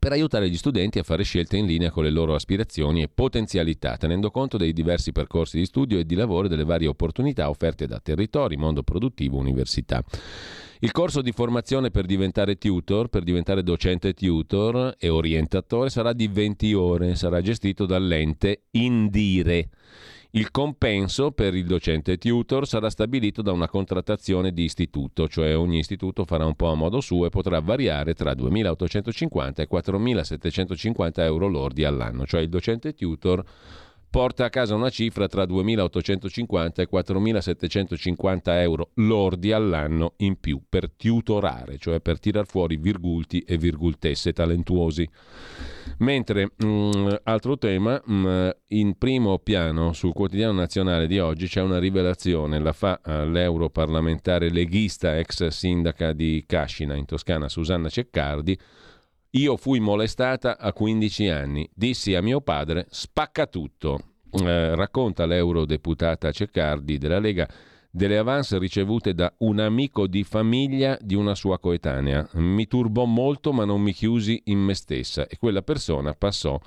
[0.00, 3.98] per aiutare gli studenti a fare scelte in linea con le loro aspirazioni e potenzialità,
[3.98, 7.86] tenendo conto dei diversi percorsi di studio e di lavoro e delle varie opportunità offerte
[7.86, 10.02] da territori, mondo produttivo, università.
[10.78, 16.28] Il corso di formazione per diventare tutor, per diventare docente tutor e orientatore sarà di
[16.28, 19.68] 20 ore, sarà gestito dall'ente Indire.
[20.32, 25.78] Il compenso per il docente tutor sarà stabilito da una contrattazione di istituto, cioè ogni
[25.78, 31.48] istituto farà un po' a modo suo e potrà variare tra 2.850 e 4.750 euro
[31.48, 33.44] lordi all'anno, cioè il docente tutor
[34.10, 40.90] porta a casa una cifra tra 2.850 e 4.750 euro lordi all'anno in più per
[40.90, 45.08] tutorare, cioè per tirar fuori virgulti e virgultesse talentuosi.
[45.98, 51.46] Mentre, mh, mm, altro tema, mh, mm, in primo piano sul quotidiano nazionale di oggi
[51.46, 57.88] c'è una rivelazione, la fa uh, l'europarlamentare leghista ex sindaca di Cascina in Toscana Susanna
[57.88, 58.58] Ceccardi,
[59.32, 61.68] io fui molestata a 15 anni.
[61.72, 64.00] Dissi a mio padre spacca tutto.
[64.32, 67.48] Eh, racconta l'eurodeputata Ceccardi della Lega
[67.92, 72.28] delle avance ricevute da un amico di famiglia di una sua coetanea.
[72.34, 76.58] Mi turbò molto ma non mi chiusi in me stessa e quella persona passò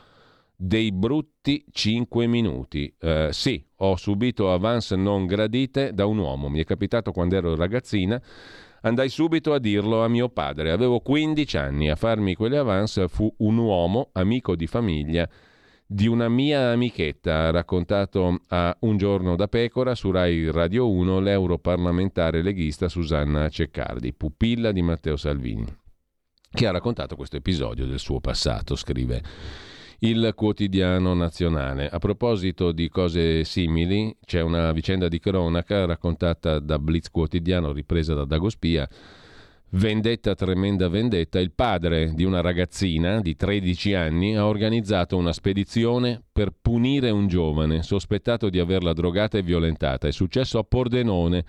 [0.55, 2.93] dei brutti 5 minuti.
[2.99, 6.49] Eh, sì, ho subito avance non gradite da un uomo.
[6.49, 8.21] Mi è capitato quando ero ragazzina
[8.85, 10.71] Andai subito a dirlo a mio padre.
[10.71, 11.89] Avevo 15 anni.
[11.89, 15.27] A farmi quelle avance fu un uomo, amico di famiglia,
[15.85, 22.41] di una mia amichetta, raccontato a Un giorno da pecora su Rai Radio 1 l'europarlamentare
[22.41, 25.65] leghista Susanna Ceccardi, pupilla di Matteo Salvini,
[26.51, 29.23] che ha raccontato questo episodio del suo passato, scrive
[30.03, 31.87] il quotidiano nazionale.
[31.87, 38.13] A proposito di cose simili, c'è una vicenda di cronaca raccontata da Blitz quotidiano, ripresa
[38.13, 38.87] da Dagospia.
[39.69, 46.21] Vendetta, tremenda vendetta, il padre di una ragazzina di 13 anni ha organizzato una spedizione
[46.31, 50.07] per punire un giovane sospettato di averla drogata e violentata.
[50.07, 51.45] È successo a Pordenone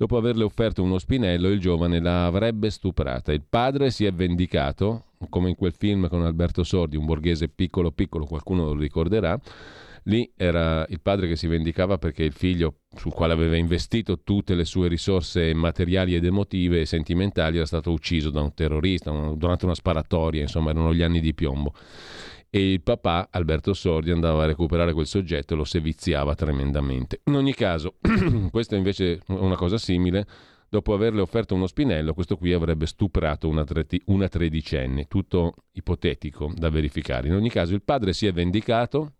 [0.00, 3.34] Dopo averle offerto uno spinello, il giovane la avrebbe stuprata.
[3.34, 7.90] Il padre si è vendicato, come in quel film con Alberto Sordi, un borghese piccolo
[7.90, 9.38] piccolo, qualcuno lo ricorderà.
[10.04, 14.54] Lì era il padre che si vendicava perché il figlio, sul quale aveva investito tutte
[14.54, 19.66] le sue risorse materiali ed emotive e sentimentali, era stato ucciso da un terrorista durante
[19.66, 21.74] una sparatoria, insomma erano gli anni di piombo
[22.50, 27.20] e il papà Alberto Sordi andava a recuperare quel soggetto e lo seviziava tremendamente.
[27.26, 27.94] In ogni caso,
[28.50, 30.26] questa invece è una cosa simile.
[30.68, 36.52] Dopo averle offerto uno spinello, questo qui avrebbe stuprato una, treti- una tredicenne, tutto ipotetico
[36.54, 37.26] da verificare.
[37.26, 39.14] In ogni caso il padre si è vendicato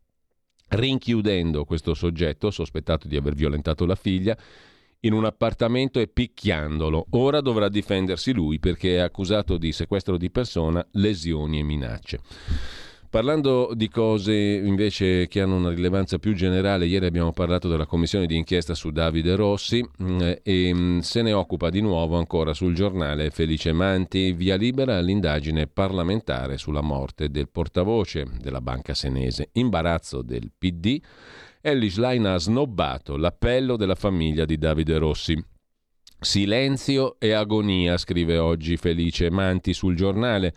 [0.68, 4.36] rinchiudendo questo soggetto sospettato di aver violentato la figlia
[5.00, 7.06] in un appartamento e picchiandolo.
[7.10, 12.20] Ora dovrà difendersi lui perché è accusato di sequestro di persona, lesioni e minacce.
[13.10, 18.24] Parlando di cose invece che hanno una rilevanza più generale, ieri abbiamo parlato della commissione
[18.24, 22.72] di inchiesta su Davide Rossi mm, e mm, se ne occupa di nuovo ancora sul
[22.72, 29.48] giornale Felice Manti, via libera all'indagine parlamentare sulla morte del portavoce della banca senese.
[29.54, 31.00] Imbarazzo del PD,
[31.62, 35.49] Ellis Line ha snobbato l'appello della famiglia di Davide Rossi.
[36.22, 40.52] Silenzio e agonia, scrive oggi Felice Manti sul giornale.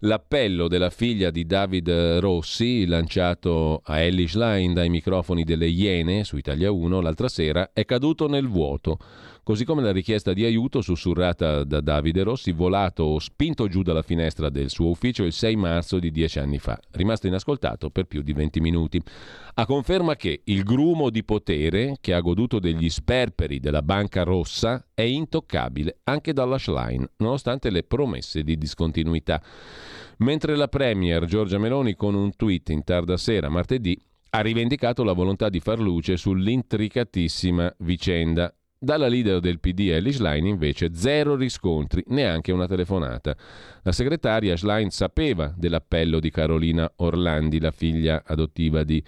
[0.00, 6.38] L'appello della figlia di David Rossi, lanciato a Ellie Schlein dai microfoni delle Iene su
[6.38, 8.96] Italia 1 l'altra sera, è caduto nel vuoto
[9.44, 14.02] così come la richiesta di aiuto sussurrata da Davide Rossi, volato o spinto giù dalla
[14.02, 18.22] finestra del suo ufficio il 6 marzo di dieci anni fa, rimasto inascoltato per più
[18.22, 19.02] di 20 minuti.
[19.54, 24.86] A conferma che il grumo di potere, che ha goduto degli sperperi della Banca Rossa,
[24.94, 29.42] è intoccabile anche dalla Schlein, nonostante le promesse di discontinuità.
[30.18, 33.98] Mentre la Premier Giorgia Meloni con un tweet in tarda sera martedì
[34.34, 40.44] ha rivendicato la volontà di far luce sull'intricatissima vicenda dalla leader del PD Ellie Schlein
[40.44, 43.36] invece zero riscontri, neanche una telefonata.
[43.82, 49.02] La segretaria Schlein sapeva dell'appello di Carolina Orlandi, la figlia adottiva di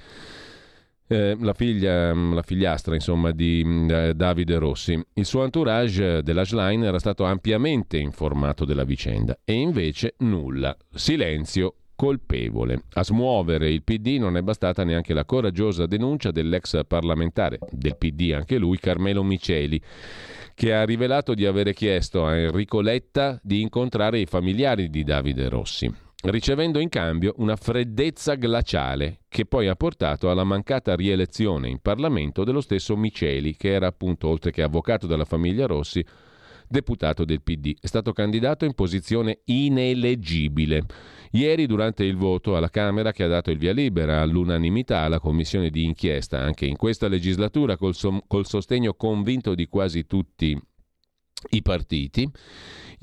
[1.09, 4.99] eh, la, figlia, la figliastra insomma, di eh, Davide Rossi.
[5.14, 11.75] Il suo entourage della Schlein era stato ampiamente informato della vicenda e invece nulla, silenzio
[11.95, 12.84] colpevole.
[12.95, 18.32] A smuovere il PD non è bastata neanche la coraggiosa denuncia dell'ex parlamentare del PD,
[18.34, 19.80] anche lui, Carmelo Miceli,
[20.55, 25.49] che ha rivelato di avere chiesto a Enrico Letta di incontrare i familiari di Davide
[25.49, 25.92] Rossi,
[26.22, 32.45] ricevendo in cambio una freddezza glaciale che poi ha portato alla mancata rielezione in Parlamento
[32.45, 36.05] dello stesso Miceli, che era appunto, oltre che avvocato della famiglia Rossi,
[36.68, 37.74] deputato del PD.
[37.80, 40.84] È stato candidato in posizione ineleggibile.
[41.35, 45.68] Ieri, durante il voto alla Camera che ha dato il via libera all'unanimità alla commissione
[45.68, 50.57] di inchiesta, anche in questa legislatura col, so- col sostegno convinto di quasi tutti
[51.51, 52.30] i partiti,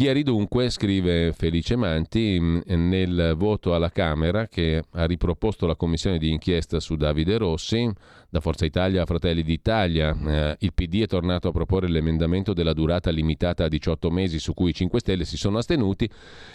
[0.01, 6.17] Ieri dunque, scrive Felice Manti, mm, nel voto alla Camera che ha riproposto la commissione
[6.17, 7.87] di inchiesta su Davide Rossi,
[8.27, 12.73] da Forza Italia a Fratelli d'Italia, eh, il PD è tornato a proporre l'emendamento della
[12.73, 16.09] durata limitata a 18 mesi su cui i 5 Stelle si sono astenuti,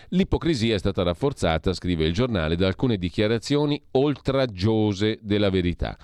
[0.08, 5.96] l'ipocrisia è stata rafforzata, scrive il giornale, da alcune dichiarazioni oltraggiose della verità.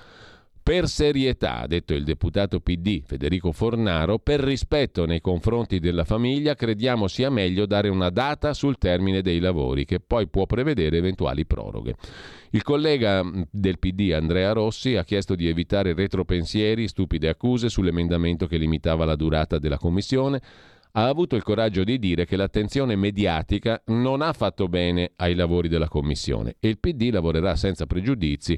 [0.65, 6.55] Per serietà, ha detto il deputato PD Federico Fornaro, per rispetto nei confronti della famiglia,
[6.55, 11.47] crediamo sia meglio dare una data sul termine dei lavori, che poi può prevedere eventuali
[11.47, 11.97] proroghe.
[12.51, 18.57] Il collega del PD Andrea Rossi ha chiesto di evitare retropensieri, stupide accuse sull'emendamento che
[18.57, 20.41] limitava la durata della commissione.
[20.93, 25.67] Ha avuto il coraggio di dire che l'attenzione mediatica non ha fatto bene ai lavori
[25.67, 28.57] della commissione e il PD lavorerà senza pregiudizi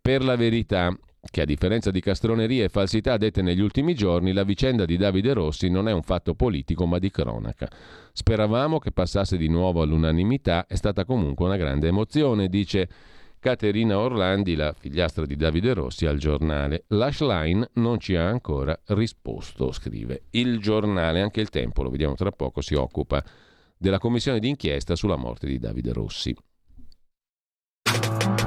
[0.00, 0.96] per la verità
[1.30, 5.32] che a differenza di castronerie e falsità dette negli ultimi giorni, la vicenda di Davide
[5.32, 7.68] Rossi non è un fatto politico ma di cronaca.
[8.12, 12.88] Speravamo che passasse di nuovo all'unanimità, è stata comunque una grande emozione, dice
[13.44, 16.84] Caterina Orlandi, la figliastra di Davide Rossi, al giornale.
[16.88, 20.22] L'Ashline non ci ha ancora risposto, scrive.
[20.30, 23.22] Il giornale, anche il tempo, lo vediamo tra poco, si occupa
[23.76, 26.34] della commissione d'inchiesta sulla morte di Davide Rossi.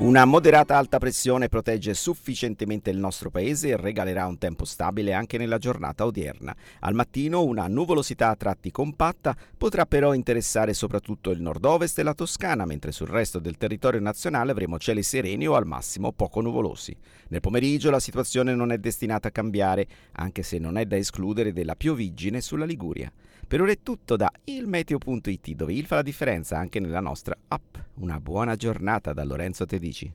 [0.00, 5.38] Una moderata alta pressione protegge sufficientemente il nostro paese e regalerà un tempo stabile anche
[5.38, 6.54] nella giornata odierna.
[6.80, 12.14] Al mattino una nuvolosità a tratti compatta potrà però interessare soprattutto il nord-ovest e la
[12.14, 16.96] Toscana, mentre sul resto del territorio nazionale avremo cieli sereni o al massimo poco nuvolosi.
[17.30, 21.52] Nel pomeriggio la situazione non è destinata a cambiare, anche se non è da escludere
[21.52, 23.12] della pioviggine sulla Liguria.
[23.48, 27.76] Per ora è tutto da ilmeteo.it dove il fa la differenza anche nella nostra app.
[27.94, 30.12] Una buona giornata da Lorenzo Tedici.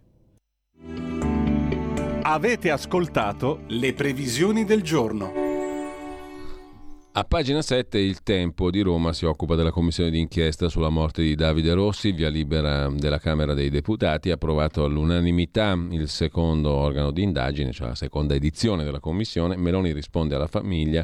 [2.22, 5.34] Avete ascoltato le previsioni del giorno.
[7.14, 11.34] A pagina 7 il Tempo di Roma si occupa della commissione d'inchiesta sulla morte di
[11.34, 17.24] Davide Rossi, via libera della Camera dei Deputati, ha approvato all'unanimità il secondo organo di
[17.24, 19.58] indagine, cioè la seconda edizione della commissione.
[19.58, 21.04] Meloni risponde alla famiglia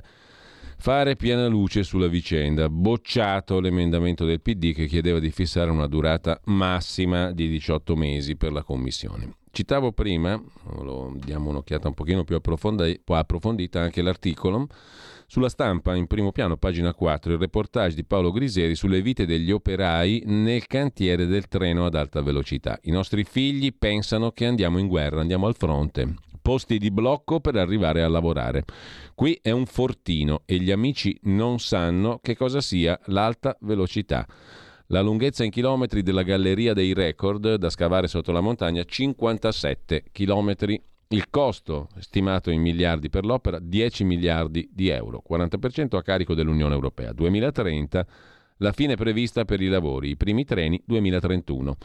[0.79, 2.69] fare piena luce sulla vicenda.
[2.69, 8.53] Bocciato l'emendamento del PD che chiedeva di fissare una durata massima di 18 mesi per
[8.53, 9.35] la commissione.
[9.51, 10.41] Citavo prima,
[11.15, 14.67] diamo un'occhiata un pochino più approfondita, anche l'articolo
[15.25, 19.51] sulla stampa, in primo piano, pagina 4, il reportage di Paolo Griseri sulle vite degli
[19.51, 22.79] operai nel cantiere del treno ad alta velocità.
[22.83, 26.15] I nostri figli pensano che andiamo in guerra, andiamo al fronte.
[26.49, 28.65] Posti di blocco per arrivare a lavorare.
[29.13, 34.25] Qui è un fortino e gli amici non sanno che cosa sia l'alta velocità.
[34.87, 40.81] La lunghezza in chilometri della galleria dei record da scavare sotto la montagna 57 chilometri
[41.09, 46.73] il costo stimato in miliardi per l'opera 10 miliardi di euro, 40% a carico dell'Unione
[46.73, 47.13] Europea.
[47.13, 48.07] 2030
[48.57, 51.77] la fine prevista per i lavori, i primi treni 2031.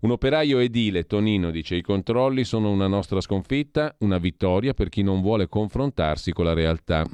[0.00, 5.02] Un operaio edile, Tonino, dice i controlli sono una nostra sconfitta, una vittoria per chi
[5.02, 7.04] non vuole confrontarsi con la realtà.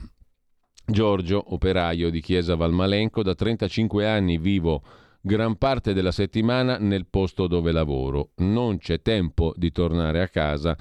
[0.84, 4.82] Giorgio, operaio di Chiesa Valmalenco, da 35 anni vivo
[5.22, 8.32] gran parte della settimana nel posto dove lavoro.
[8.36, 10.76] Non c'è tempo di tornare a casa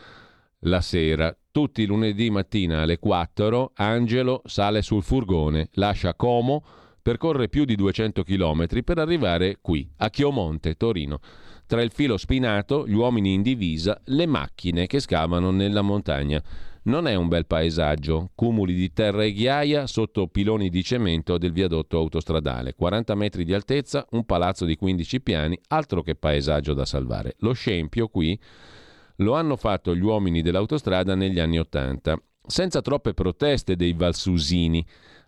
[0.65, 1.33] la sera.
[1.51, 6.65] Tutti i lunedì mattina alle 4 Angelo sale sul furgone, lascia Como,
[7.01, 11.21] percorre più di 200 km per arrivare qui, a Chiomonte, Torino.
[11.65, 16.41] Tra il filo spinato, gli uomini in divisa, le macchine che scavano nella montagna.
[16.85, 21.53] Non è un bel paesaggio, cumuli di terra e ghiaia sotto piloni di cemento del
[21.53, 26.83] viadotto autostradale, 40 metri di altezza, un palazzo di 15 piani, altro che paesaggio da
[26.83, 27.35] salvare.
[27.39, 28.37] Lo scempio qui
[29.17, 34.85] lo hanno fatto gli uomini dell'autostrada negli anni Ottanta, senza troppe proteste dei valsusini.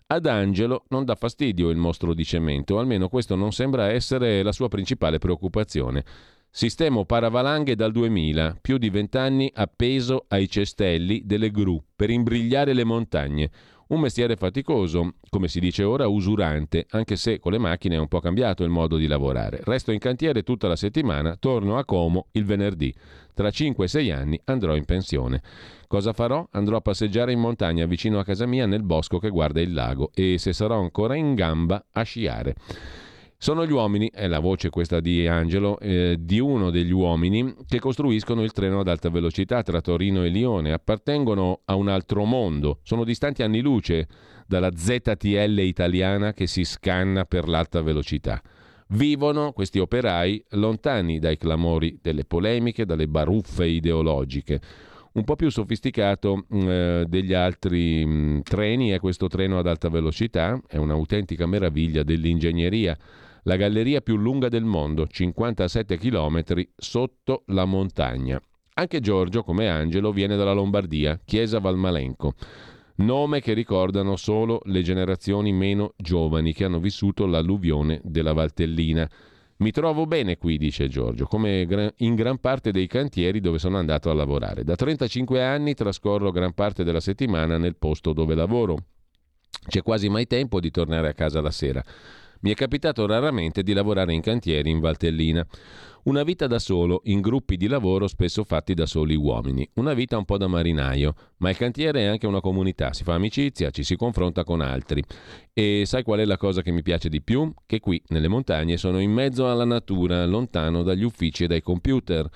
[0.07, 4.51] Ad Angelo non dà fastidio il mostro di cemento, almeno questo non sembra essere la
[4.51, 6.05] sua principale preoccupazione.
[6.47, 12.83] Sistemo paravalanghe dal 2000, più di vent'anni appeso ai cestelli delle gru per imbrigliare le
[12.83, 13.49] montagne.
[13.87, 18.07] Un mestiere faticoso, come si dice ora usurante, anche se con le macchine è un
[18.07, 19.59] po' cambiato il modo di lavorare.
[19.63, 22.91] Resto in cantiere tutta la settimana, torno a Como il venerdì.
[23.35, 25.43] Tra 5 e 6 anni andrò in pensione.
[25.87, 26.47] Cosa farò?
[26.53, 30.09] Andrò a passeggiare in montagna vicino a casa mia nel bosco che guarda il lago
[30.15, 32.55] e se sarò ancora in gamba a sciare.
[33.45, 37.77] Sono gli uomini, è la voce questa di Angelo, eh, di uno degli uomini che
[37.77, 40.73] costruiscono il treno ad alta velocità tra Torino e Lione.
[40.73, 44.07] Appartengono a un altro mondo, sono distanti anni luce
[44.47, 48.41] dalla ZTL italiana che si scanna per l'alta velocità.
[48.87, 54.59] Vivono questi operai lontani dai clamori delle polemiche, dalle baruffe ideologiche.
[55.11, 59.67] Un po' più sofisticato mm, eh, degli altri mh, mm, treni è questo treno ad
[59.67, 62.97] alta velocità, è un'autentica meraviglia dell'ingegneria
[63.47, 66.43] la galleria più lunga del mondo, 57 km
[66.75, 68.41] sotto la montagna.
[68.73, 72.33] Anche Giorgio, come Angelo, viene dalla Lombardia, Chiesa Valmalenco.
[72.97, 79.07] Nome che ricordano solo le generazioni meno giovani che hanno vissuto l'alluvione della Valtellina.
[79.57, 84.09] Mi trovo bene qui, dice Giorgio, come in gran parte dei cantieri dove sono andato
[84.09, 84.63] a lavorare.
[84.63, 88.77] Da 35 anni trascorro gran parte della settimana nel posto dove lavoro.
[89.67, 91.83] C'è quasi mai tempo di tornare a casa la sera.
[92.45, 95.43] Mi è capitato raramente di lavorare in cantieri in Valtellina.
[96.03, 99.67] Una vita da solo, in gruppi di lavoro spesso fatti da soli uomini.
[99.77, 103.15] Una vita un po' da marinaio, ma il cantiere è anche una comunità, si fa
[103.15, 105.03] amicizia, ci si confronta con altri.
[105.53, 107.51] E sai qual è la cosa che mi piace di più?
[107.65, 112.29] Che qui, nelle montagne, sono in mezzo alla natura, lontano dagli uffici e dai computer.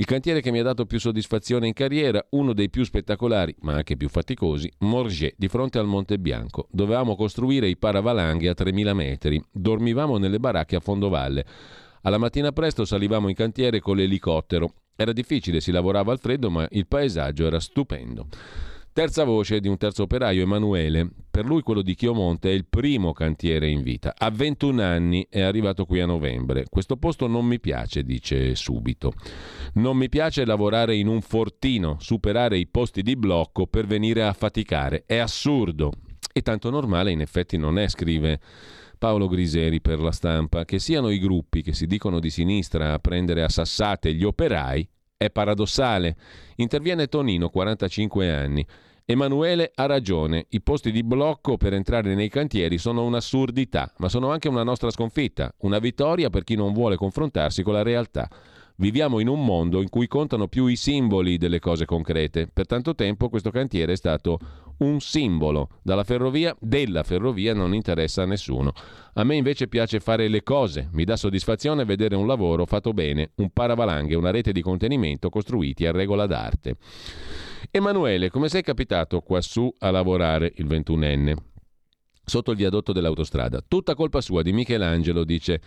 [0.00, 3.74] Il cantiere che mi ha dato più soddisfazione in carriera, uno dei più spettacolari, ma
[3.74, 6.68] anche più faticosi, Morges, di fronte al Monte Bianco.
[6.70, 9.44] Dovevamo costruire i paravalanghe a 3000 metri.
[9.52, 11.44] Dormivamo nelle baracche a fondovalle.
[12.00, 14.72] Alla mattina presto salivamo in cantiere con l'elicottero.
[14.96, 18.26] Era difficile, si lavorava al freddo, ma il paesaggio era stupendo.
[19.00, 21.08] Terza voce di un terzo operaio, Emanuele.
[21.30, 24.12] Per lui quello di Chiomonte è il primo cantiere in vita.
[24.14, 26.66] Ha 21 anni, è arrivato qui a novembre.
[26.68, 29.14] Questo posto non mi piace, dice subito.
[29.76, 34.34] Non mi piace lavorare in un fortino, superare i posti di blocco per venire a
[34.34, 35.04] faticare.
[35.06, 35.92] È assurdo.
[36.30, 38.38] E tanto normale in effetti non è, scrive
[38.98, 40.66] Paolo Griseri per la stampa.
[40.66, 44.86] Che siano i gruppi che si dicono di sinistra a prendere a sassate gli operai
[45.16, 46.16] è paradossale.
[46.56, 48.66] Interviene Tonino, 45 anni.
[49.10, 54.30] Emanuele ha ragione, i posti di blocco per entrare nei cantieri sono un'assurdità, ma sono
[54.30, 58.30] anche una nostra sconfitta, una vittoria per chi non vuole confrontarsi con la realtà.
[58.76, 62.48] Viviamo in un mondo in cui contano più i simboli delle cose concrete.
[62.52, 64.38] Per tanto tempo questo cantiere è stato
[64.78, 65.70] un simbolo.
[65.82, 68.72] Dalla ferrovia, della ferrovia non interessa a nessuno.
[69.14, 73.32] A me invece piace fare le cose, mi dà soddisfazione vedere un lavoro fatto bene,
[73.38, 76.76] un paravalanghe, una rete di contenimento costruiti a regola d'arte.
[77.72, 81.36] Emanuele, come sei capitato quassù a lavorare il 21enne?
[82.24, 83.62] Sotto il viadotto dell'autostrada.
[83.66, 85.60] Tutta colpa sua di Michelangelo, dice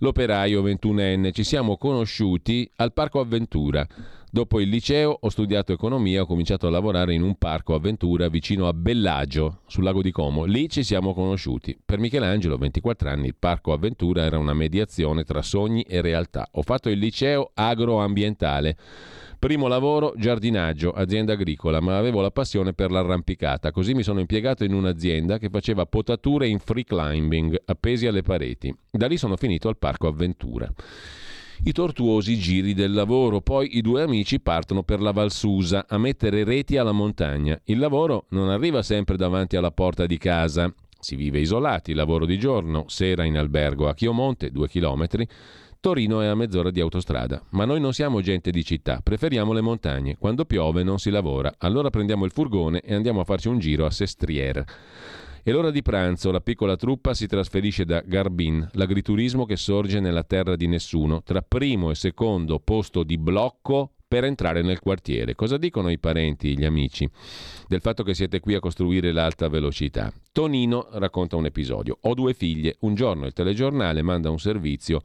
[0.00, 1.32] l'operaio 21enne.
[1.32, 3.86] Ci siamo conosciuti al Parco Avventura.
[4.30, 8.68] Dopo il liceo ho studiato economia, ho cominciato a lavorare in un parco avventura vicino
[8.68, 10.44] a Bellagio, sul lago di Como.
[10.44, 11.78] Lì ci siamo conosciuti.
[11.82, 16.46] Per Michelangelo, 24 anni, il parco avventura era una mediazione tra sogni e realtà.
[16.52, 18.76] Ho fatto il liceo agroambientale.
[19.38, 24.64] Primo lavoro, giardinaggio, azienda agricola, ma avevo la passione per l'arrampicata, così mi sono impiegato
[24.64, 28.74] in un'azienda che faceva potature in free climbing, appesi alle pareti.
[28.90, 30.68] Da lì sono finito al parco avventura
[31.64, 33.40] i tortuosi giri del lavoro.
[33.40, 37.58] Poi i due amici partono per la Valsusa a mettere reti alla montagna.
[37.64, 40.72] Il lavoro non arriva sempre davanti alla porta di casa.
[41.00, 45.26] Si vive isolati, lavoro di giorno, sera in albergo a Chiomonte, due chilometri.
[45.80, 49.60] Torino è a mezz'ora di autostrada, ma noi non siamo gente di città, preferiamo le
[49.60, 50.16] montagne.
[50.18, 53.86] Quando piove non si lavora, allora prendiamo il furgone e andiamo a farci un giro
[53.86, 54.66] a Sestriere.
[55.44, 60.24] E l'ora di pranzo la piccola truppa si trasferisce da Garbin, l'agriturismo che sorge nella
[60.24, 65.36] terra di nessuno, tra primo e secondo posto di blocco per entrare nel quartiere.
[65.36, 67.08] Cosa dicono i parenti, gli amici,
[67.68, 70.12] del fatto che siete qui a costruire l'alta velocità?
[70.32, 71.98] Tonino racconta un episodio.
[72.00, 72.76] Ho due figlie.
[72.80, 75.02] Un giorno il telegiornale manda un servizio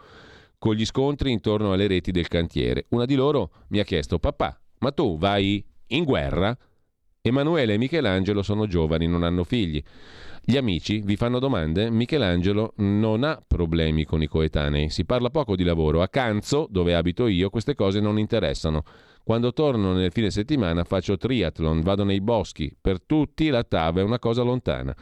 [0.63, 2.85] con gli scontri intorno alle reti del cantiere.
[2.91, 6.57] Una di loro mi ha chiesto: Papà, ma tu vai in guerra?
[7.19, 9.83] Emanuele e Michelangelo sono giovani, non hanno figli.
[10.41, 11.89] Gli amici vi fanno domande?
[11.89, 16.01] Michelangelo non ha problemi con i coetanei, si parla poco di lavoro.
[16.01, 18.83] A Canzo, dove abito io, queste cose non interessano.
[19.21, 22.73] Quando torno nel fine settimana faccio triathlon, vado nei boschi.
[22.79, 24.95] Per tutti la TAV è una cosa lontana.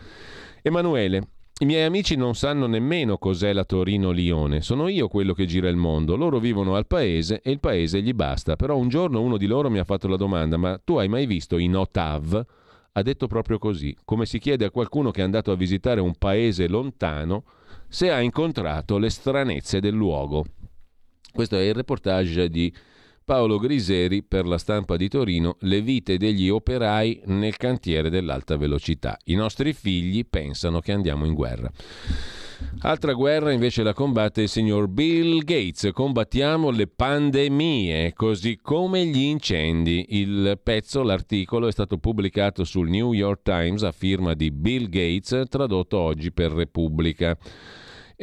[0.63, 1.27] Emanuele,
[1.61, 4.61] i miei amici non sanno nemmeno cos'è la Torino-Lione.
[4.61, 6.15] Sono io quello che gira il mondo.
[6.15, 8.55] Loro vivono al paese e il paese gli basta.
[8.55, 11.27] Però un giorno uno di loro mi ha fatto la domanda: Ma tu hai mai
[11.27, 12.45] visto in Otav?
[12.93, 16.15] ha detto proprio così, come si chiede a qualcuno che è andato a visitare un
[16.15, 17.45] paese lontano
[17.87, 20.45] se ha incontrato le stranezze del luogo.
[21.31, 22.73] Questo è il reportage di
[23.23, 29.17] Paolo Griseri per la stampa di Torino, le vite degli operai nel cantiere dell'alta velocità.
[29.25, 31.71] I nostri figli pensano che andiamo in guerra.
[32.83, 35.89] Altra guerra invece la combatte il signor Bill Gates.
[35.93, 40.05] Combattiamo le pandemie, così come gli incendi.
[40.09, 45.43] Il pezzo, l'articolo, è stato pubblicato sul New York Times a firma di Bill Gates,
[45.47, 47.37] tradotto oggi per Repubblica.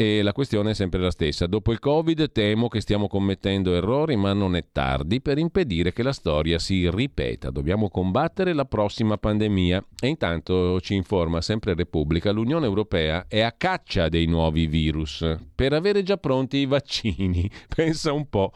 [0.00, 1.48] E la questione è sempre la stessa.
[1.48, 6.04] Dopo il Covid temo che stiamo commettendo errori, ma non è tardi per impedire che
[6.04, 7.50] la storia si ripeta.
[7.50, 9.84] Dobbiamo combattere la prossima pandemia.
[10.00, 15.72] E intanto ci informa sempre Repubblica, l'Unione Europea è a caccia dei nuovi virus per
[15.72, 17.50] avere già pronti i vaccini.
[17.74, 18.52] Pensa un po'.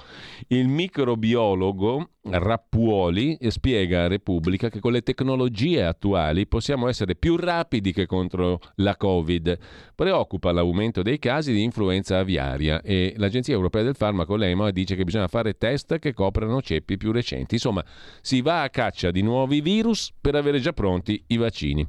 [0.46, 7.92] Il microbiologo Rappuoli spiega a Repubblica che con le tecnologie attuali possiamo essere più rapidi
[7.92, 9.58] che contro la Covid.
[9.96, 15.04] Preoccupa l'aumento dei casi di influenza aviaria e l'Agenzia Europea del Farmaco, l'EMA, dice che
[15.04, 17.54] bisogna fare test che coprano ceppi più recenti.
[17.54, 17.84] Insomma,
[18.20, 21.88] si va a caccia di nuovi virus per avere già pronti i vaccini.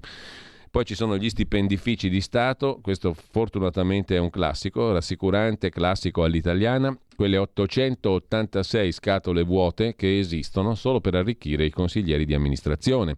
[0.74, 6.98] Poi ci sono gli stipendifici di Stato, questo fortunatamente è un classico, rassicurante, classico all'italiana,
[7.16, 13.18] quelle 886 scatole vuote che esistono solo per arricchire i consiglieri di amministrazione.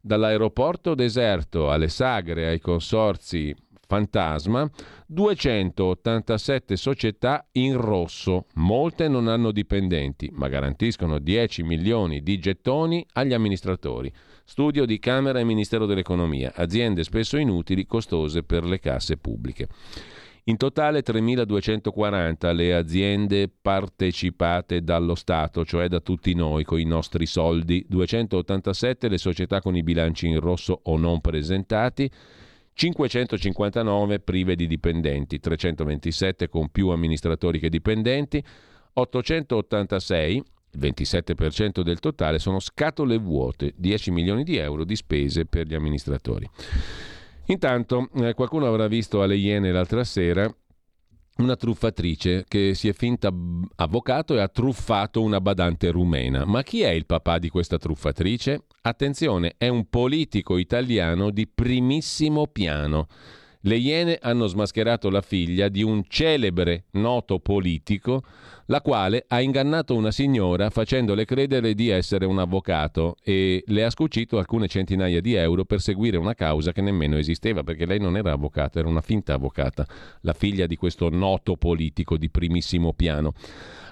[0.00, 3.52] Dall'aeroporto deserto alle sagre ai consorzi
[3.94, 4.68] fantasma,
[5.06, 8.46] 287 società in rosso.
[8.54, 14.12] Molte non hanno dipendenti, ma garantiscono 10 milioni di gettoni agli amministratori.
[14.44, 16.52] Studio di Camera e Ministero dell'Economia.
[16.56, 19.68] Aziende spesso inutili, costose per le casse pubbliche.
[20.46, 27.26] In totale 3.240 le aziende partecipate dallo Stato, cioè da tutti noi con i nostri
[27.26, 32.10] soldi, 287 le società con i bilanci in rosso o non presentati,
[32.74, 38.44] 559 prive di dipendenti, 327 con più amministratori che dipendenti,
[38.94, 40.42] 886
[40.74, 45.74] il 27% del totale sono scatole vuote, 10 milioni di euro di spese per gli
[45.74, 46.48] amministratori.
[47.46, 50.52] Intanto eh, qualcuno avrà visto alle Iene l'altra sera
[51.36, 53.32] una truffatrice che si è finta
[53.76, 56.44] avvocato e ha truffato una badante rumena.
[56.44, 58.64] Ma chi è il papà di questa truffatrice?
[58.86, 63.06] Attenzione, è un politico italiano di primissimo piano
[63.66, 68.22] Le Iene hanno smascherato la figlia di un celebre noto politico,
[68.66, 73.88] la quale ha ingannato una signora facendole credere di essere un avvocato e le ha
[73.88, 78.18] scucito alcune centinaia di euro per seguire una causa che nemmeno esisteva, perché lei non
[78.18, 79.86] era avvocata, era una finta avvocata,
[80.20, 83.32] la figlia di questo noto politico di primissimo piano.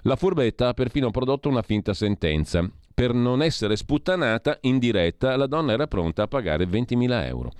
[0.02, 2.70] La furbetta ha perfino prodotto una finta sentenza.
[2.92, 7.52] Per non essere sputtanata in diretta, la donna era pronta a pagare 20.000 euro.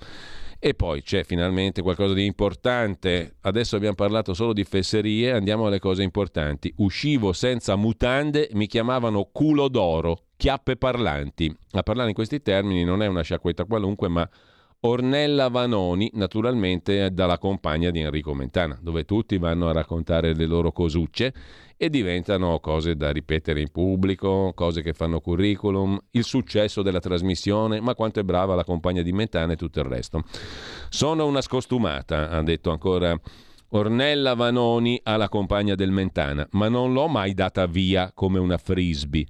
[0.65, 3.35] E poi c'è finalmente qualcosa di importante.
[3.41, 6.73] Adesso abbiamo parlato solo di fesserie, andiamo alle cose importanti.
[6.77, 11.53] Uscivo senza mutande, mi chiamavano culo d'oro, chiappe parlanti.
[11.71, 14.29] A parlare in questi termini non è una sciacquetta qualunque, ma
[14.85, 20.73] Ornella Vanoni, naturalmente dalla compagna di Enrico Mentana, dove tutti vanno a raccontare le loro
[20.73, 21.33] cosucce
[21.77, 27.79] e diventano cose da ripetere in pubblico, cose che fanno curriculum, il successo della trasmissione,
[27.79, 30.23] ma quanto è brava la compagna di Mentana e tutto il resto.
[30.89, 33.17] Sono una scostumata, ha detto ancora
[33.69, 39.25] Ornella Vanoni alla compagna del Mentana, ma non l'ho mai data via come una frisbee.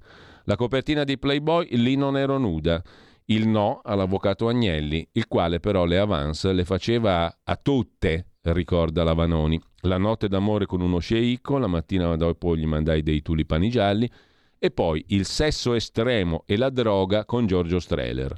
[0.46, 2.82] La copertina di Playboy lì non ero nuda.
[3.26, 9.14] Il no all'avvocato Agnelli, il quale però le avance le faceva a tutte, ricorda la
[9.14, 9.62] Vanoni.
[9.82, 14.10] La notte d'amore con uno sceicco, la mattina dopo gli mandai dei tulipani gialli
[14.60, 18.36] e poi il sesso estremo e la droga con Giorgio Streller.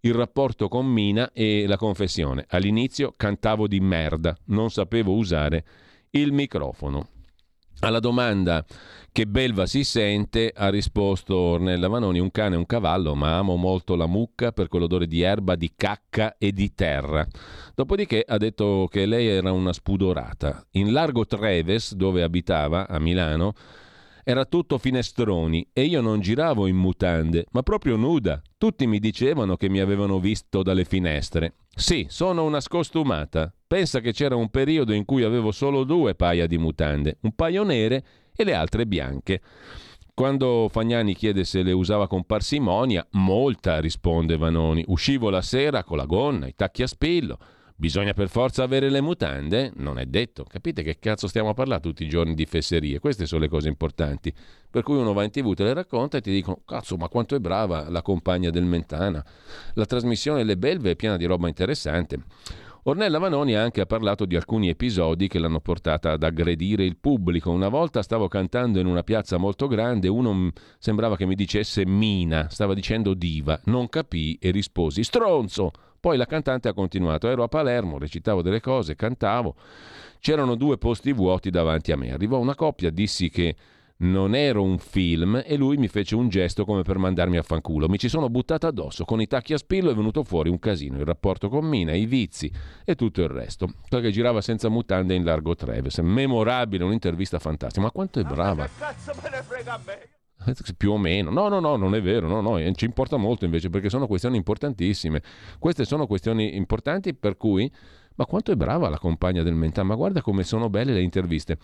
[0.00, 2.44] Il rapporto con Mina e la confessione.
[2.48, 5.64] All'inizio cantavo di merda, non sapevo usare
[6.10, 7.08] il microfono.
[7.80, 8.64] Alla domanda
[9.12, 13.54] che belva si sente ha risposto Ornella Vanoni un cane e un cavallo, ma amo
[13.54, 17.24] molto la mucca per quell'odore di erba, di cacca e di terra.
[17.76, 20.66] Dopodiché ha detto che lei era una spudorata.
[20.72, 23.54] In largo Treves, dove abitava, a Milano,
[24.30, 28.42] era tutto finestroni e io non giravo in mutande, ma proprio nuda.
[28.58, 31.54] Tutti mi dicevano che mi avevano visto dalle finestre.
[31.74, 33.50] Sì, sono una scostumata.
[33.66, 37.62] Pensa che c'era un periodo in cui avevo solo due paia di mutande, un paio
[37.62, 38.04] nere
[38.36, 39.40] e le altre bianche.
[40.12, 44.84] Quando Fagnani chiede se le usava con parsimonia, molta, risponde Vanoni.
[44.88, 47.38] Uscivo la sera con la gonna, i tacchi a spillo.
[47.80, 49.70] Bisogna per forza avere le mutande?
[49.76, 50.42] Non è detto.
[50.42, 52.98] Capite che cazzo stiamo a parlare tutti i giorni di fesserie?
[52.98, 54.34] Queste sono le cose importanti.
[54.68, 57.36] Per cui uno va in tv, te le racconta e ti dicono: Cazzo, ma quanto
[57.36, 59.24] è brava la compagna del Mentana.
[59.74, 62.18] La trasmissione Le Belve è piena di roba interessante.
[62.88, 67.50] Ornella Vanoni anche parlato di alcuni episodi che l'hanno portata ad aggredire il pubblico.
[67.50, 72.48] Una volta stavo cantando in una piazza molto grande, uno sembrava che mi dicesse Mina,
[72.48, 75.70] stava dicendo diva, non capii e risposi stronzo.
[76.00, 79.54] Poi la cantante ha continuato, ero a Palermo, recitavo delle cose, cantavo,
[80.18, 83.54] c'erano due posti vuoti davanti a me, arrivò una coppia, dissi che
[84.00, 87.88] non ero un film e lui mi fece un gesto come per mandarmi a fanculo.
[87.88, 90.98] Mi ci sono buttata addosso, con i tacchi a spillo è venuto fuori un casino,
[90.98, 92.50] il rapporto con Mina, i vizi
[92.84, 93.68] e tutto il resto.
[93.88, 97.80] Quella che girava senza mutande in largo Treves, memorabile, un'intervista fantastica.
[97.80, 98.68] Ma quanto è brava!
[99.84, 100.16] Me?
[100.76, 101.30] più o meno.
[101.30, 104.36] No, no, no, non è vero, no, no, ci importa molto invece perché sono questioni
[104.36, 105.22] importantissime.
[105.58, 107.70] Queste sono questioni importanti per cui,
[108.14, 111.58] ma quanto è brava la compagna del Mentana, ma guarda come sono belle le interviste.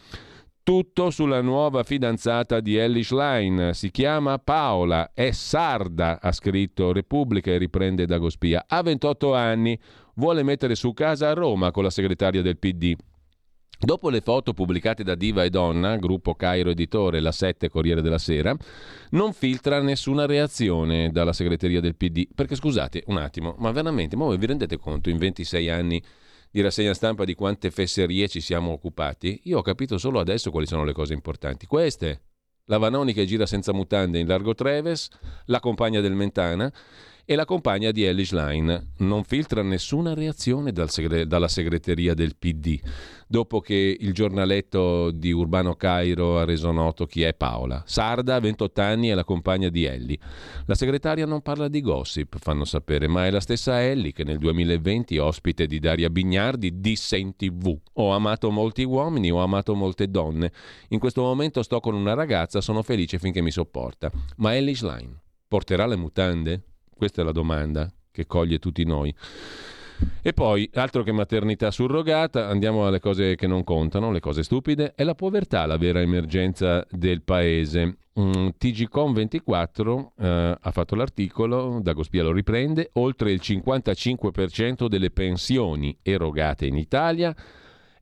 [0.64, 7.50] Tutto sulla nuova fidanzata di Ellie Schlein, si chiama Paola, è sarda, ha scritto Repubblica
[7.50, 8.64] e riprende Dagospia.
[8.66, 9.78] Ha 28 anni,
[10.14, 12.94] vuole mettere su casa a Roma con la segretaria del PD.
[13.78, 18.16] Dopo le foto pubblicate da Diva e Donna, gruppo Cairo Editore, la 7 Corriere della
[18.16, 18.56] Sera,
[19.10, 22.28] non filtra nessuna reazione dalla segreteria del PD.
[22.34, 26.02] Perché scusate un attimo, ma veramente, ma voi vi rendete conto in 26 anni
[26.54, 29.40] di rassegna stampa di quante fesserie ci siamo occupati?
[29.46, 31.66] Io ho capito solo adesso quali sono le cose importanti.
[31.66, 32.20] Queste,
[32.66, 35.08] la Vanoni che gira senza mutande in largo Treves,
[35.46, 36.72] la compagna del Mentana
[37.24, 38.92] e la compagna di Ellis Line.
[38.98, 42.78] Non filtra nessuna reazione dal segre- dalla segreteria del PD,
[43.26, 47.82] dopo che il giornaletto di Urbano Cairo ha reso noto chi è Paola.
[47.86, 50.18] Sarda, 28 anni, è la compagna di Ellie.
[50.66, 54.38] La segretaria non parla di gossip, fanno sapere, ma è la stessa Ellie che nel
[54.38, 60.08] 2020, ospite di Daria Bignardi, disse in tv «Ho amato molti uomini, ho amato molte
[60.08, 60.52] donne.
[60.88, 64.10] In questo momento sto con una ragazza, sono felice finché mi sopporta».
[64.36, 66.62] Ma Ellie Line porterà le mutande?
[66.96, 69.14] Questa è la domanda che coglie tutti noi.
[70.22, 74.92] E poi, altro che maternità surrogata, andiamo alle cose che non contano, le cose stupide.
[74.94, 77.98] È la povertà la vera emergenza del paese.
[78.18, 85.96] Mm, TGCOM 24 eh, ha fatto l'articolo, Dagospia lo riprende, oltre il 55% delle pensioni
[86.00, 87.34] erogate in Italia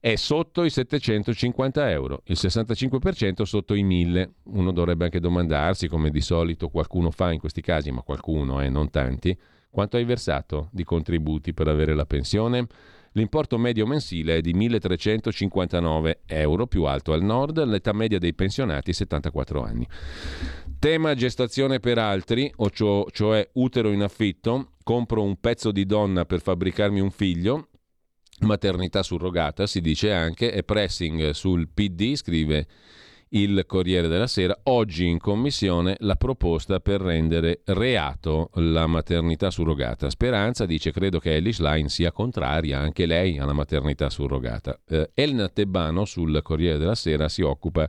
[0.05, 4.33] è sotto i 750 euro, il 65% sotto i 1000.
[4.47, 8.69] Uno dovrebbe anche domandarsi, come di solito qualcuno fa in questi casi, ma qualcuno, eh,
[8.69, 9.39] non tanti,
[9.71, 12.67] quanto hai versato di contributi per avere la pensione?
[13.13, 18.93] L'importo medio mensile è di 1.359 euro, più alto al nord, l'età media dei pensionati
[18.93, 19.87] 74 anni.
[20.81, 26.99] Tema gestazione per altri, cioè utero in affitto, compro un pezzo di donna per fabbricarmi
[26.99, 27.69] un figlio,
[28.43, 32.67] maternità surrogata, si dice anche, e pressing sul PD, scrive
[33.35, 40.11] il Corriere della Sera, oggi in commissione la proposta per rendere reato la maternità surrogata.
[40.11, 44.79] Speranza dice credo che Ellis Line sia contraria anche lei alla maternità surrogata.
[44.87, 47.89] Eh, Elna Tebbano sul Corriere della Sera si occupa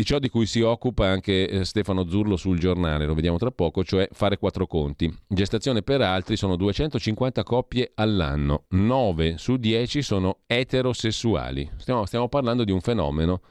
[0.00, 3.50] di ciò di cui si occupa anche eh, Stefano Zurlo sul giornale, lo vediamo tra
[3.50, 5.14] poco, cioè fare quattro conti.
[5.26, 11.70] Gestazione per altri sono 250 coppie all'anno, 9 su 10 sono eterosessuali.
[11.76, 13.42] Stiamo, stiamo parlando di un fenomeno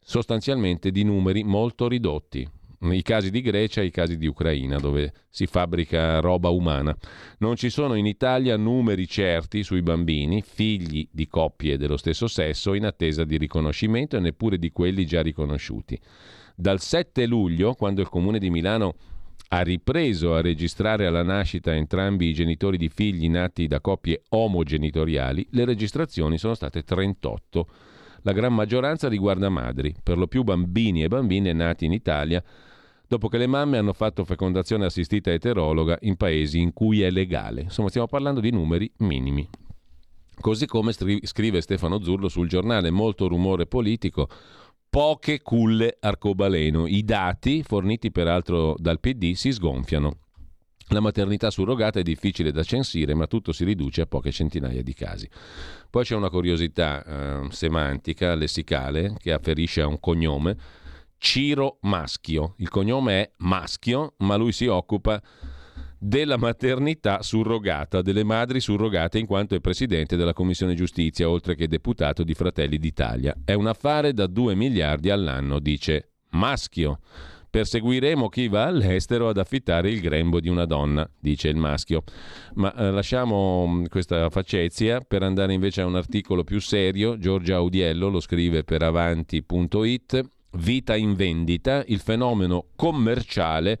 [0.00, 2.48] sostanzialmente di numeri molto ridotti.
[2.80, 6.96] I casi di Grecia e i casi di Ucraina, dove si fabbrica roba umana.
[7.38, 12.74] Non ci sono in Italia numeri certi sui bambini, figli di coppie dello stesso sesso,
[12.74, 15.98] in attesa di riconoscimento e neppure di quelli già riconosciuti.
[16.54, 18.94] Dal 7 luglio, quando il Comune di Milano
[19.48, 25.46] ha ripreso a registrare alla nascita entrambi i genitori di figli nati da coppie omogenitoriali,
[25.50, 27.66] le registrazioni sono state 38
[28.24, 32.42] la gran maggioranza riguarda madri, per lo più bambini e bambine nati in Italia
[33.06, 37.62] dopo che le mamme hanno fatto fecondazione assistita eterologa in paesi in cui è legale.
[37.62, 39.48] Insomma, stiamo parlando di numeri minimi.
[40.40, 44.28] Così come scrive Stefano Zurlo sul giornale, molto rumore politico,
[44.88, 46.86] poche culle arcobaleno.
[46.86, 50.23] I dati, forniti peraltro dal PD, si sgonfiano.
[50.88, 54.92] La maternità surrogata è difficile da censire, ma tutto si riduce a poche centinaia di
[54.92, 55.28] casi.
[55.88, 60.56] Poi c'è una curiosità eh, semantica, lessicale, che afferisce a un cognome,
[61.16, 62.54] Ciro Maschio.
[62.58, 65.22] Il cognome è Maschio, ma lui si occupa
[65.98, 71.66] della maternità surrogata, delle madri surrogate in quanto è presidente della Commissione Giustizia, oltre che
[71.66, 73.34] deputato di Fratelli d'Italia.
[73.42, 77.00] È un affare da 2 miliardi all'anno, dice Maschio.
[77.54, 82.02] Perseguiremo chi va all'estero ad affittare il grembo di una donna, dice il maschio.
[82.54, 87.16] Ma eh, lasciamo mm, questa faccezia per andare invece a un articolo più serio.
[87.16, 90.30] Giorgia Audiello lo scrive per avanti.it.
[90.56, 93.78] Vita in vendita, il fenomeno commerciale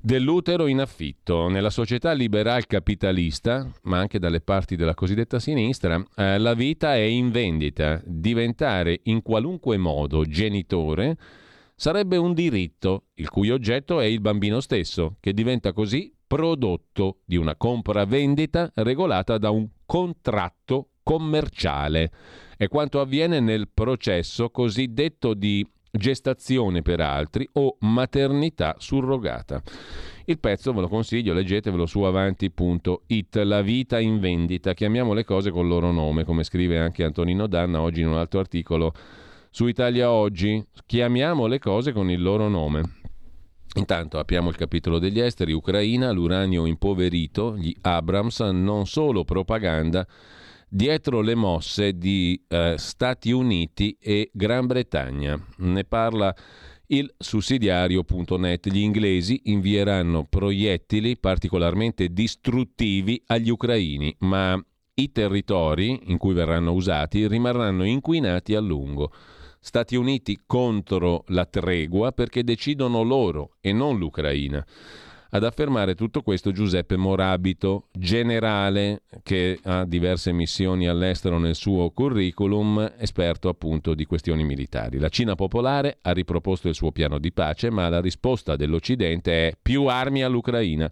[0.00, 1.48] dell'utero in affitto.
[1.48, 7.00] Nella società liberal capitalista, ma anche dalle parti della cosiddetta sinistra, eh, la vita è
[7.00, 8.00] in vendita.
[8.04, 11.16] Diventare in qualunque modo genitore
[11.76, 17.36] sarebbe un diritto, il cui oggetto è il bambino stesso, che diventa così prodotto di
[17.36, 22.10] una compra-vendita regolata da un contratto commerciale.
[22.56, 29.62] È quanto avviene nel processo cosiddetto di gestazione per altri o maternità surrogata.
[30.24, 35.50] Il pezzo ve lo consiglio, leggetevelo su avanti.it, La vita in vendita, chiamiamo le cose
[35.50, 38.92] col loro nome, come scrive anche Antonino Danna oggi in un altro articolo
[39.56, 40.62] su Italia Oggi.
[40.84, 42.82] Chiamiamo le cose con il loro nome.
[43.76, 50.06] Intanto apriamo il capitolo degli esteri, Ucraina, l'uranio impoverito, gli Abrams, non solo propaganda,
[50.68, 55.42] dietro le mosse di eh, Stati Uniti e Gran Bretagna.
[55.60, 56.36] Ne parla
[56.88, 58.68] il sussidiario.net.
[58.68, 64.62] Gli inglesi invieranno proiettili particolarmente distruttivi agli ucraini, ma
[64.98, 69.10] i territori in cui verranno usati rimarranno inquinati a lungo.
[69.60, 74.64] Stati Uniti contro la tregua perché decidono loro e non l'Ucraina.
[75.30, 82.92] Ad affermare tutto questo Giuseppe Morabito, generale che ha diverse missioni all'estero nel suo curriculum,
[82.96, 84.98] esperto appunto di questioni militari.
[84.98, 89.56] La Cina popolare ha riproposto il suo piano di pace, ma la risposta dell'Occidente è
[89.60, 90.90] più armi all'Ucraina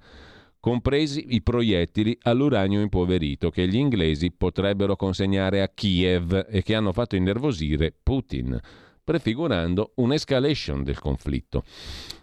[0.64, 6.90] compresi i proiettili all'uranio impoverito che gli inglesi potrebbero consegnare a Kiev e che hanno
[6.90, 8.58] fatto innervosire Putin,
[9.04, 11.64] prefigurando un'escalation del conflitto.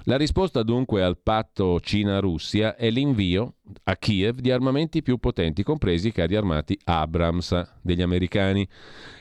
[0.06, 6.08] La risposta dunque al patto Cina-Russia è l'invio a Kiev di armamenti più potenti, compresi
[6.08, 8.68] i carri armati Abrams degli americani.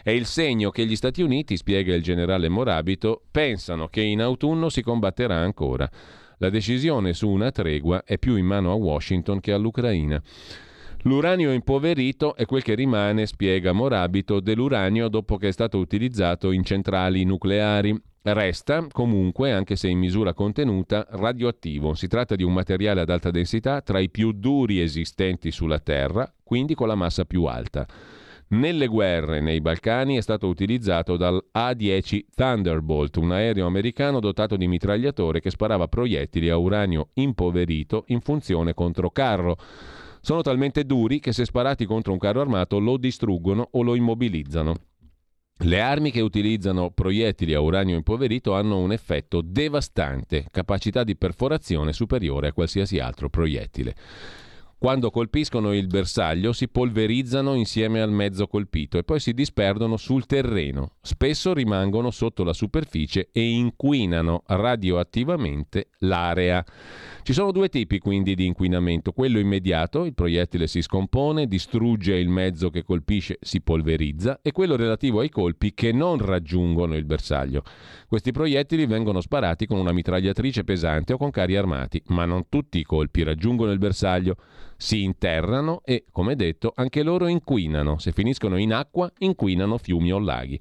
[0.02, 4.70] È il segno che gli Stati Uniti, spiega il generale Morabito, pensano che in autunno
[4.70, 5.90] si combatterà ancora.
[6.42, 10.22] La decisione su una tregua è più in mano a Washington che all'Ucraina.
[11.02, 16.64] L'uranio impoverito è quel che rimane, spiega Morabito, dell'uranio dopo che è stato utilizzato in
[16.64, 17.94] centrali nucleari.
[18.22, 21.92] Resta, comunque, anche se in misura contenuta, radioattivo.
[21.92, 26.32] Si tratta di un materiale ad alta densità tra i più duri esistenti sulla Terra,
[26.42, 27.86] quindi con la massa più alta.
[28.52, 34.66] Nelle guerre nei Balcani è stato utilizzato dal A-10 Thunderbolt, un aereo americano dotato di
[34.66, 39.56] mitragliatore che sparava proiettili a uranio impoverito in funzione controcarro.
[40.20, 44.74] Sono talmente duri che se sparati contro un carro armato lo distruggono o lo immobilizzano.
[45.58, 51.92] Le armi che utilizzano proiettili a uranio impoverito hanno un effetto devastante, capacità di perforazione
[51.92, 53.94] superiore a qualsiasi altro proiettile.
[54.80, 60.24] Quando colpiscono il bersaglio si polverizzano insieme al mezzo colpito e poi si disperdono sul
[60.24, 60.92] terreno.
[61.02, 66.64] Spesso rimangono sotto la superficie e inquinano radioattivamente l'area.
[67.22, 69.12] Ci sono due tipi quindi di inquinamento.
[69.12, 74.76] Quello immediato, il proiettile si scompone, distrugge il mezzo che colpisce, si polverizza, e quello
[74.76, 77.64] relativo ai colpi che non raggiungono il bersaglio.
[78.08, 82.78] Questi proiettili vengono sparati con una mitragliatrice pesante o con carri armati, ma non tutti
[82.78, 84.36] i colpi raggiungono il bersaglio
[84.80, 87.98] si interrano e, come detto, anche loro inquinano.
[87.98, 90.58] Se finiscono in acqua, inquinano fiumi o laghi.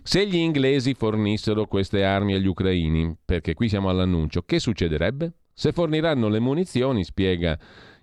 [0.00, 5.32] Se gli inglesi fornissero queste armi agli ucraini, perché qui siamo all'annuncio, che succederebbe?
[5.52, 7.58] Se forniranno le munizioni, spiega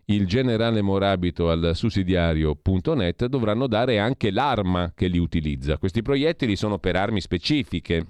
[0.06, 5.78] il generale Morabito al sussidiario.net, dovranno dare anche l'arma che li utilizza.
[5.78, 8.06] Questi proiettili sono per armi specifiche.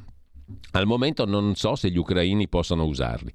[0.71, 3.31] Al momento non so se gli ucraini possano usarli.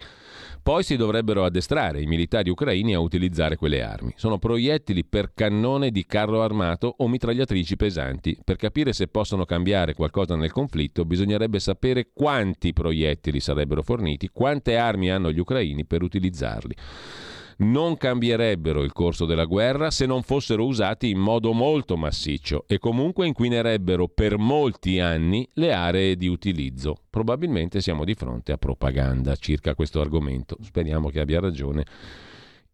[0.64, 4.14] Poi si dovrebbero addestrare i militari ucraini a utilizzare quelle armi.
[4.16, 8.38] Sono proiettili per cannone di carro armato o mitragliatrici pesanti.
[8.42, 14.78] Per capire se possono cambiare qualcosa nel conflitto bisognerebbe sapere quanti proiettili sarebbero forniti, quante
[14.78, 16.74] armi hanno gli ucraini per utilizzarli
[17.59, 22.78] non cambierebbero il corso della guerra se non fossero usati in modo molto massiccio e
[22.78, 26.97] comunque inquinerebbero per molti anni le aree di utilizzo.
[27.10, 30.56] Probabilmente siamo di fronte a propaganda circa questo argomento.
[30.60, 31.85] Speriamo che abbia ragione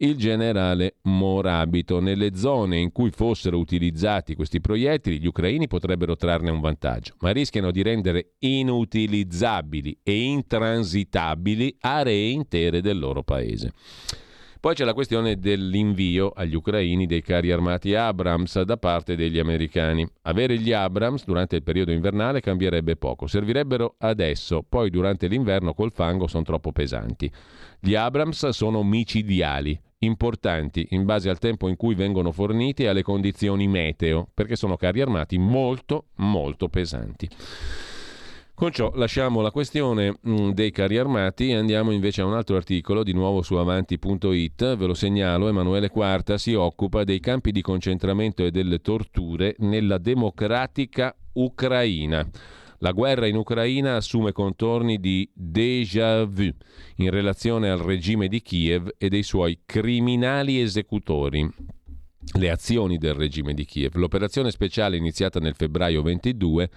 [0.00, 2.00] il generale Morabito.
[2.00, 7.30] Nelle zone in cui fossero utilizzati questi proiettili, gli ucraini potrebbero trarne un vantaggio, ma
[7.30, 13.72] rischiano di rendere inutilizzabili e intransitabili aree intere del loro paese.
[14.60, 20.06] Poi c'è la questione dell'invio agli ucraini dei carri armati Abrams da parte degli americani.
[20.24, 25.92] Avere gli Abrams durante il periodo invernale cambierebbe poco, servirebbero adesso, poi durante l'inverno col
[25.92, 27.32] fango sono troppo pesanti.
[27.80, 33.02] Gli Abrams sono micidiali, importanti in base al tempo in cui vengono forniti e alle
[33.02, 37.26] condizioni meteo, perché sono carri armati molto molto pesanti.
[38.60, 42.56] Con ciò lasciamo la questione mm, dei carri armati e andiamo invece a un altro
[42.56, 47.62] articolo, di nuovo su avanti.it, ve lo segnalo, Emanuele Quarta si occupa dei campi di
[47.62, 52.28] concentramento e delle torture nella democratica Ucraina.
[52.80, 56.52] La guerra in Ucraina assume contorni di déjà vu
[56.96, 61.50] in relazione al regime di Kiev e dei suoi criminali esecutori
[62.38, 63.94] le azioni del regime di Kiev.
[63.94, 66.70] L'operazione speciale iniziata nel febbraio 22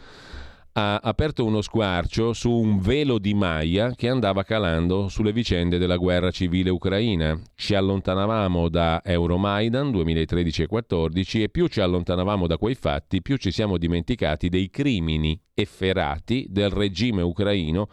[0.76, 5.98] ha aperto uno squarcio su un velo di Maya che andava calando sulle vicende della
[5.98, 7.40] guerra civile ucraina.
[7.54, 13.38] Ci allontanavamo da Euromaidan 2013 e 2014 e più ci allontanavamo da quei fatti, più
[13.38, 17.88] ci siamo dimenticati dei crimini efferati del regime ucraino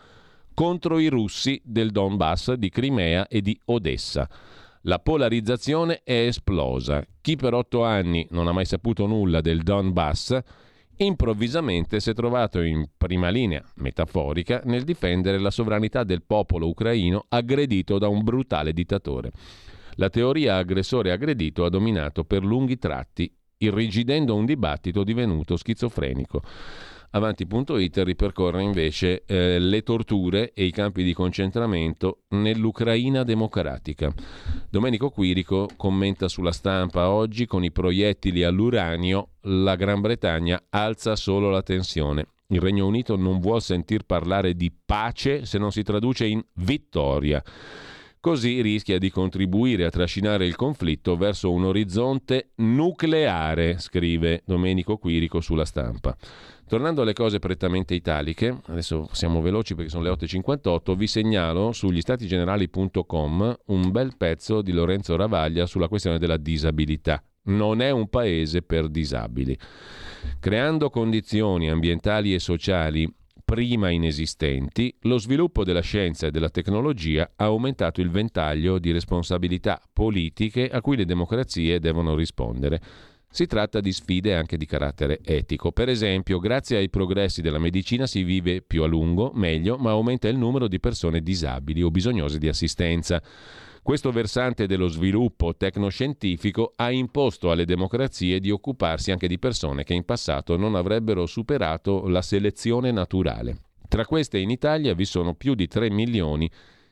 [0.54, 4.26] contro i russi del Donbass, di Crimea e di Odessa.
[4.84, 7.04] La polarizzazione è esplosa.
[7.20, 10.40] Chi per otto anni non ha mai saputo nulla del Donbass
[11.04, 17.26] improvvisamente si è trovato in prima linea, metaforica, nel difendere la sovranità del popolo ucraino
[17.28, 19.30] aggredito da un brutale dittatore.
[19.94, 26.42] La teoria aggressore-aggredito ha dominato per lunghi tratti, irrigidendo un dibattito divenuto schizofrenico.
[27.12, 34.14] Avanti.it ripercorre invece eh, le torture e i campi di concentramento nell'Ucraina democratica.
[34.70, 41.50] Domenico Quirico commenta sulla stampa oggi con i proiettili all'uranio la Gran Bretagna alza solo
[41.50, 42.28] la tensione.
[42.46, 47.42] Il Regno Unito non vuol sentir parlare di pace se non si traduce in vittoria.
[48.22, 55.40] Così rischia di contribuire a trascinare il conflitto verso un orizzonte nucleare, scrive Domenico Quirico
[55.40, 56.14] sulla stampa.
[56.68, 62.02] Tornando alle cose prettamente italiche, adesso siamo veloci perché sono le 8.58, vi segnalo sugli
[62.02, 67.24] statigenerali.com un bel pezzo di Lorenzo Ravaglia sulla questione della disabilità.
[67.44, 69.58] Non è un paese per disabili.
[70.38, 73.10] Creando condizioni ambientali e sociali
[73.50, 79.82] prima inesistenti, lo sviluppo della scienza e della tecnologia ha aumentato il ventaglio di responsabilità
[79.92, 82.80] politiche a cui le democrazie devono rispondere
[83.28, 85.72] si tratta di sfide anche di carattere etico.
[85.72, 90.28] Per esempio, grazie ai progressi della medicina si vive più a lungo, meglio, ma aumenta
[90.28, 93.20] il numero di persone disabili o bisognose di assistenza.
[93.82, 99.94] Questo versante dello sviluppo tecnoscientifico ha imposto alle democrazie di occuparsi anche di persone che
[99.94, 103.62] in passato non avrebbero superato la selezione naturale.
[103.88, 106.48] Tra queste in Italia vi sono più di 3 milioni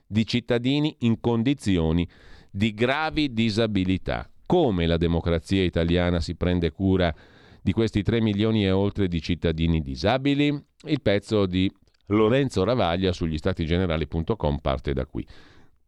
[0.06, 2.08] di cittadini in condizioni
[2.50, 7.14] di gravi disabilità come la democrazia italiana si prende cura
[7.60, 10.46] di questi 3 milioni e oltre di cittadini disabili?
[10.86, 11.70] Il pezzo di
[12.06, 15.26] Lorenzo Ravaglia sugli statigenerali.com parte da qui.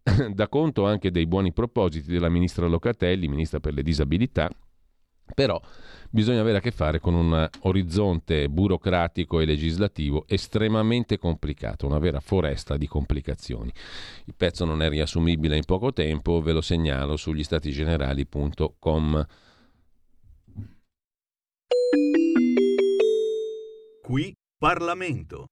[0.32, 4.50] da conto anche dei buoni propositi della ministra Locatelli, ministra per le disabilità,
[5.34, 5.60] però
[6.10, 12.20] bisogna avere a che fare con un orizzonte burocratico e legislativo estremamente complicato, una vera
[12.20, 13.72] foresta di complicazioni.
[14.24, 19.26] Il pezzo non è riassumibile in poco tempo, ve lo segnalo sugli statigenerali.com.
[24.02, 25.46] Qui Parlamento.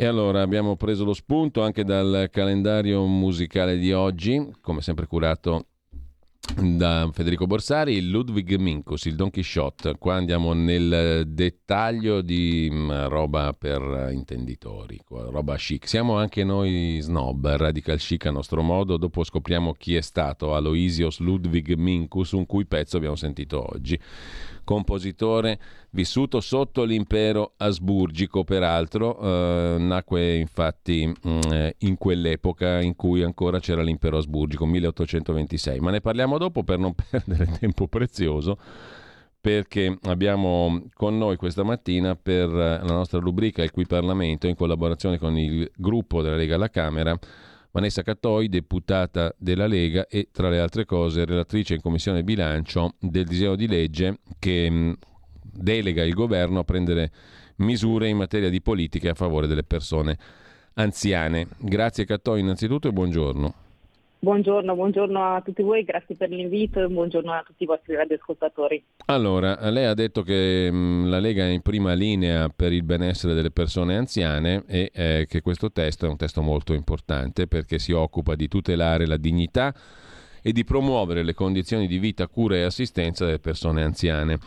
[0.00, 5.66] E allora abbiamo preso lo spunto anche dal calendario musicale di oggi, come sempre curato
[6.56, 9.96] da Federico Borsari, il Ludwig Minkus, il Don Quixote.
[9.98, 15.88] Qua andiamo nel dettaglio di mm, roba per intenditori, roba chic.
[15.88, 18.98] Siamo anche noi snob, radical chic a nostro modo.
[18.98, 23.98] Dopo scopriamo chi è stato Aloysius Ludwig Minkus, un cui pezzo abbiamo sentito oggi
[24.68, 25.58] compositore
[25.92, 33.60] vissuto sotto l'impero asburgico, peraltro, eh, nacque infatti mh, mm, in quell'epoca in cui ancora
[33.60, 35.80] c'era l'impero asburgico, 1826.
[35.80, 38.58] Ma ne parliamo dopo per non perdere tempo prezioso
[39.40, 45.16] perché abbiamo con noi questa mattina per la nostra rubrica Il Qui Parlamento, in collaborazione
[45.16, 47.18] con il gruppo della Lega alla Camera,
[47.70, 53.24] Vanessa Cattoi, deputata della Lega e tra le altre cose relatrice in Commissione Bilancio del
[53.24, 54.96] disegno di legge che mh,
[55.40, 57.12] delega il governo a prendere
[57.56, 60.16] misure in materia di politiche a favore delle persone
[60.74, 61.46] anziane.
[61.58, 63.67] Grazie Cattoi innanzitutto e buongiorno.
[64.20, 68.82] Buongiorno, buongiorno a tutti voi, grazie per l'invito e buongiorno a tutti i vostri radioascoltatori.
[69.06, 73.34] Allora, lei ha detto che mh, la Lega è in prima linea per il benessere
[73.34, 77.92] delle persone anziane e eh, che questo testo è un testo molto importante perché si
[77.92, 79.72] occupa di tutelare la dignità
[80.42, 84.38] e di promuovere le condizioni di vita, cura e assistenza delle persone anziane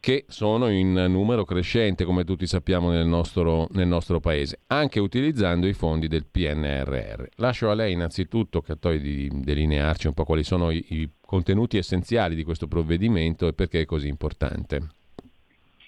[0.00, 5.66] che sono in numero crescente, come tutti sappiamo, nel nostro, nel nostro, paese, anche utilizzando
[5.66, 7.24] i fondi del PNRR.
[7.36, 12.34] Lascio a lei innanzitutto, Cattoi, di delinearci un po' quali sono i, i contenuti essenziali
[12.34, 14.88] di questo provvedimento e perché è così importante.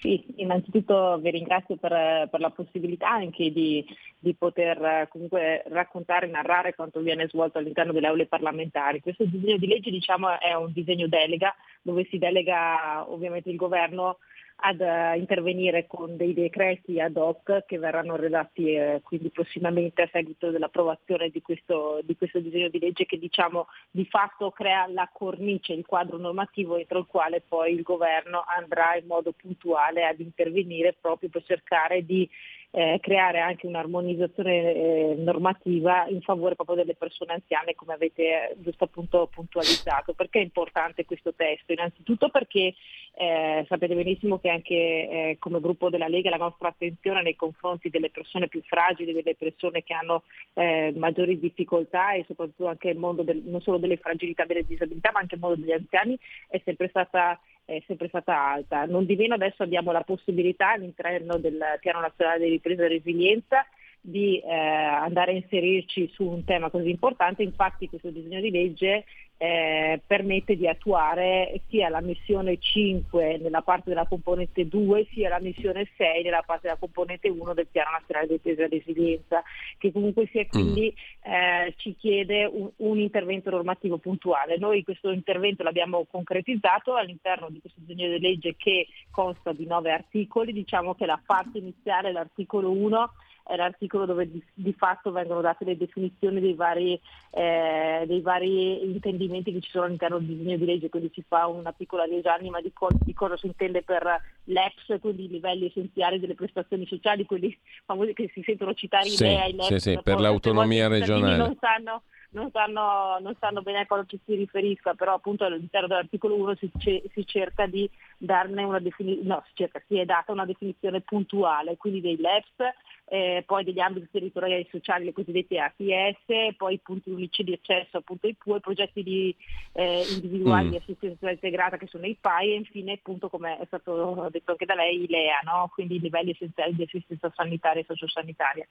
[0.03, 3.85] Sì, innanzitutto vi ringrazio per, per la possibilità anche di,
[4.19, 8.99] di, poter comunque raccontare e narrare quanto viene svolto all'interno delle aule parlamentari.
[8.99, 14.17] Questo disegno di legge diciamo, è un disegno delega dove si delega ovviamente il governo
[14.65, 20.09] ad uh, intervenire con dei decreti ad hoc che verranno redatti eh, quindi prossimamente a
[20.09, 25.09] seguito dell'approvazione di questo, di questo, disegno di legge che diciamo di fatto crea la
[25.11, 30.21] cornice, il quadro normativo entro il quale poi il governo andrà in modo puntuale ad
[30.21, 32.29] intervenire proprio per cercare di
[32.75, 38.55] eh, creare anche un'armonizzazione eh, normativa in favore proprio delle persone anziane come avete eh,
[38.57, 40.13] giusto appunto puntualizzato.
[40.13, 41.71] Perché è importante questo testo?
[41.71, 42.73] Innanzitutto perché
[43.13, 47.91] eh, sapete benissimo che anche eh, come gruppo della Lega la nostra attenzione nei confronti
[47.91, 50.23] delle persone più fragili, delle persone che hanno
[50.53, 55.11] eh, maggiori difficoltà e soprattutto anche il mondo del, non solo delle fragilità, delle disabilità,
[55.11, 56.17] ma anche il mondo degli anziani
[56.47, 58.85] è sempre stata è sempre stata alta.
[58.85, 63.65] Non di meno adesso abbiamo la possibilità all'interno del Piano Nazionale di Ripresa e Resilienza
[64.05, 69.05] di eh, andare a inserirci su un tema così importante, infatti questo disegno di legge
[69.37, 75.39] eh, permette di attuare sia la missione 5 nella parte della componente 2 sia la
[75.39, 79.43] missione 6 nella parte della componente 1 del piano nazionale di difesa e resilienza
[79.77, 81.31] che comunque sia quindi mm.
[81.31, 84.57] eh, ci chiede un, un, intervento normativo puntuale.
[84.57, 89.91] Noi questo intervento l'abbiamo concretizzato all'interno di questo disegno di legge che consta di nove
[89.91, 93.11] articoli, diciamo che la parte iniziale, l'articolo 1
[93.43, 96.99] è l'articolo dove di, di, fatto vengono date le definizioni dei vari,
[97.31, 101.47] eh, dei vari, intendimenti che ci sono all'interno del disegno di legge, quindi si fa
[101.47, 106.19] una piccola risanima di, co- di cosa si intende per l'EPS, quindi i livelli essenziali
[106.19, 107.55] delle prestazioni sociali, quelli
[107.85, 111.35] famosi che si sentono citare sì, in sì, sì, per l'autonomia regionale.
[111.35, 115.87] Non sanno, non sanno, non sanno, bene a cosa ci si riferisca, però appunto all'interno
[115.87, 120.31] dell'articolo 1 si, si cerca di darne una definizione, no, si, cerca, si è data
[120.31, 122.73] una definizione puntuale, quindi dei LEPS
[123.05, 127.97] eh, poi degli ambiti territoriali sociali, le cosiddette ATS, poi i punti unici di accesso
[127.97, 129.35] appunto ai PUE, progetti di,
[129.73, 130.69] eh, individuali mm.
[130.71, 134.65] di assistenza integrata che sono i PAI e infine appunto come è stato detto anche
[134.65, 135.69] da lei i LEA, no?
[135.73, 138.67] quindi i livelli essenziali di assistenza sanitaria e sociosanitaria.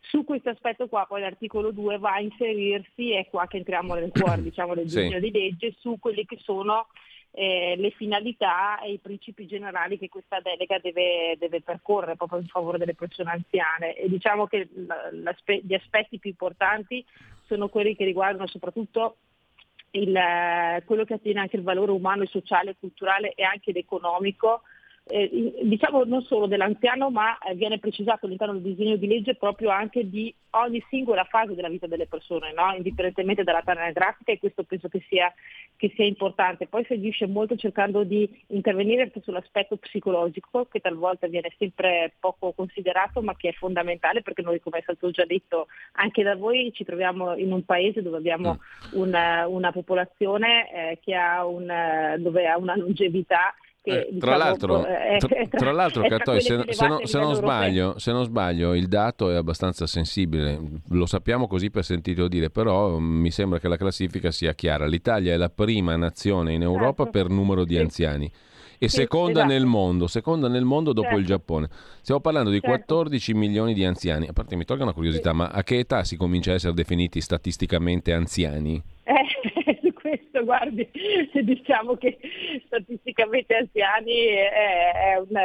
[0.00, 4.10] Su questo aspetto qua poi l'articolo 2 va a inserirsi, è qua che entriamo nel
[4.10, 5.20] cuore diciamo, del disegno sì.
[5.20, 6.86] di legge, su quelli che sono
[7.36, 12.46] eh, le finalità e i principi generali che questa delega deve, deve, percorrere proprio in
[12.46, 13.96] favore delle persone anziane.
[13.96, 17.04] E diciamo che gli aspetti più importanti
[17.46, 19.16] sono quelli che riguardano soprattutto
[19.90, 20.16] il,
[20.84, 24.62] quello che attiene anche il valore umano, sociale, culturale e anche economico
[25.06, 29.68] eh, diciamo non solo dell'anziano, ma eh, viene precisato all'interno del disegno di legge proprio
[29.68, 32.72] anche di ogni singola fase della vita delle persone, no?
[32.74, 35.32] indipendentemente dalla dall'età anagrafica e questo penso che sia,
[35.76, 36.68] che sia, importante.
[36.68, 42.52] Poi si agisce molto cercando di intervenire anche sull'aspetto psicologico che talvolta viene sempre poco
[42.52, 46.72] considerato ma che è fondamentale perché noi come è stato già detto anche da voi
[46.72, 48.98] ci troviamo in un paese dove abbiamo mm.
[48.98, 53.54] una, una popolazione eh, che ha, un, dove ha una longevità
[53.84, 57.34] che, eh, diciamo, tra, l'altro, eh, tra, tra, l'altro, Cattoi, se, se, non, se, non
[57.34, 60.58] sbaglio, se, non, sbaglio, il dato è abbastanza sensibile,
[60.88, 64.86] lo sappiamo così per sentito dire, però mm, mi sembra che la classifica sia chiara.
[64.86, 67.10] L'Italia è la prima nazione in Europa certo.
[67.10, 67.80] per numero di sì.
[67.80, 68.32] anziani
[68.78, 69.52] e sì, seconda esatto.
[69.52, 71.20] nel mondo, seconda nel mondo dopo certo.
[71.20, 71.68] il Giappone.
[72.00, 72.94] Stiamo parlando di certo.
[72.94, 74.28] 14 milioni di anziani.
[74.28, 75.36] A parte mi tolga una curiosità, sì.
[75.36, 78.82] ma a che età si comincia a essere definiti statisticamente anziani?
[79.02, 79.73] Eh,
[80.34, 80.90] questo, guardi,
[81.42, 82.18] diciamo che
[82.66, 85.36] statisticamente anziani è, è un,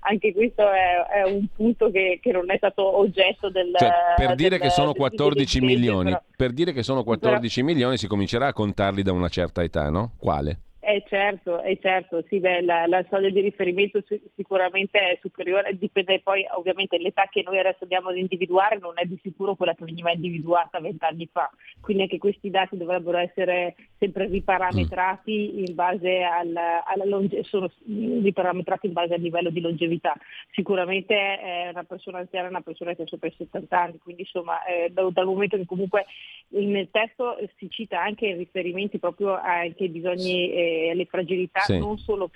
[0.00, 3.72] anche questo è, è un punto che, che, non è stato oggetto del...
[3.76, 7.72] Cioè, per dire del, che sono 14 milioni, però, per dire che sono 14 però,
[7.72, 10.12] milioni si comincerà a contarli da una certa età, no?
[10.18, 10.58] Quale?
[10.84, 14.02] Eh certo, eh certo, sì, beh, la, la, soglia di riferimento
[14.34, 19.04] sicuramente è superiore, dipende poi ovviamente l'età che noi adesso andiamo ad individuare non è
[19.04, 21.48] di sicuro quella che veniva individuata vent'anni fa,
[21.80, 25.64] quindi anche questi dati dovrebbero essere sempre riparametrati mm.
[25.66, 30.14] in base al, alla longe- sono riparametrati in base al livello di longevità.
[30.50, 34.64] Sicuramente è una persona anziana una persona che ha sopra i 70 anni, quindi insomma
[34.64, 36.06] eh, dal, dal momento che comunque
[36.48, 41.78] nel testo si cita anche riferimenti proprio anche ai bisogni eh, le fragilità sì.
[41.78, 42.30] non solo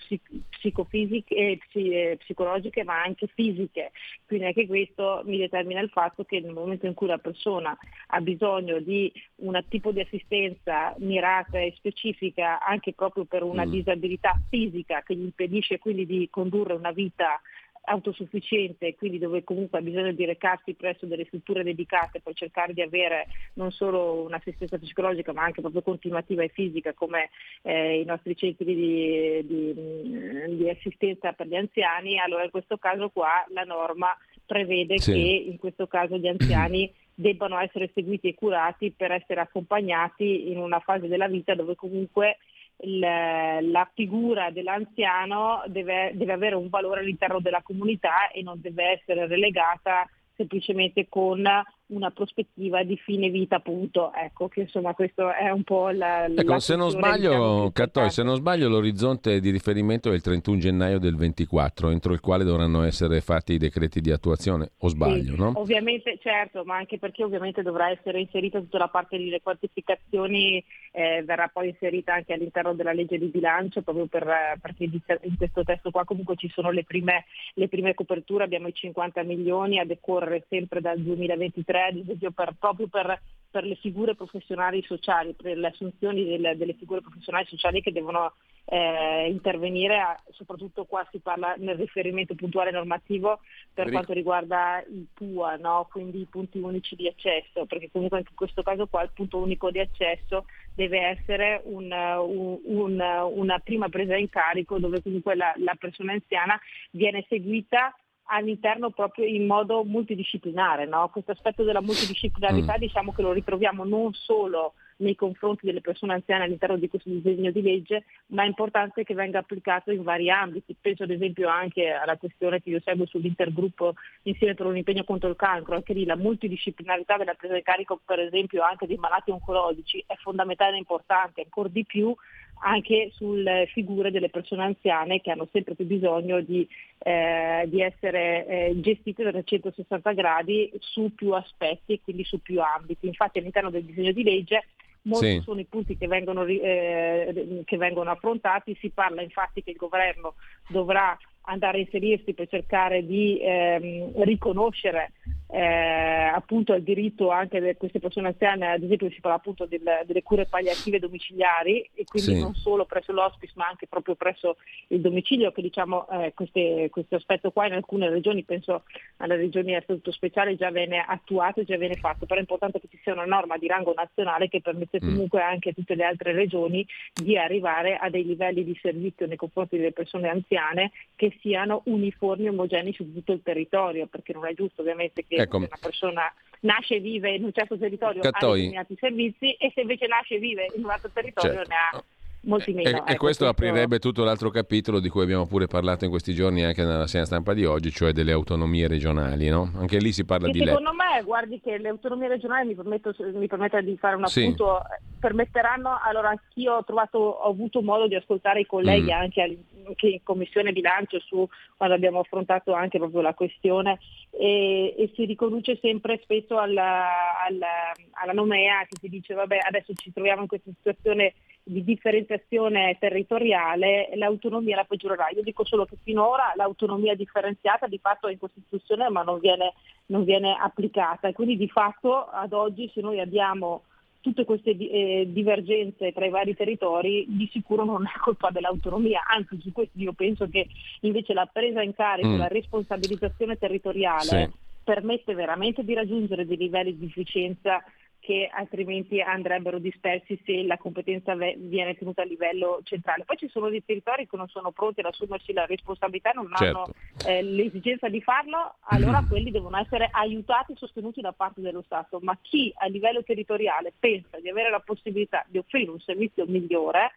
[0.50, 3.92] psicofisiche e eh, psicologiche ma anche fisiche.
[4.26, 7.76] Quindi anche questo mi determina il fatto che nel momento in cui la persona
[8.08, 13.70] ha bisogno di un tipo di assistenza mirata e specifica anche proprio per una mm.
[13.70, 17.40] disabilità fisica che gli impedisce quindi di condurre una vita
[17.86, 22.82] autosufficiente, quindi dove comunque ha bisogno di recarsi presso delle strutture dedicate per cercare di
[22.82, 27.30] avere non solo un'assistenza psicologica ma anche proprio continuativa e fisica come
[27.62, 33.08] eh, i nostri centri di, di, di, assistenza per gli anziani, allora in questo caso
[33.08, 35.12] qua la norma prevede sì.
[35.12, 35.18] che
[35.50, 40.80] in questo caso gli anziani debbano essere seguiti e curati per essere accompagnati in una
[40.80, 42.38] fase della vita dove comunque
[42.78, 49.26] la figura dell'anziano deve, deve avere un valore all'interno della comunità e non deve essere
[49.26, 51.42] relegata semplicemente con
[51.88, 54.12] una prospettiva di fine vita, appunto.
[54.12, 56.24] Ecco, che insomma questo è un po' la...
[56.24, 60.22] Ecco, la se non sbaglio, diciamo, Cattoi, se non sbaglio l'orizzonte di riferimento è il
[60.22, 64.88] 31 gennaio del 24, entro il quale dovranno essere fatti i decreti di attuazione, o
[64.88, 65.52] sbaglio, sì, no?
[65.56, 71.22] Ovviamente, certo, ma anche perché ovviamente dovrà essere inserita tutta la parte delle quantificazioni, eh,
[71.24, 75.90] verrà poi inserita anche all'interno della legge di bilancio, proprio per, perché in questo testo
[75.90, 80.44] qua comunque ci sono le prime, le prime coperture, abbiamo i 50 milioni a decorrere
[80.48, 83.20] sempre dal 2023 ad esempio per, proprio per,
[83.50, 88.32] per, le figure professionali sociali, per le assunzioni delle, delle figure professionali sociali che devono
[88.66, 93.40] eh, intervenire, a, soprattutto qua si parla nel riferimento puntuale normativo
[93.72, 95.86] per quanto riguarda il PUA, no?
[95.90, 99.38] quindi i punti unici di accesso, perché comunque anche in questo caso qua il punto
[99.38, 103.00] unico di accesso deve essere un, un, un,
[103.34, 106.58] una prima presa in carico dove comunque la, la persona anziana
[106.90, 107.94] viene seguita
[108.26, 110.86] all'interno proprio in modo multidisciplinare.
[110.86, 111.08] No?
[111.08, 112.80] Questo aspetto della multidisciplinarità mm.
[112.80, 117.50] diciamo che lo ritroviamo non solo nei confronti delle persone anziane all'interno di questo disegno
[117.50, 120.76] di legge, ma è importante che venga applicato in vari ambiti.
[120.80, 125.28] Penso ad esempio anche alla questione che io seguo sull'intergruppo insieme per un impegno contro
[125.28, 129.30] il cancro, anche lì la multidisciplinarità della presa in carico per esempio anche dei malati
[129.30, 132.14] oncologici è fondamentale e importante, ancora di più
[132.60, 136.66] anche sulle figure delle persone anziane che hanno sempre più bisogno di,
[136.98, 142.60] eh, di essere eh, gestite da 360 gradi su più aspetti e quindi su più
[142.60, 143.06] ambiti.
[143.06, 144.64] Infatti all'interno del disegno di legge
[145.06, 145.40] molti sì.
[145.40, 150.34] sono i punti che vengono, eh, che vengono, affrontati, si parla infatti che il governo
[150.68, 151.16] dovrà
[151.46, 155.12] andare a inserirsi per cercare di ehm, riconoscere
[155.48, 159.82] eh, appunto il diritto anche di queste persone anziane, ad esempio si parla appunto del,
[160.04, 162.40] delle cure palliative domiciliari e quindi sì.
[162.40, 164.56] non solo presso l'hospice ma anche proprio presso
[164.88, 168.82] il domicilio che diciamo eh, queste, questo aspetto qua in alcune regioni, penso
[169.18, 172.80] alle regioni a statuto speciale già viene attuato e già viene fatto, però è importante
[172.80, 175.08] che ci sia una norma di rango nazionale che permette mm.
[175.08, 179.36] comunque anche a tutte le altre regioni di arrivare a dei livelli di servizio nei
[179.36, 184.46] confronti delle persone anziane che siano uniformi e omogenei su tutto il territorio, perché non
[184.46, 185.58] è giusto ovviamente che ecco.
[185.58, 188.50] una persona nasce e vive in un certo territorio Cattoi.
[188.50, 191.68] ha determinati servizi e se invece nasce e vive in un altro territorio certo.
[191.68, 192.04] ne ha
[192.46, 192.88] molti meno.
[192.88, 196.34] E, ecco, e questo aprirebbe tutto l'altro capitolo di cui abbiamo pure parlato in questi
[196.34, 199.70] giorni anche nella segna stampa di oggi, cioè delle autonomie regionali, no?
[199.76, 200.58] Anche lì si parla di...
[200.58, 200.96] Secondo le...
[200.96, 205.18] me, guardi che le autonomie regionali, mi permetto, mi permetto di fare un appunto, sì.
[205.18, 209.16] permetteranno, allora anch'io ho, trovato, ho avuto modo di ascoltare i colleghi mm.
[209.16, 211.46] anche, anche, in commissione bilancio su
[211.76, 213.98] quando abbiamo affrontato anche proprio la questione
[214.30, 217.08] e, e si riconduce sempre spesso alla,
[217.46, 221.34] alla, alla nomea che si dice vabbè adesso ci troviamo in questa situazione
[221.68, 225.30] di differenziazione territoriale l'autonomia la peggiorerà.
[225.30, 229.72] Io dico solo che finora l'autonomia differenziata di fatto è in Costituzione ma non viene,
[230.06, 233.82] non viene applicata e quindi di fatto ad oggi se noi abbiamo
[234.20, 239.58] tutte queste eh, divergenze tra i vari territori di sicuro non è colpa dell'autonomia, anzi
[239.60, 240.68] su questo io penso che
[241.00, 242.38] invece la presa in carico, mm.
[242.38, 244.50] la responsabilizzazione territoriale sì.
[244.84, 247.82] permette veramente di raggiungere dei livelli di efficienza
[248.26, 253.22] che altrimenti andrebbero dispersi se la competenza viene tenuta a livello centrale.
[253.24, 256.64] Poi ci sono dei territori che non sono pronti ad assumersi la responsabilità, non certo.
[256.64, 256.86] hanno
[257.24, 259.28] eh, l'esigenza di farlo, allora mm.
[259.28, 263.92] quelli devono essere aiutati e sostenuti da parte dello Stato, ma chi a livello territoriale
[263.96, 267.12] pensa di avere la possibilità di offrire un servizio migliore,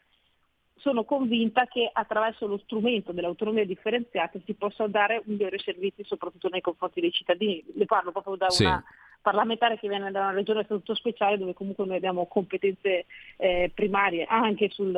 [0.76, 6.61] sono convinta che attraverso lo strumento dell'autonomia differenziata si possano dare migliori servizi soprattutto nei
[6.61, 7.64] confronti dei cittadini.
[7.73, 8.64] Le parlo proprio da sì.
[8.64, 8.81] una
[9.21, 13.05] parlamentare che viene da una regione statuto speciale dove comunque noi abbiamo competenze
[13.37, 14.97] eh, primarie anche sul,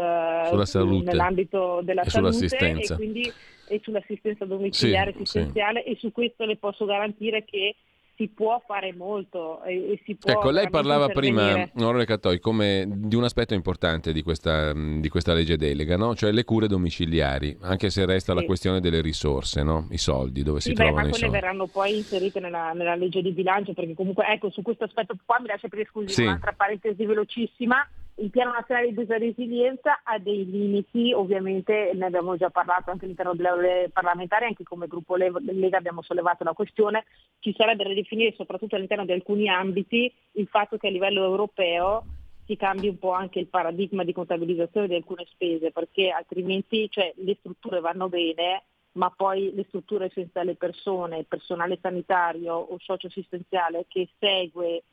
[0.68, 3.32] sul, nell'ambito della salute e quindi
[3.72, 5.90] e sull'assistenza domiciliare sì, assistenziale sì.
[5.92, 7.76] e su questo le posso garantire che
[8.22, 12.86] si può fare molto e, e si può Ecco, lei parlava prima, onorevole Cattoi, come
[12.88, 16.14] di un aspetto importante di questa, di questa legge delega, no?
[16.16, 18.40] cioè le cure domiciliari, anche se resta sì.
[18.40, 19.88] la questione delle risorse, no?
[19.90, 21.34] i soldi, dove sì, si beh, trovano ma i soldi.
[21.34, 25.40] verranno poi inserite nella, nella, legge di bilancio, perché comunque ecco, su questo aspetto qua
[25.40, 26.24] mi lascia per esclusione sì.
[26.24, 32.38] un'altra parentesi velocissima il piano nazionale di e resilienza ha dei limiti, ovviamente ne abbiamo
[32.38, 37.06] già parlato anche all'interno delle parlamentari, anche come gruppo Lega abbiamo sollevato la questione,
[37.40, 42.06] ci sarebbe da definire soprattutto all'interno di alcuni ambiti il fatto che a livello europeo
[42.46, 47.14] si cambi un po' anche il paradigma di contabilizzazione di alcune spese, perché altrimenti cioè,
[47.16, 48.64] le strutture vanno bene,
[48.94, 54.84] ma poi le strutture senza le persone, il personale sanitario o socioassistenziale che segue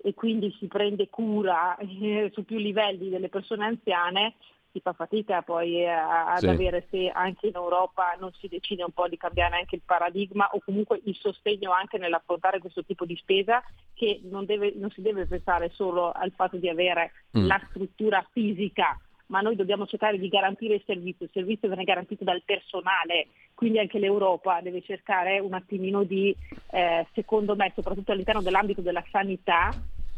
[0.00, 4.34] e quindi si prende cura eh, su più livelli delle persone anziane,
[4.70, 6.46] si fa fatica poi eh, ad sì.
[6.46, 10.48] avere se anche in Europa non si decide un po' di cambiare anche il paradigma
[10.52, 13.62] o comunque il sostegno anche nell'affrontare questo tipo di spesa
[13.94, 17.46] che non, deve, non si deve pensare solo al fatto di avere mm.
[17.46, 18.98] la struttura fisica
[19.28, 23.78] ma noi dobbiamo cercare di garantire il servizio, il servizio viene garantito dal personale, quindi
[23.78, 26.34] anche l'Europa deve cercare un attimino di,
[26.70, 29.70] eh, secondo me, soprattutto all'interno dell'ambito della sanità,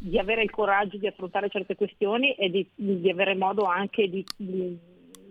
[0.03, 4.25] di avere il coraggio di affrontare certe questioni e di, di avere modo anche di,
[4.35, 4.79] di,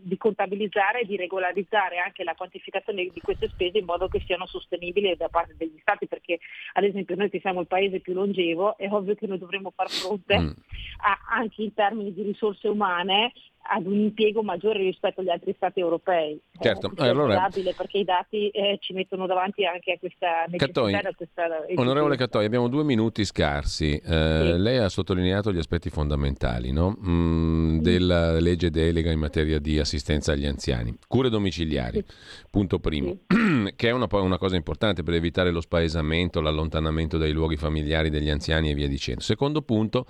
[0.02, 4.46] di, contabilizzare e di regolarizzare anche la quantificazione di queste spese in modo che siano
[4.46, 6.38] sostenibili da parte degli Stati, perché
[6.74, 9.90] ad esempio noi che siamo il paese più longevo è ovvio che noi dovremmo far
[9.90, 10.50] fronte mm.
[10.98, 13.32] a, anche in termini di risorse umane
[13.62, 16.40] ad un impiego maggiore rispetto agli altri stati europei.
[16.60, 17.50] Certo, è allora...
[17.76, 20.92] perché i dati eh, ci mettono davanti anche a questa necessità.
[20.92, 21.44] Cattoi, questa
[21.76, 23.96] onorevole Cattoi, abbiamo due minuti scarsi.
[23.96, 24.58] Eh, sì.
[24.58, 26.98] Lei ha sottolineato gli aspetti fondamentali no?
[27.00, 30.98] mm, della legge delega in materia di assistenza agli anziani.
[31.08, 32.14] Cure domiciliari, sì.
[32.50, 33.74] punto primo, sì.
[33.76, 38.30] che è una, una cosa importante per evitare lo spaesamento, l'allontanamento dai luoghi familiari degli
[38.30, 39.22] anziani e via dicendo.
[39.22, 40.06] Secondo punto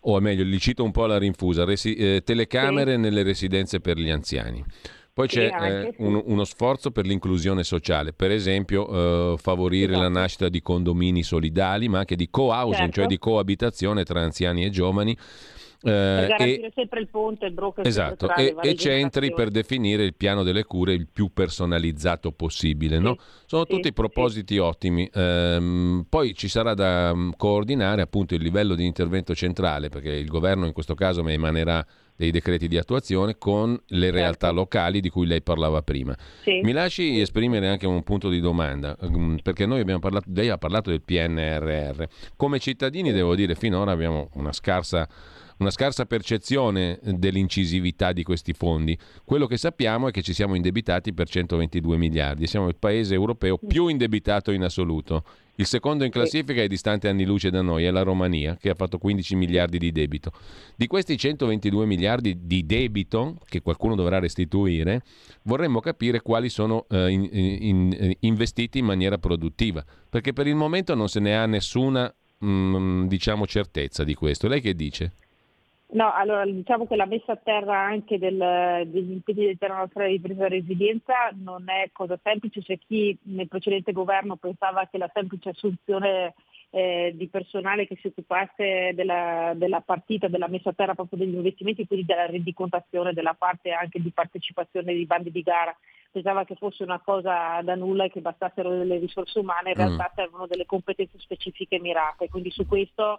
[0.00, 3.00] o meglio, li cito un po' alla rinfusa, resi- eh, telecamere sì.
[3.00, 4.64] nelle residenze per gli anziani.
[5.12, 10.02] Poi c'è eh, un, uno sforzo per l'inclusione sociale, per esempio eh, favorire esatto.
[10.02, 13.00] la nascita di condomini solidali, ma anche di co-housing, certo.
[13.00, 15.16] cioè di coabitazione tra anziani e giovani
[15.82, 20.14] eh, garantire e, sempre il ponte, il broker esatto, e, e centri per definire il
[20.14, 22.96] piano delle cure il più personalizzato possibile.
[22.96, 23.16] Sì, no?
[23.46, 24.60] Sono sì, tutti propositi sì.
[24.60, 25.08] ottimi.
[25.12, 30.28] Ehm, poi ci sarà da um, coordinare appunto il livello di intervento centrale, perché il
[30.28, 31.84] governo in questo caso emanerà
[32.20, 34.14] dei decreti di attuazione con le Certo.
[34.14, 36.14] realtà locali di cui lei parlava prima.
[36.42, 36.60] Sì.
[36.62, 40.58] Mi lasci esprimere anche un punto di domanda, mm, perché noi abbiamo parlato, lei ha
[40.58, 42.04] parlato del PNRR.
[42.36, 45.08] Come cittadini, devo dire, finora abbiamo una scarsa,
[45.60, 48.96] una scarsa percezione dell'incisività di questi fondi.
[49.24, 53.58] Quello che sappiamo è che ci siamo indebitati per 122 miliardi, siamo il paese europeo
[53.58, 55.22] più indebitato in assoluto.
[55.56, 58.74] Il secondo in classifica è distante anni luce da noi, è la Romania, che ha
[58.74, 60.32] fatto 15 miliardi di debito.
[60.74, 65.02] Di questi 122 miliardi di debito, che qualcuno dovrà restituire,
[65.42, 70.54] vorremmo capire quali sono eh, in- in- in- investiti in maniera produttiva, perché per il
[70.54, 72.10] momento non se ne ha nessuna
[72.42, 74.48] mm, diciamo certezza di questo.
[74.48, 75.12] Lei che dice?
[75.92, 80.12] No, allora diciamo che la messa a terra anche del- degli impegni del piano nazionale
[80.12, 84.98] di ripresa e resilienza non è cosa semplice, c'è chi nel precedente governo pensava che
[84.98, 86.34] la semplice assunzione
[86.72, 91.34] eh, di personale che si occupasse della, della partita, della messa a terra proprio degli
[91.34, 95.76] investimenti, quindi della rendicontazione della parte anche di partecipazione dei bandi di gara,
[96.12, 99.84] pensava che fosse una cosa da nulla e che bastassero delle risorse umane, in Mm.
[99.84, 103.18] realtà servono delle competenze specifiche mirate, quindi su questo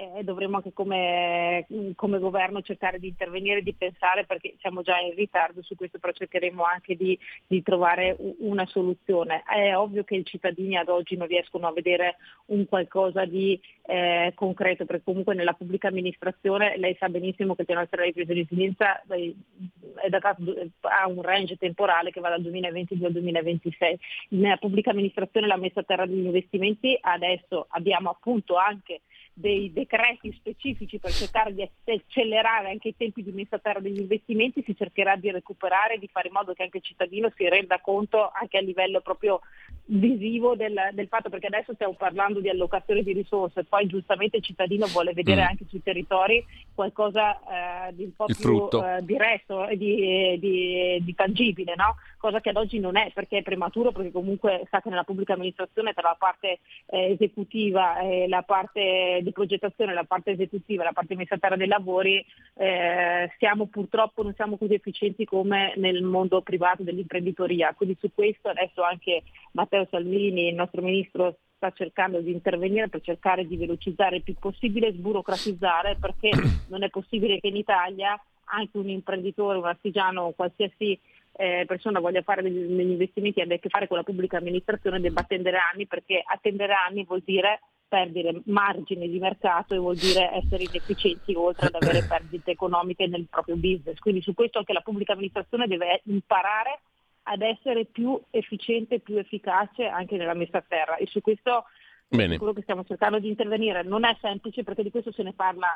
[0.00, 5.14] eh, dovremmo anche come, come governo cercare di intervenire di pensare perché siamo già in
[5.14, 9.42] ritardo su questo, però cercheremo anche di, di trovare una soluzione.
[9.42, 12.16] È ovvio che i cittadini ad oggi non riescono a vedere
[12.46, 17.66] un qualcosa di eh, concreto, perché comunque nella pubblica amministrazione lei sa benissimo che il
[17.66, 23.98] piano di ripresa è datato- ha un range temporale che va dal 2022 al 2026.
[24.30, 29.02] Nella pubblica amministrazione la messa a terra degli investimenti adesso abbiamo appunto anche
[29.40, 34.00] dei decreti specifici per cercare di accelerare anche i tempi di messa a terra degli
[34.00, 37.80] investimenti, si cercherà di recuperare, di fare in modo che anche il cittadino si renda
[37.80, 39.40] conto anche a livello proprio
[39.86, 44.42] visivo del, del fatto, perché adesso stiamo parlando di allocazione di risorse, poi giustamente il
[44.44, 45.46] cittadino vuole vedere Mm.
[45.46, 46.44] anche sui territori
[46.74, 51.96] qualcosa eh, di un po' Il più eh, diretto e di, di- di tangibile, no?
[52.18, 55.32] cosa che ad oggi non è perché è prematuro, perché comunque sa che nella pubblica
[55.32, 60.92] amministrazione tra la parte eh, esecutiva e la parte di progettazione, la parte esecutiva la
[60.92, 62.24] parte messa a terra dei lavori,
[62.54, 67.74] eh, siamo purtroppo non siamo così efficienti come nel mondo privato dell'imprenditoria.
[67.74, 73.02] Quindi su questo adesso anche Matteo Salvini, il nostro ministro, sta cercando di intervenire per
[73.02, 76.30] cercare di velocizzare il più possibile e sburocratizzare perché
[76.68, 78.18] non è possibile che in Italia
[78.52, 80.98] anche un imprenditore, un artigiano qualsiasi
[81.32, 84.38] eh, persona voglia fare degli, degli investimenti e abbia a che fare con la pubblica
[84.38, 89.96] amministrazione debba attendere anni perché attendere anni vuol dire perdere margini di mercato e vuol
[89.96, 93.98] dire essere inefficienti oltre ad avere perdite economiche nel proprio business.
[93.98, 96.78] Quindi su questo anche la pubblica amministrazione deve imparare
[97.24, 101.64] ad essere più efficiente più efficace anche nella messa a terra e su questo
[102.08, 102.38] Bene.
[102.38, 103.82] quello che stiamo cercando di intervenire.
[103.82, 105.68] Non è semplice perché di questo se ne parla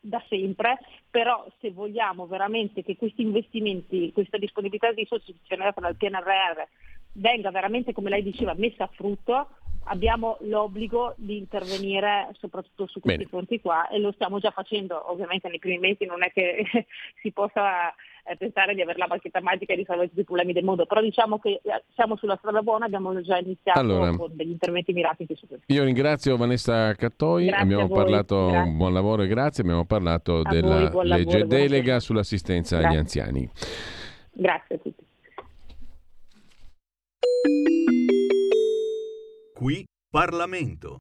[0.00, 0.78] da sempre,
[1.10, 6.62] però se vogliamo veramente che questi investimenti, questa disponibilità di risorse generata dal PNRR
[7.18, 9.48] venga veramente, come lei diceva, messa a frutto,
[9.84, 13.30] abbiamo l'obbligo di intervenire soprattutto su questi Bene.
[13.30, 16.64] fronti qua e lo stiamo già facendo, ovviamente nei primi mesi non è che
[17.22, 17.92] si possa
[18.24, 21.00] eh, pensare di avere la bacchetta magica e risolvere tutti i problemi del mondo, però
[21.00, 24.14] diciamo che eh, siamo sulla strada buona, abbiamo già iniziato Allora.
[24.16, 25.72] con degli interventi mirati su questo.
[25.72, 28.72] Io ringrazio Vanessa Cattoi, Grazie abbiamo parlato, grazie.
[28.72, 32.82] buon lavoro e grazie, abbiamo parlato A della voi, lavoro, legge buona delega sull'assistenza agli
[32.82, 32.98] Grazie.
[32.98, 33.50] anziani.
[34.32, 35.06] Grazie a tutti.
[39.58, 40.98] Qui Parlamento.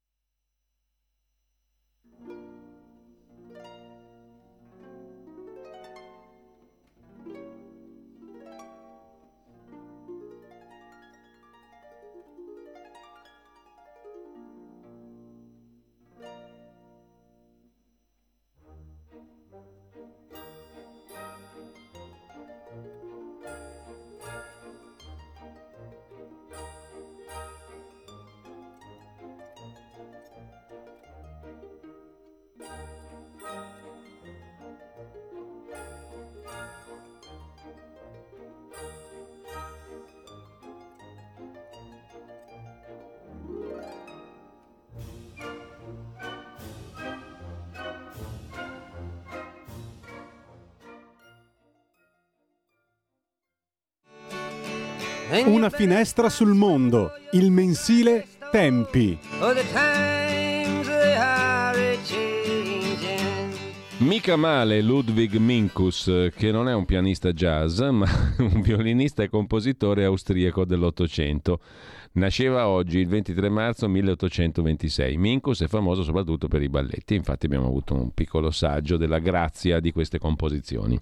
[55.46, 59.18] Una finestra sul mondo, il mensile Tempi.
[64.00, 68.08] Mica male Ludwig Minkus, che non è un pianista jazz, ma
[68.38, 71.60] un violinista e compositore austriaco dell'Ottocento.
[72.14, 75.18] Nasceva oggi, il 23 marzo 1826.
[75.18, 79.80] Minkus è famoso soprattutto per i balletti, infatti abbiamo avuto un piccolo saggio della grazia
[79.80, 80.98] di queste composizioni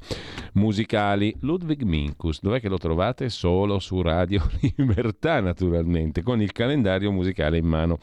[0.54, 1.36] musicali.
[1.42, 3.28] Ludwig Minkus, dov'è che lo trovate?
[3.28, 4.42] Solo su Radio
[4.78, 8.00] Libertà, naturalmente, con il calendario musicale in mano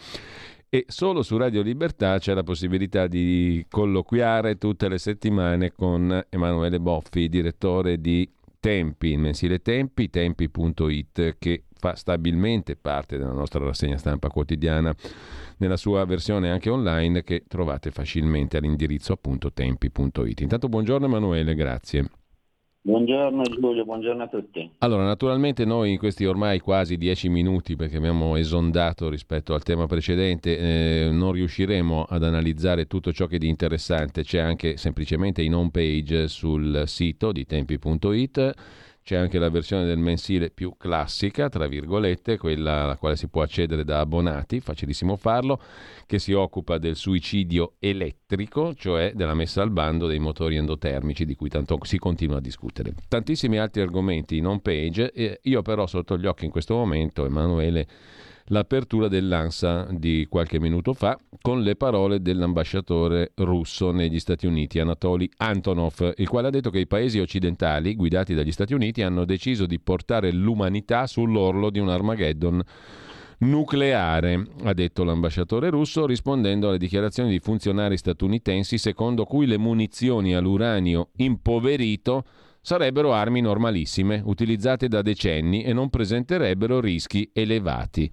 [0.74, 6.80] e solo su Radio Libertà c'è la possibilità di colloquiare tutte le settimane con Emanuele
[6.80, 8.26] Boffi, direttore di
[8.58, 14.94] Tempi, il mensile Tempi, tempi.it, che fa stabilmente parte della nostra rassegna stampa quotidiana
[15.58, 20.40] nella sua versione anche online che trovate facilmente all'indirizzo appunto tempi.it.
[20.40, 22.21] Intanto buongiorno Emanuele, grazie.
[22.84, 24.68] Buongiorno Giulio, buongiorno a tutti.
[24.78, 29.86] Allora, naturalmente noi in questi ormai quasi dieci minuti, perché abbiamo esondato rispetto al tema
[29.86, 35.54] precedente, eh, non riusciremo ad analizzare tutto ciò che di interessante c'è anche semplicemente in
[35.54, 38.54] home page sul sito di tempi.it
[39.02, 43.42] c'è anche la versione del mensile più classica, tra virgolette, quella alla quale si può
[43.42, 45.60] accedere da abbonati, facilissimo farlo,
[46.06, 51.34] che si occupa del suicidio elettrico, cioè della messa al bando dei motori endotermici di
[51.34, 52.94] cui tanto si continua a discutere.
[53.08, 57.86] Tantissimi altri argomenti in home page, io però sotto gli occhi in questo momento, Emanuele,
[58.46, 65.28] l'apertura dell'ANSA di qualche minuto fa con le parole dell'ambasciatore russo negli Stati Uniti, Anatoly
[65.38, 69.66] Antonov, il quale ha detto che i paesi occidentali, guidati dagli Stati Uniti, hanno deciso
[69.66, 72.62] di portare l'umanità sull'orlo di un Armageddon
[73.38, 80.34] nucleare, ha detto l'ambasciatore russo, rispondendo alle dichiarazioni di funzionari statunitensi secondo cui le munizioni
[80.34, 82.24] all'uranio impoverito
[82.62, 88.10] sarebbero armi normalissime, utilizzate da decenni e non presenterebbero rischi elevati.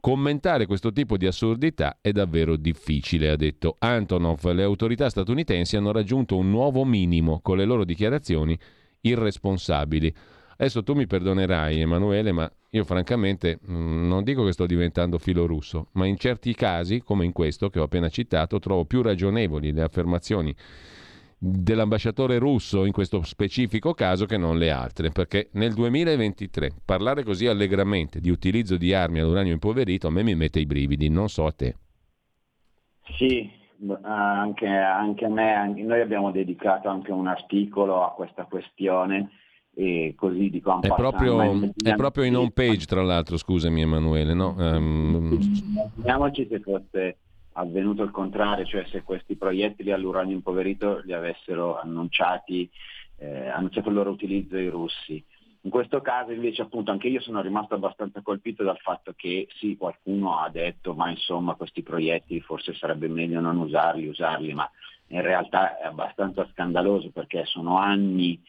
[0.00, 4.44] Commentare questo tipo di assurdità è davvero difficile, ha detto Antonov.
[4.50, 8.58] Le autorità statunitensi hanno raggiunto un nuovo minimo con le loro dichiarazioni
[9.02, 10.12] irresponsabili.
[10.56, 15.46] Adesso tu mi perdonerai, Emanuele, ma io francamente mm, non dico che sto diventando filo
[15.46, 19.72] russo, ma in certi casi, come in questo che ho appena citato, trovo più ragionevoli
[19.72, 20.54] le affermazioni
[21.44, 27.48] dell'ambasciatore russo in questo specifico caso che non le altre, perché nel 2023 parlare così
[27.48, 31.46] allegramente di utilizzo di armi all'uranio impoverito a me mi mette i brividi, non so
[31.46, 31.74] a te.
[33.16, 33.50] Sì,
[34.02, 39.30] anche, anche a me, anche noi abbiamo dedicato anche un articolo a questa questione
[39.74, 44.54] e così dico è proprio, è proprio in home page tra l'altro scusami Emanuele no?
[44.58, 45.38] Um...
[45.40, 47.16] immaginiamoci se fosse
[47.54, 52.68] avvenuto il contrario, cioè se questi proiettili all'uranio impoverito li avessero annunciati,
[53.18, 55.24] eh, annunciato il loro utilizzo i russi.
[55.64, 59.76] In questo caso invece appunto anche io sono rimasto abbastanza colpito dal fatto che sì,
[59.76, 64.68] qualcuno ha detto ma insomma questi proiettili forse sarebbe meglio non usarli, usarli, ma
[65.08, 68.42] in realtà è abbastanza scandaloso perché sono anni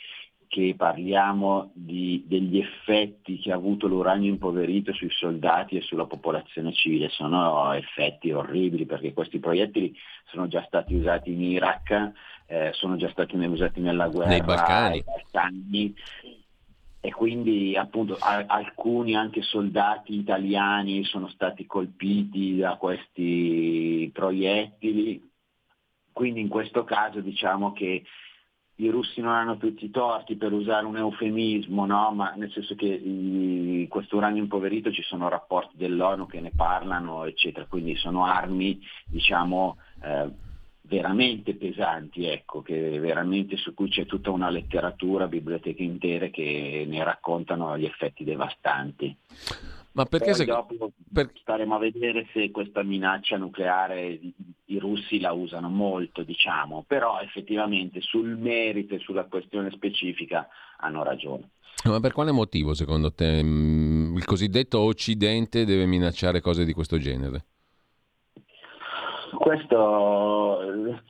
[0.54, 6.72] che parliamo di, degli effetti che ha avuto l'uranio impoverito sui soldati e sulla popolazione
[6.74, 7.10] civile.
[7.10, 12.12] Sono effetti orribili perché questi proiettili sono già stati usati in Iraq,
[12.46, 15.04] eh, sono già stati usati nella guerra nei Balcani.
[15.04, 15.96] Balcani
[17.02, 25.32] e quindi appunto a, alcuni anche soldati italiani sono stati colpiti da questi proiettili.
[26.12, 28.04] Quindi in questo caso diciamo che
[28.86, 32.12] i russi non hanno tutti i torti per usare un eufemismo, no?
[32.12, 37.66] ma nel senso che questo uranio impoverito ci sono rapporti dell'ONU che ne parlano, eccetera,
[37.66, 40.30] quindi sono armi diciamo, eh,
[40.94, 47.76] veramente pesanti, ecco, veramente su cui c'è tutta una letteratura, biblioteche intere che ne raccontano
[47.78, 49.16] gli effetti devastanti.
[49.94, 50.46] Ma perché se...
[50.46, 51.32] dopo per...
[51.36, 54.34] staremo a vedere se questa minaccia nucleare i,
[54.66, 60.48] i russi la usano molto, diciamo, però effettivamente sul merito e sulla questione specifica
[60.78, 61.50] hanno ragione.
[61.86, 66.98] Ma per quale motivo secondo te mm, il cosiddetto Occidente deve minacciare cose di questo
[66.98, 67.46] genere?
[69.36, 71.02] Questo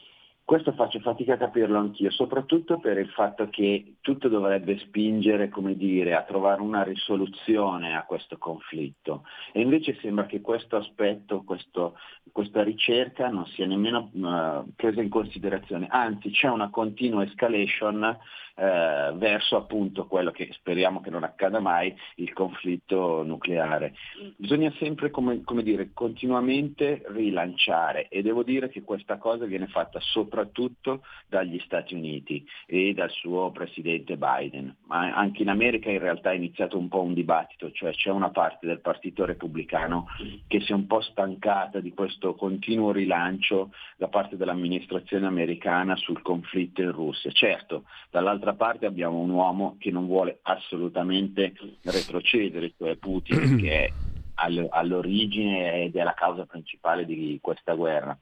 [0.45, 5.77] questo faccio fatica a capirlo anch'io, soprattutto per il fatto che tutto dovrebbe spingere, come
[5.77, 9.23] dire, a trovare una risoluzione a questo conflitto.
[9.53, 11.97] E invece sembra che questo aspetto, questo,
[12.33, 18.17] questa ricerca non sia nemmeno uh, presa in considerazione, anzi c'è una continua escalation
[18.55, 23.93] eh, verso appunto quello che speriamo che non accada mai, il conflitto nucleare.
[24.35, 29.99] Bisogna sempre, come, come dire, continuamente rilanciare e devo dire che questa cosa viene fatta
[29.99, 34.75] sopra soprattutto dagli Stati Uniti e dal suo presidente Biden.
[34.87, 38.29] Ma anche in America in realtà è iniziato un po' un dibattito, cioè c'è una
[38.29, 40.07] parte del Partito Repubblicano
[40.47, 46.21] che si è un po' stancata di questo continuo rilancio da parte dell'amministrazione americana sul
[46.21, 47.31] conflitto in Russia.
[47.31, 51.53] Certo, dall'altra parte abbiamo un uomo che non vuole assolutamente
[51.83, 53.91] retrocedere, cioè Putin, che è
[54.35, 58.17] all'origine ed è la causa principale di questa guerra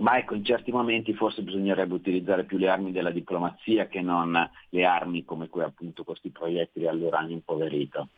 [0.00, 4.36] ma ecco, in certi momenti forse bisognerebbe utilizzare più le armi della diplomazia che non
[4.70, 8.08] le armi come que, appunto questi proiettili all'uranio impoverito.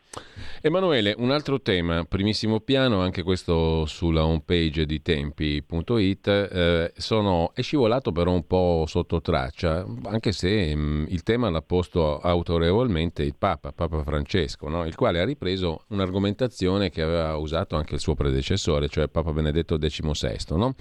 [0.61, 7.61] Emanuele, un altro tema, primissimo piano, anche questo sulla homepage di tempi.it, eh, sono, è
[7.61, 13.23] scivolato però un po' sotto traccia, anche se mh, mm, il tema l'ha posto autorevolmente
[13.23, 14.85] il Papa, Papa Francesco, no?
[14.85, 19.77] il quale ha ripreso un'argomentazione che aveva usato anche il suo predecessore, cioè Papa Benedetto
[19.77, 20.55] XVI.
[20.55, 20.75] No?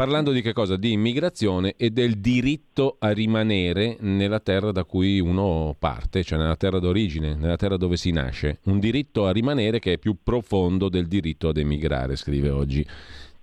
[0.00, 0.76] Parlando di che cosa?
[0.76, 6.56] Di immigrazione e del diritto a rimanere nella terra da cui uno parte, cioè nella
[6.56, 8.60] terra d'origine, nella terra dove si nasce.
[8.62, 12.82] Un diritto a rimanere che è più profondo del diritto ad emigrare, scrive oggi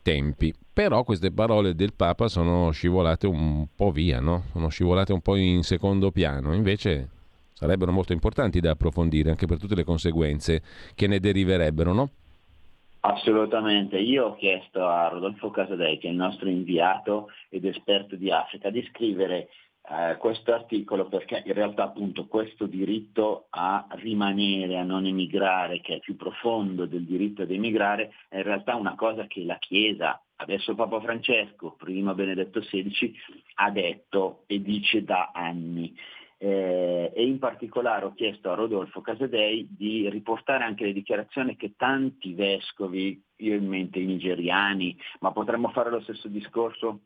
[0.02, 0.52] Tempi.
[0.74, 4.46] Però queste parole del Papa sono scivolate un po' via, no?
[4.52, 6.56] Sono scivolate un po' in secondo piano.
[6.56, 7.08] Invece
[7.54, 10.64] sarebbero molto importanti da approfondire anche per tutte le conseguenze
[10.96, 12.10] che ne deriverebbero, no?
[13.10, 18.30] Assolutamente, io ho chiesto a Rodolfo Casadei, che è il nostro inviato ed esperto di
[18.32, 19.48] Africa, di scrivere
[19.90, 25.96] eh, questo articolo perché in realtà appunto questo diritto a rimanere, a non emigrare, che
[25.96, 30.22] è più profondo del diritto ad emigrare, è in realtà una cosa che la Chiesa,
[30.36, 33.16] adesso Papa Francesco, prima Benedetto XVI,
[33.56, 35.96] ha detto e dice da anni
[36.38, 41.74] eh, e in particolare ho chiesto a Rodolfo Casadei di riportare anche le dichiarazioni che
[41.76, 47.02] tanti vescovi, io in mente i nigeriani, ma potremmo fare lo stesso discorso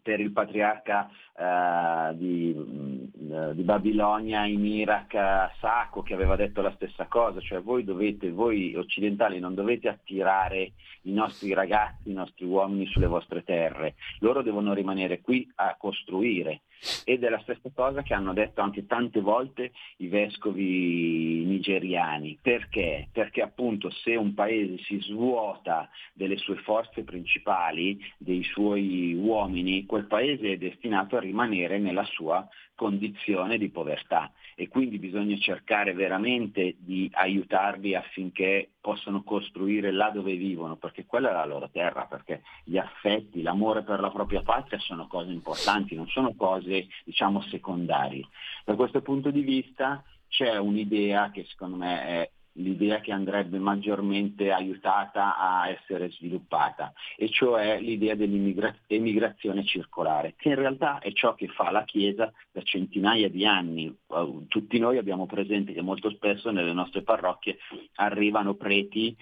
[0.00, 5.12] per il patriarca eh, di, mm, di, Babilonia in Iraq,
[5.60, 10.72] Sacco, che aveva detto la stessa cosa, cioè voi, dovete, voi occidentali non dovete attirare
[11.02, 16.62] i nostri ragazzi, i nostri uomini sulle vostre terre, loro devono rimanere qui a costruire.
[17.04, 22.38] Ed è la stessa cosa che hanno detto anche tante volte i vescovi nigeriani.
[22.40, 23.08] Perché?
[23.12, 30.06] Perché appunto se un paese si svuota delle sue forze principali, dei suoi uomini, quel
[30.06, 36.76] paese è destinato a rimanere nella sua condizione di povertà e quindi bisogna cercare veramente
[36.78, 42.42] di aiutarli affinché possano costruire là dove vivono, perché quella è la loro terra, perché
[42.64, 48.26] gli affetti, l'amore per la propria patria sono cose importanti, non sono cose diciamo secondarie.
[48.64, 54.50] Da questo punto di vista c'è un'idea che secondo me è l'idea che andrebbe maggiormente
[54.50, 61.48] aiutata a essere sviluppata, e cioè l'idea dell'emigrazione circolare, che in realtà è ciò che
[61.48, 63.94] fa la Chiesa da centinaia di anni.
[64.06, 67.58] Uh, tutti noi abbiamo presente che molto spesso nelle nostre parrocchie
[67.94, 69.16] arrivano preti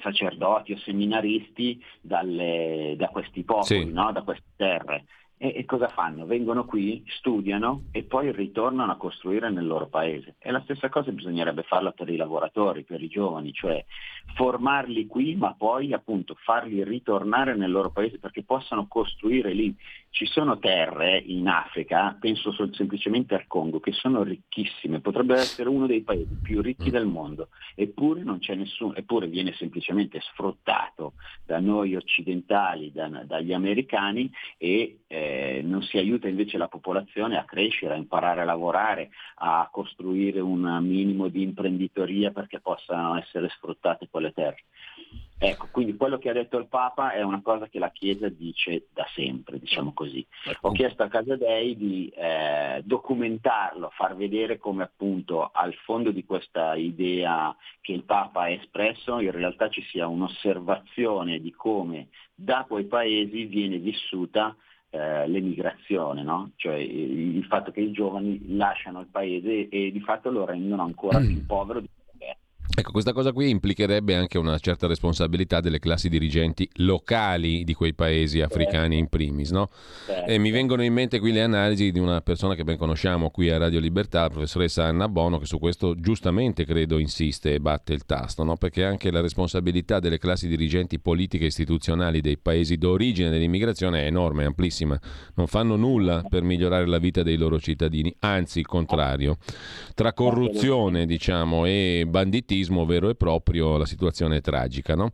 [0.00, 3.92] sacerdoti o seminaristi dalle, da questi popoli, sì.
[3.92, 4.12] no?
[4.12, 5.04] da queste terre
[5.38, 6.24] e, e, cosa fanno?
[6.24, 10.36] Vengono qui, studiano e poi ritornano a costruire nel loro paese.
[10.38, 13.84] E la stessa cosa bisognerebbe farla per i lavoratori, per i giovani, cioè
[14.34, 19.74] formarli qui ma poi appunto farli ritornare nel loro paese perché possano costruire lì.
[20.10, 25.86] Ci sono terre in Africa, penso semplicemente al Congo, che sono ricchissime, potrebbe essere uno
[25.86, 31.14] dei paesi più ricchi del mondo, eppure non c'è nessuno, eppure viene semplicemente sfruttato
[31.44, 37.44] da noi occidentali, da, dagli americani e eh, non si aiuta invece la popolazione a
[37.44, 44.08] crescere, a imparare a lavorare, a costruire un minimo di imprenditoria perché possano essere sfruttate
[44.08, 44.64] quelle terre.
[45.38, 48.86] Ecco, quindi quello che ha detto il Papa è una cosa che la Chiesa dice
[48.92, 50.26] da sempre, diciamo così.
[50.62, 56.74] Ho chiesto a Casadei di eh, documentarlo, far vedere come appunto al fondo di questa
[56.74, 62.84] idea che il Papa ha espresso in realtà ci sia un'osservazione di come da quei
[62.84, 64.56] paesi viene vissuta
[64.90, 66.52] eh, l'emigrazione, no?
[66.56, 70.82] cioè il, il fatto che i giovani lasciano il paese e di fatto lo rendono
[70.82, 71.88] ancora più povero di
[72.78, 77.94] Ecco, questa cosa qui implicherebbe anche una certa responsabilità delle classi dirigenti locali di quei
[77.94, 79.70] paesi africani in primis, no?
[80.26, 83.48] E mi vengono in mente qui le analisi di una persona che ben conosciamo qui
[83.48, 87.94] a Radio Libertà, la professoressa Anna Bono, che su questo giustamente credo insiste e batte
[87.94, 88.56] il tasto, no?
[88.56, 94.06] Perché anche la responsabilità delle classi dirigenti politiche e istituzionali dei paesi d'origine dell'immigrazione è
[94.06, 95.00] enorme, amplissima.
[95.36, 99.38] Non fanno nulla per migliorare la vita dei loro cittadini, anzi il contrario.
[99.94, 104.94] Tra corruzione, diciamo, e banditismo terrorismo vero e proprio, la situazione è tragica.
[104.94, 105.10] No?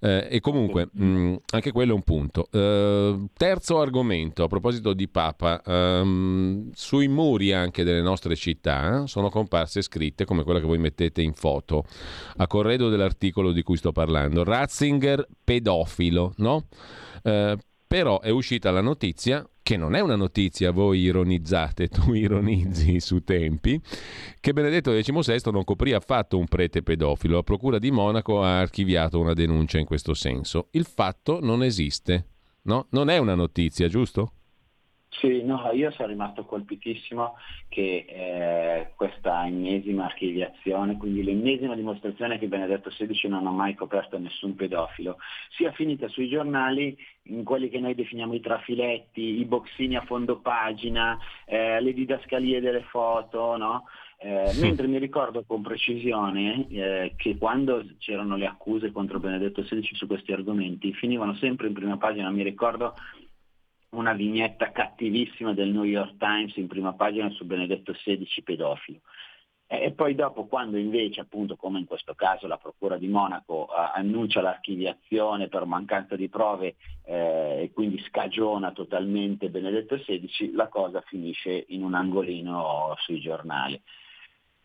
[0.00, 2.48] Eh, e comunque, mh, mm, anche quello è un punto.
[2.50, 9.28] Eh, terzo argomento, a proposito di Papa, ehm, sui muri anche delle nostre città sono
[9.28, 11.84] comparse scritte come quella che voi mettete in foto,
[12.36, 14.42] a corredo dell'articolo di cui sto parlando.
[14.44, 16.66] Ratzinger pedofilo, no?
[17.22, 17.56] Eh,
[17.90, 23.24] però è uscita la notizia, che non è una notizia, voi ironizzate, tu ironizzi su
[23.24, 23.80] tempi,
[24.38, 27.34] che Benedetto XVI non coprì affatto un prete pedofilo.
[27.34, 30.68] La Procura di Monaco ha archiviato una denuncia in questo senso.
[30.70, 32.26] Il fatto non esiste,
[32.62, 32.86] no?
[32.90, 34.34] Non è una notizia, giusto?
[35.20, 37.36] Sì, no, io sono rimasto colpitissimo
[37.68, 44.18] che eh, questa ennesima archiviazione, quindi l'ennesima dimostrazione che Benedetto XVI non ha mai coperto
[44.18, 45.18] nessun pedofilo,
[45.50, 50.38] sia finita sui giornali in quelli che noi definiamo i trafiletti, i boxini a fondo
[50.40, 53.84] pagina, eh, le didascalie delle foto, no?
[54.22, 59.88] Eh, mentre mi ricordo con precisione eh, che quando c'erano le accuse contro Benedetto XVI
[59.92, 62.94] su questi argomenti finivano sempre in prima pagina, mi ricordo
[63.90, 69.00] una vignetta cattivissima del New York Times in prima pagina su Benedetto XVI pedofilo.
[69.72, 73.94] E poi dopo, quando invece, appunto, come in questo caso la Procura di Monaco uh,
[73.94, 81.00] annuncia l'archiviazione per mancanza di prove eh, e quindi scagiona totalmente Benedetto XVI, la cosa
[81.02, 83.80] finisce in un angolino sui giornali.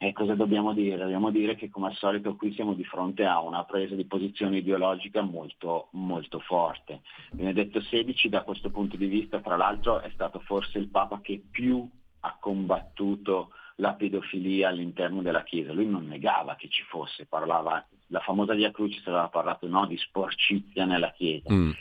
[0.05, 0.97] E cosa dobbiamo dire?
[0.97, 4.57] Dobbiamo dire che come al solito qui siamo di fronte a una presa di posizione
[4.57, 7.01] ideologica molto, molto forte.
[7.31, 11.41] Benedetto XVI da questo punto di vista, tra l'altro, è stato forse il Papa che
[11.49, 15.73] più ha combattuto la pedofilia all'interno della Chiesa.
[15.73, 19.97] Lui non negava che ci fosse, parlava, la famosa Via Crucis aveva parlato no, di
[19.97, 21.51] sporcizia nella Chiesa.
[21.51, 21.71] Mm.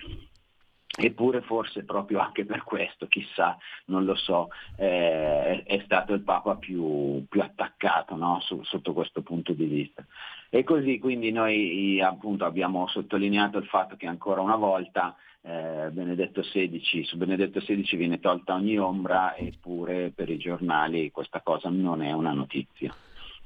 [0.97, 6.55] Eppure forse proprio anche per questo, chissà, non lo so, eh, è stato il Papa
[6.55, 8.39] più, più attaccato no?
[8.41, 10.05] Su, sotto questo punto di vista.
[10.49, 16.43] E così quindi noi appunto abbiamo sottolineato il fatto che ancora una volta eh, Benedetto
[16.43, 22.03] XVI, su Benedetto XVI viene tolta ogni ombra, eppure per i giornali questa cosa non
[22.03, 22.95] è una notizia.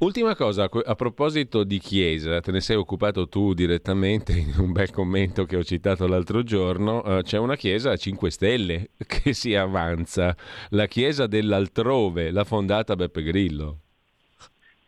[0.00, 4.92] Ultima cosa, a proposito di Chiesa, te ne sei occupato tu direttamente in un bel
[4.92, 9.56] commento che ho citato l'altro giorno, uh, c'è una Chiesa a 5 Stelle che si
[9.56, 10.36] avanza,
[10.68, 13.78] la Chiesa dell'altrove, l'ha fondata Beppe Grillo.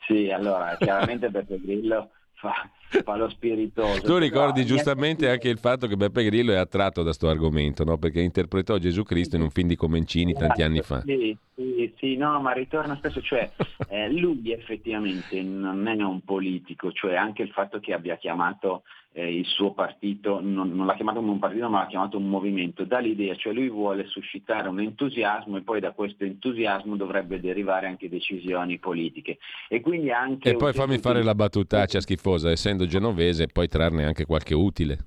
[0.06, 2.10] Sì, allora chiaramente Beppe Grillo
[2.40, 2.70] fa,
[3.04, 4.00] fa lo spiritoso.
[4.00, 7.98] Tu ricordi giustamente anche il fatto che Beppe Grillo è attratto da questo argomento, no?
[7.98, 11.02] perché interpretò Gesù Cristo in un film di Comencini tanti anni fa.
[11.02, 13.50] Sì, sì, sì, no, ma ritorna spesso, cioè
[13.88, 19.34] eh, lui effettivamente non è un politico, cioè anche il fatto che abbia chiamato eh,
[19.34, 22.84] il suo partito, non, non, l'ha chiamato come un partito ma l'ha chiamato un movimento,
[22.84, 27.86] dà l'idea, cioè lui vuole suscitare un entusiasmo e poi da questo entusiasmo dovrebbe derivare
[27.86, 29.38] anche decisioni politiche.
[29.68, 34.24] E, quindi anche e poi fammi fare la battutaccia schifosa, essendo genovese, poi trarne anche
[34.26, 34.98] qualche utile.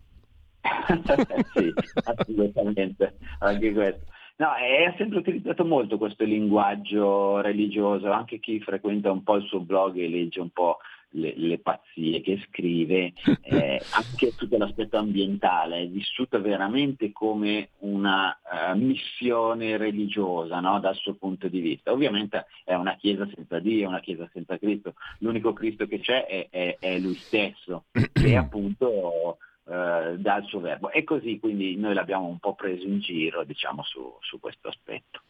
[1.53, 1.73] sì,
[2.03, 4.11] assolutamente, anche questo.
[4.35, 9.59] No, è sempre utilizzato molto questo linguaggio religioso, anche chi frequenta un po' il suo
[9.59, 10.79] blog e legge un po'
[11.13, 13.13] le, le pazzie che scrive,
[13.43, 20.79] eh, anche tutto l'aspetto ambientale è vissuto veramente come una uh, missione religiosa no?
[20.79, 21.91] dal suo punto di vista.
[21.91, 26.47] Ovviamente è una chiesa senza Dio, una chiesa senza Cristo, l'unico Cristo che c'è è,
[26.49, 30.91] è, è lui stesso, che appunto eh, dal suo verbo.
[30.91, 35.21] E così quindi noi l'abbiamo un po' preso in giro diciamo, su, su questo aspetto.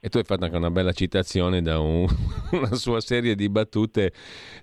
[0.00, 2.06] E tu hai fatto anche una bella citazione da un,
[2.52, 4.12] una sua serie di battute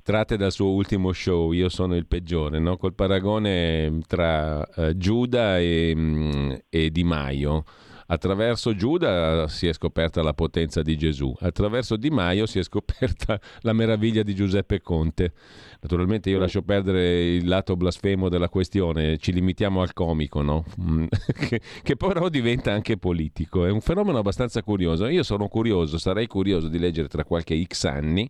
[0.04, 2.78] tratte dal suo ultimo show, Io sono il peggiore, no?
[2.78, 7.64] col paragone tra uh, Giuda e, um, e Di Maio
[8.08, 13.40] Attraverso Giuda si è scoperta la potenza di Gesù, attraverso Di Maio si è scoperta
[13.62, 15.34] la meraviglia di Giuseppe Conte.
[15.82, 20.66] Naturalmente io lascio perdere il lato blasfemo della questione, ci limitiamo al comico, no?
[21.34, 23.66] che, che però diventa anche politico.
[23.66, 25.08] È un fenomeno abbastanza curioso.
[25.08, 28.30] Io sono curioso, sarei curioso di leggere tra qualche X anni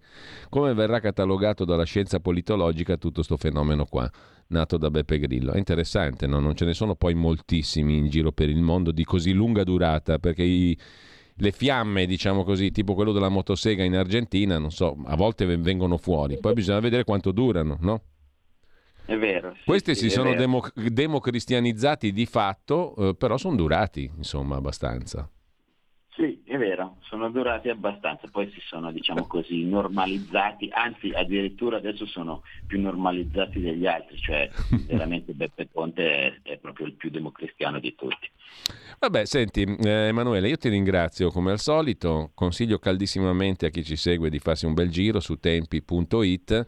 [0.49, 4.09] come verrà catalogato dalla scienza politologica tutto questo fenomeno qua
[4.47, 5.51] nato da Beppe Grillo.
[5.53, 6.39] È interessante, no?
[6.39, 10.19] non ce ne sono poi moltissimi in giro per il mondo di così lunga durata,
[10.19, 10.77] perché i,
[11.35, 15.97] le fiamme, diciamo così, tipo quello della motosega in Argentina, non so, a volte vengono
[15.97, 18.01] fuori, poi bisogna vedere quanto durano, no?
[19.05, 19.53] È vero.
[19.55, 25.29] Sì, Questi sì, si sono demo, democristianizzati di fatto, eh, però sono durati, insomma, abbastanza.
[26.15, 32.05] Sì, è vero, sono durati abbastanza, poi si sono, diciamo così, normalizzati, anzi addirittura adesso
[32.05, 34.49] sono più normalizzati degli altri, cioè
[34.87, 38.31] veramente Beppe Conte è, è proprio il più democristiano di tutti.
[38.97, 43.97] Vabbè, senti, eh, Emanuele, io ti ringrazio come al solito, consiglio caldissimamente a chi ci
[43.97, 46.65] segue di farsi un bel giro su tempi.it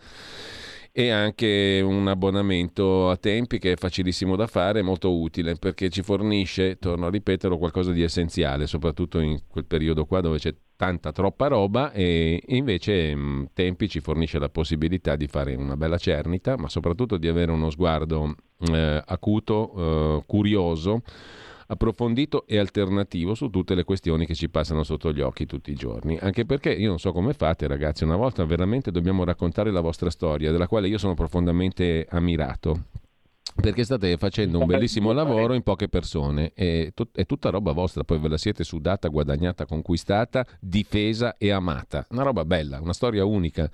[0.99, 6.01] e anche un abbonamento a tempi che è facilissimo da fare, molto utile perché ci
[6.01, 11.11] fornisce, torno a ripeterlo, qualcosa di essenziale, soprattutto in quel periodo qua dove c'è tanta
[11.11, 16.57] troppa roba e invece mh, Tempi ci fornisce la possibilità di fare una bella cernita,
[16.57, 18.33] ma soprattutto di avere uno sguardo
[18.71, 21.03] eh, acuto, eh, curioso
[21.67, 25.75] approfondito e alternativo su tutte le questioni che ci passano sotto gli occhi tutti i
[25.75, 26.17] giorni.
[26.19, 30.09] Anche perché io non so come fate, ragazzi, una volta veramente dobbiamo raccontare la vostra
[30.09, 32.85] storia, della quale io sono profondamente ammirato.
[33.59, 38.03] Perché state facendo un bellissimo lavoro in poche persone, è, tut- è tutta roba vostra,
[38.03, 42.05] poi ve la siete sudata, guadagnata, conquistata, difesa e amata.
[42.11, 43.69] Una roba bella, una storia unica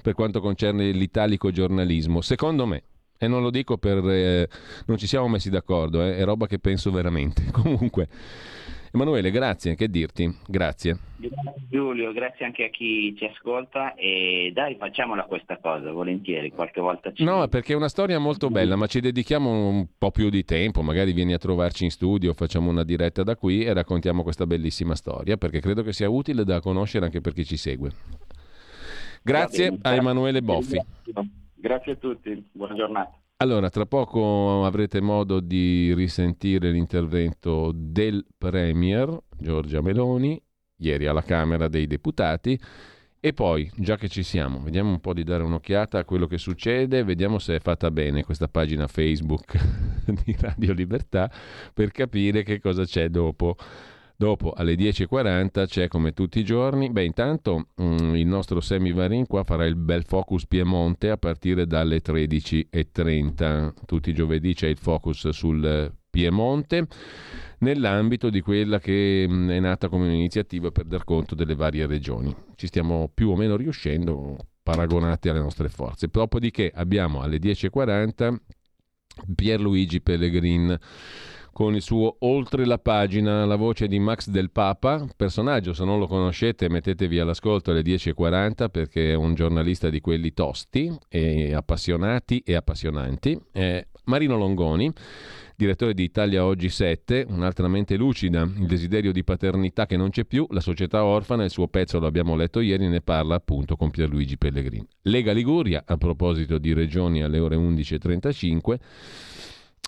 [0.00, 2.22] per quanto concerne l'italico giornalismo.
[2.22, 2.82] Secondo me,
[3.18, 3.98] e non lo dico per...
[4.08, 4.48] Eh,
[4.86, 7.44] non ci siamo messi d'accordo, eh, è roba che penso veramente.
[7.52, 8.08] Comunque,
[8.92, 10.34] Emanuele, grazie, che dirti?
[10.46, 10.98] Grazie.
[11.68, 17.12] Giulio, grazie anche a chi ci ascolta e dai facciamola questa cosa, volentieri, qualche volta
[17.12, 17.22] ci...
[17.22, 20.82] No, perché è una storia molto bella, ma ci dedichiamo un po' più di tempo,
[20.82, 24.94] magari vieni a trovarci in studio, facciamo una diretta da qui e raccontiamo questa bellissima
[24.94, 27.90] storia, perché credo che sia utile da conoscere anche per chi ci segue.
[29.22, 30.80] Grazie a Emanuele Boffi.
[31.60, 33.18] Grazie a tutti, buona giornata.
[33.38, 40.40] Allora, tra poco avrete modo di risentire l'intervento del Premier Giorgia Meloni,
[40.76, 42.58] ieri alla Camera dei Deputati.
[43.18, 46.38] E poi, già che ci siamo, vediamo un po' di dare un'occhiata a quello che
[46.38, 49.58] succede, vediamo se è fatta bene questa pagina Facebook
[50.24, 51.28] di Radio Libertà
[51.74, 53.56] per capire che cosa c'è dopo.
[54.20, 58.90] Dopo alle 10.40 c'è come tutti i giorni, beh intanto mh, mm, il nostro Semi
[58.90, 64.66] Varin qua farà il bel focus Piemonte a partire dalle 13.30, tutti i giovedì c'è
[64.66, 66.88] il focus sul Piemonte
[67.58, 71.86] nell'ambito di quella che mh, mm, è nata come un'iniziativa per dar conto delle varie
[71.86, 72.34] regioni.
[72.56, 76.08] Ci stiamo più o meno riuscendo paragonati alle nostre forze.
[76.10, 78.36] Dopodiché abbiamo alle 10.40
[79.36, 80.76] Pierluigi Pellegrin
[81.58, 85.98] con il suo Oltre la pagina, la voce di Max del Papa, personaggio, se non
[85.98, 92.44] lo conoscete mettetevi all'ascolto alle 10.40 perché è un giornalista di quelli tosti e appassionati
[92.46, 93.36] e appassionanti.
[93.50, 94.92] Eh, Marino Longoni,
[95.56, 100.24] direttore di Italia Oggi 7, un'altra mente lucida, il desiderio di paternità che non c'è
[100.24, 103.90] più, la società orfana, il suo pezzo lo abbiamo letto ieri, ne parla appunto con
[103.90, 104.86] Pierluigi Pellegrini.
[105.02, 108.76] Lega Liguria, a proposito di regioni alle ore 11.35,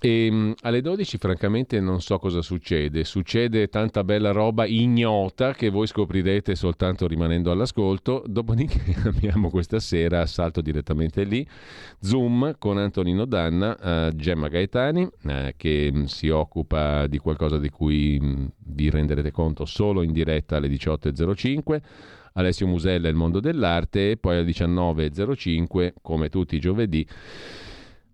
[0.02, 5.68] e ehm, alle 12 francamente non so cosa succede, succede tanta bella roba ignota che
[5.68, 11.46] voi scoprirete soltanto rimanendo all'ascolto, dopodiché abbiamo questa sera, salto direttamente lì,
[12.00, 17.68] Zoom con Antonino Danna, uh, Gemma Gaetani uh, che um, si occupa di qualcosa di
[17.68, 21.80] cui um, vi renderete conto solo in diretta alle 18.05.
[22.34, 27.04] Alessio Musella Il mondo dell'arte e poi alle 19.05 come tutti i giovedì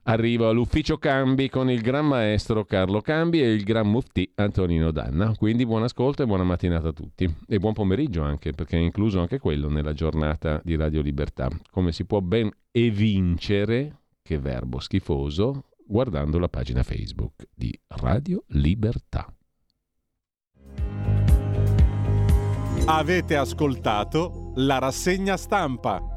[0.09, 5.35] Arrivo all'ufficio Cambi con il gran maestro Carlo Cambi e il gran mufti Antonino Danna.
[5.35, 7.29] Quindi buon ascolto e buona mattinata a tutti.
[7.49, 11.49] E buon pomeriggio anche, perché è incluso anche quello nella giornata di Radio Libertà.
[11.73, 19.29] Come si può ben evincere, che verbo schifoso, guardando la pagina Facebook di Radio Libertà.
[22.85, 26.16] Avete ascoltato la rassegna stampa.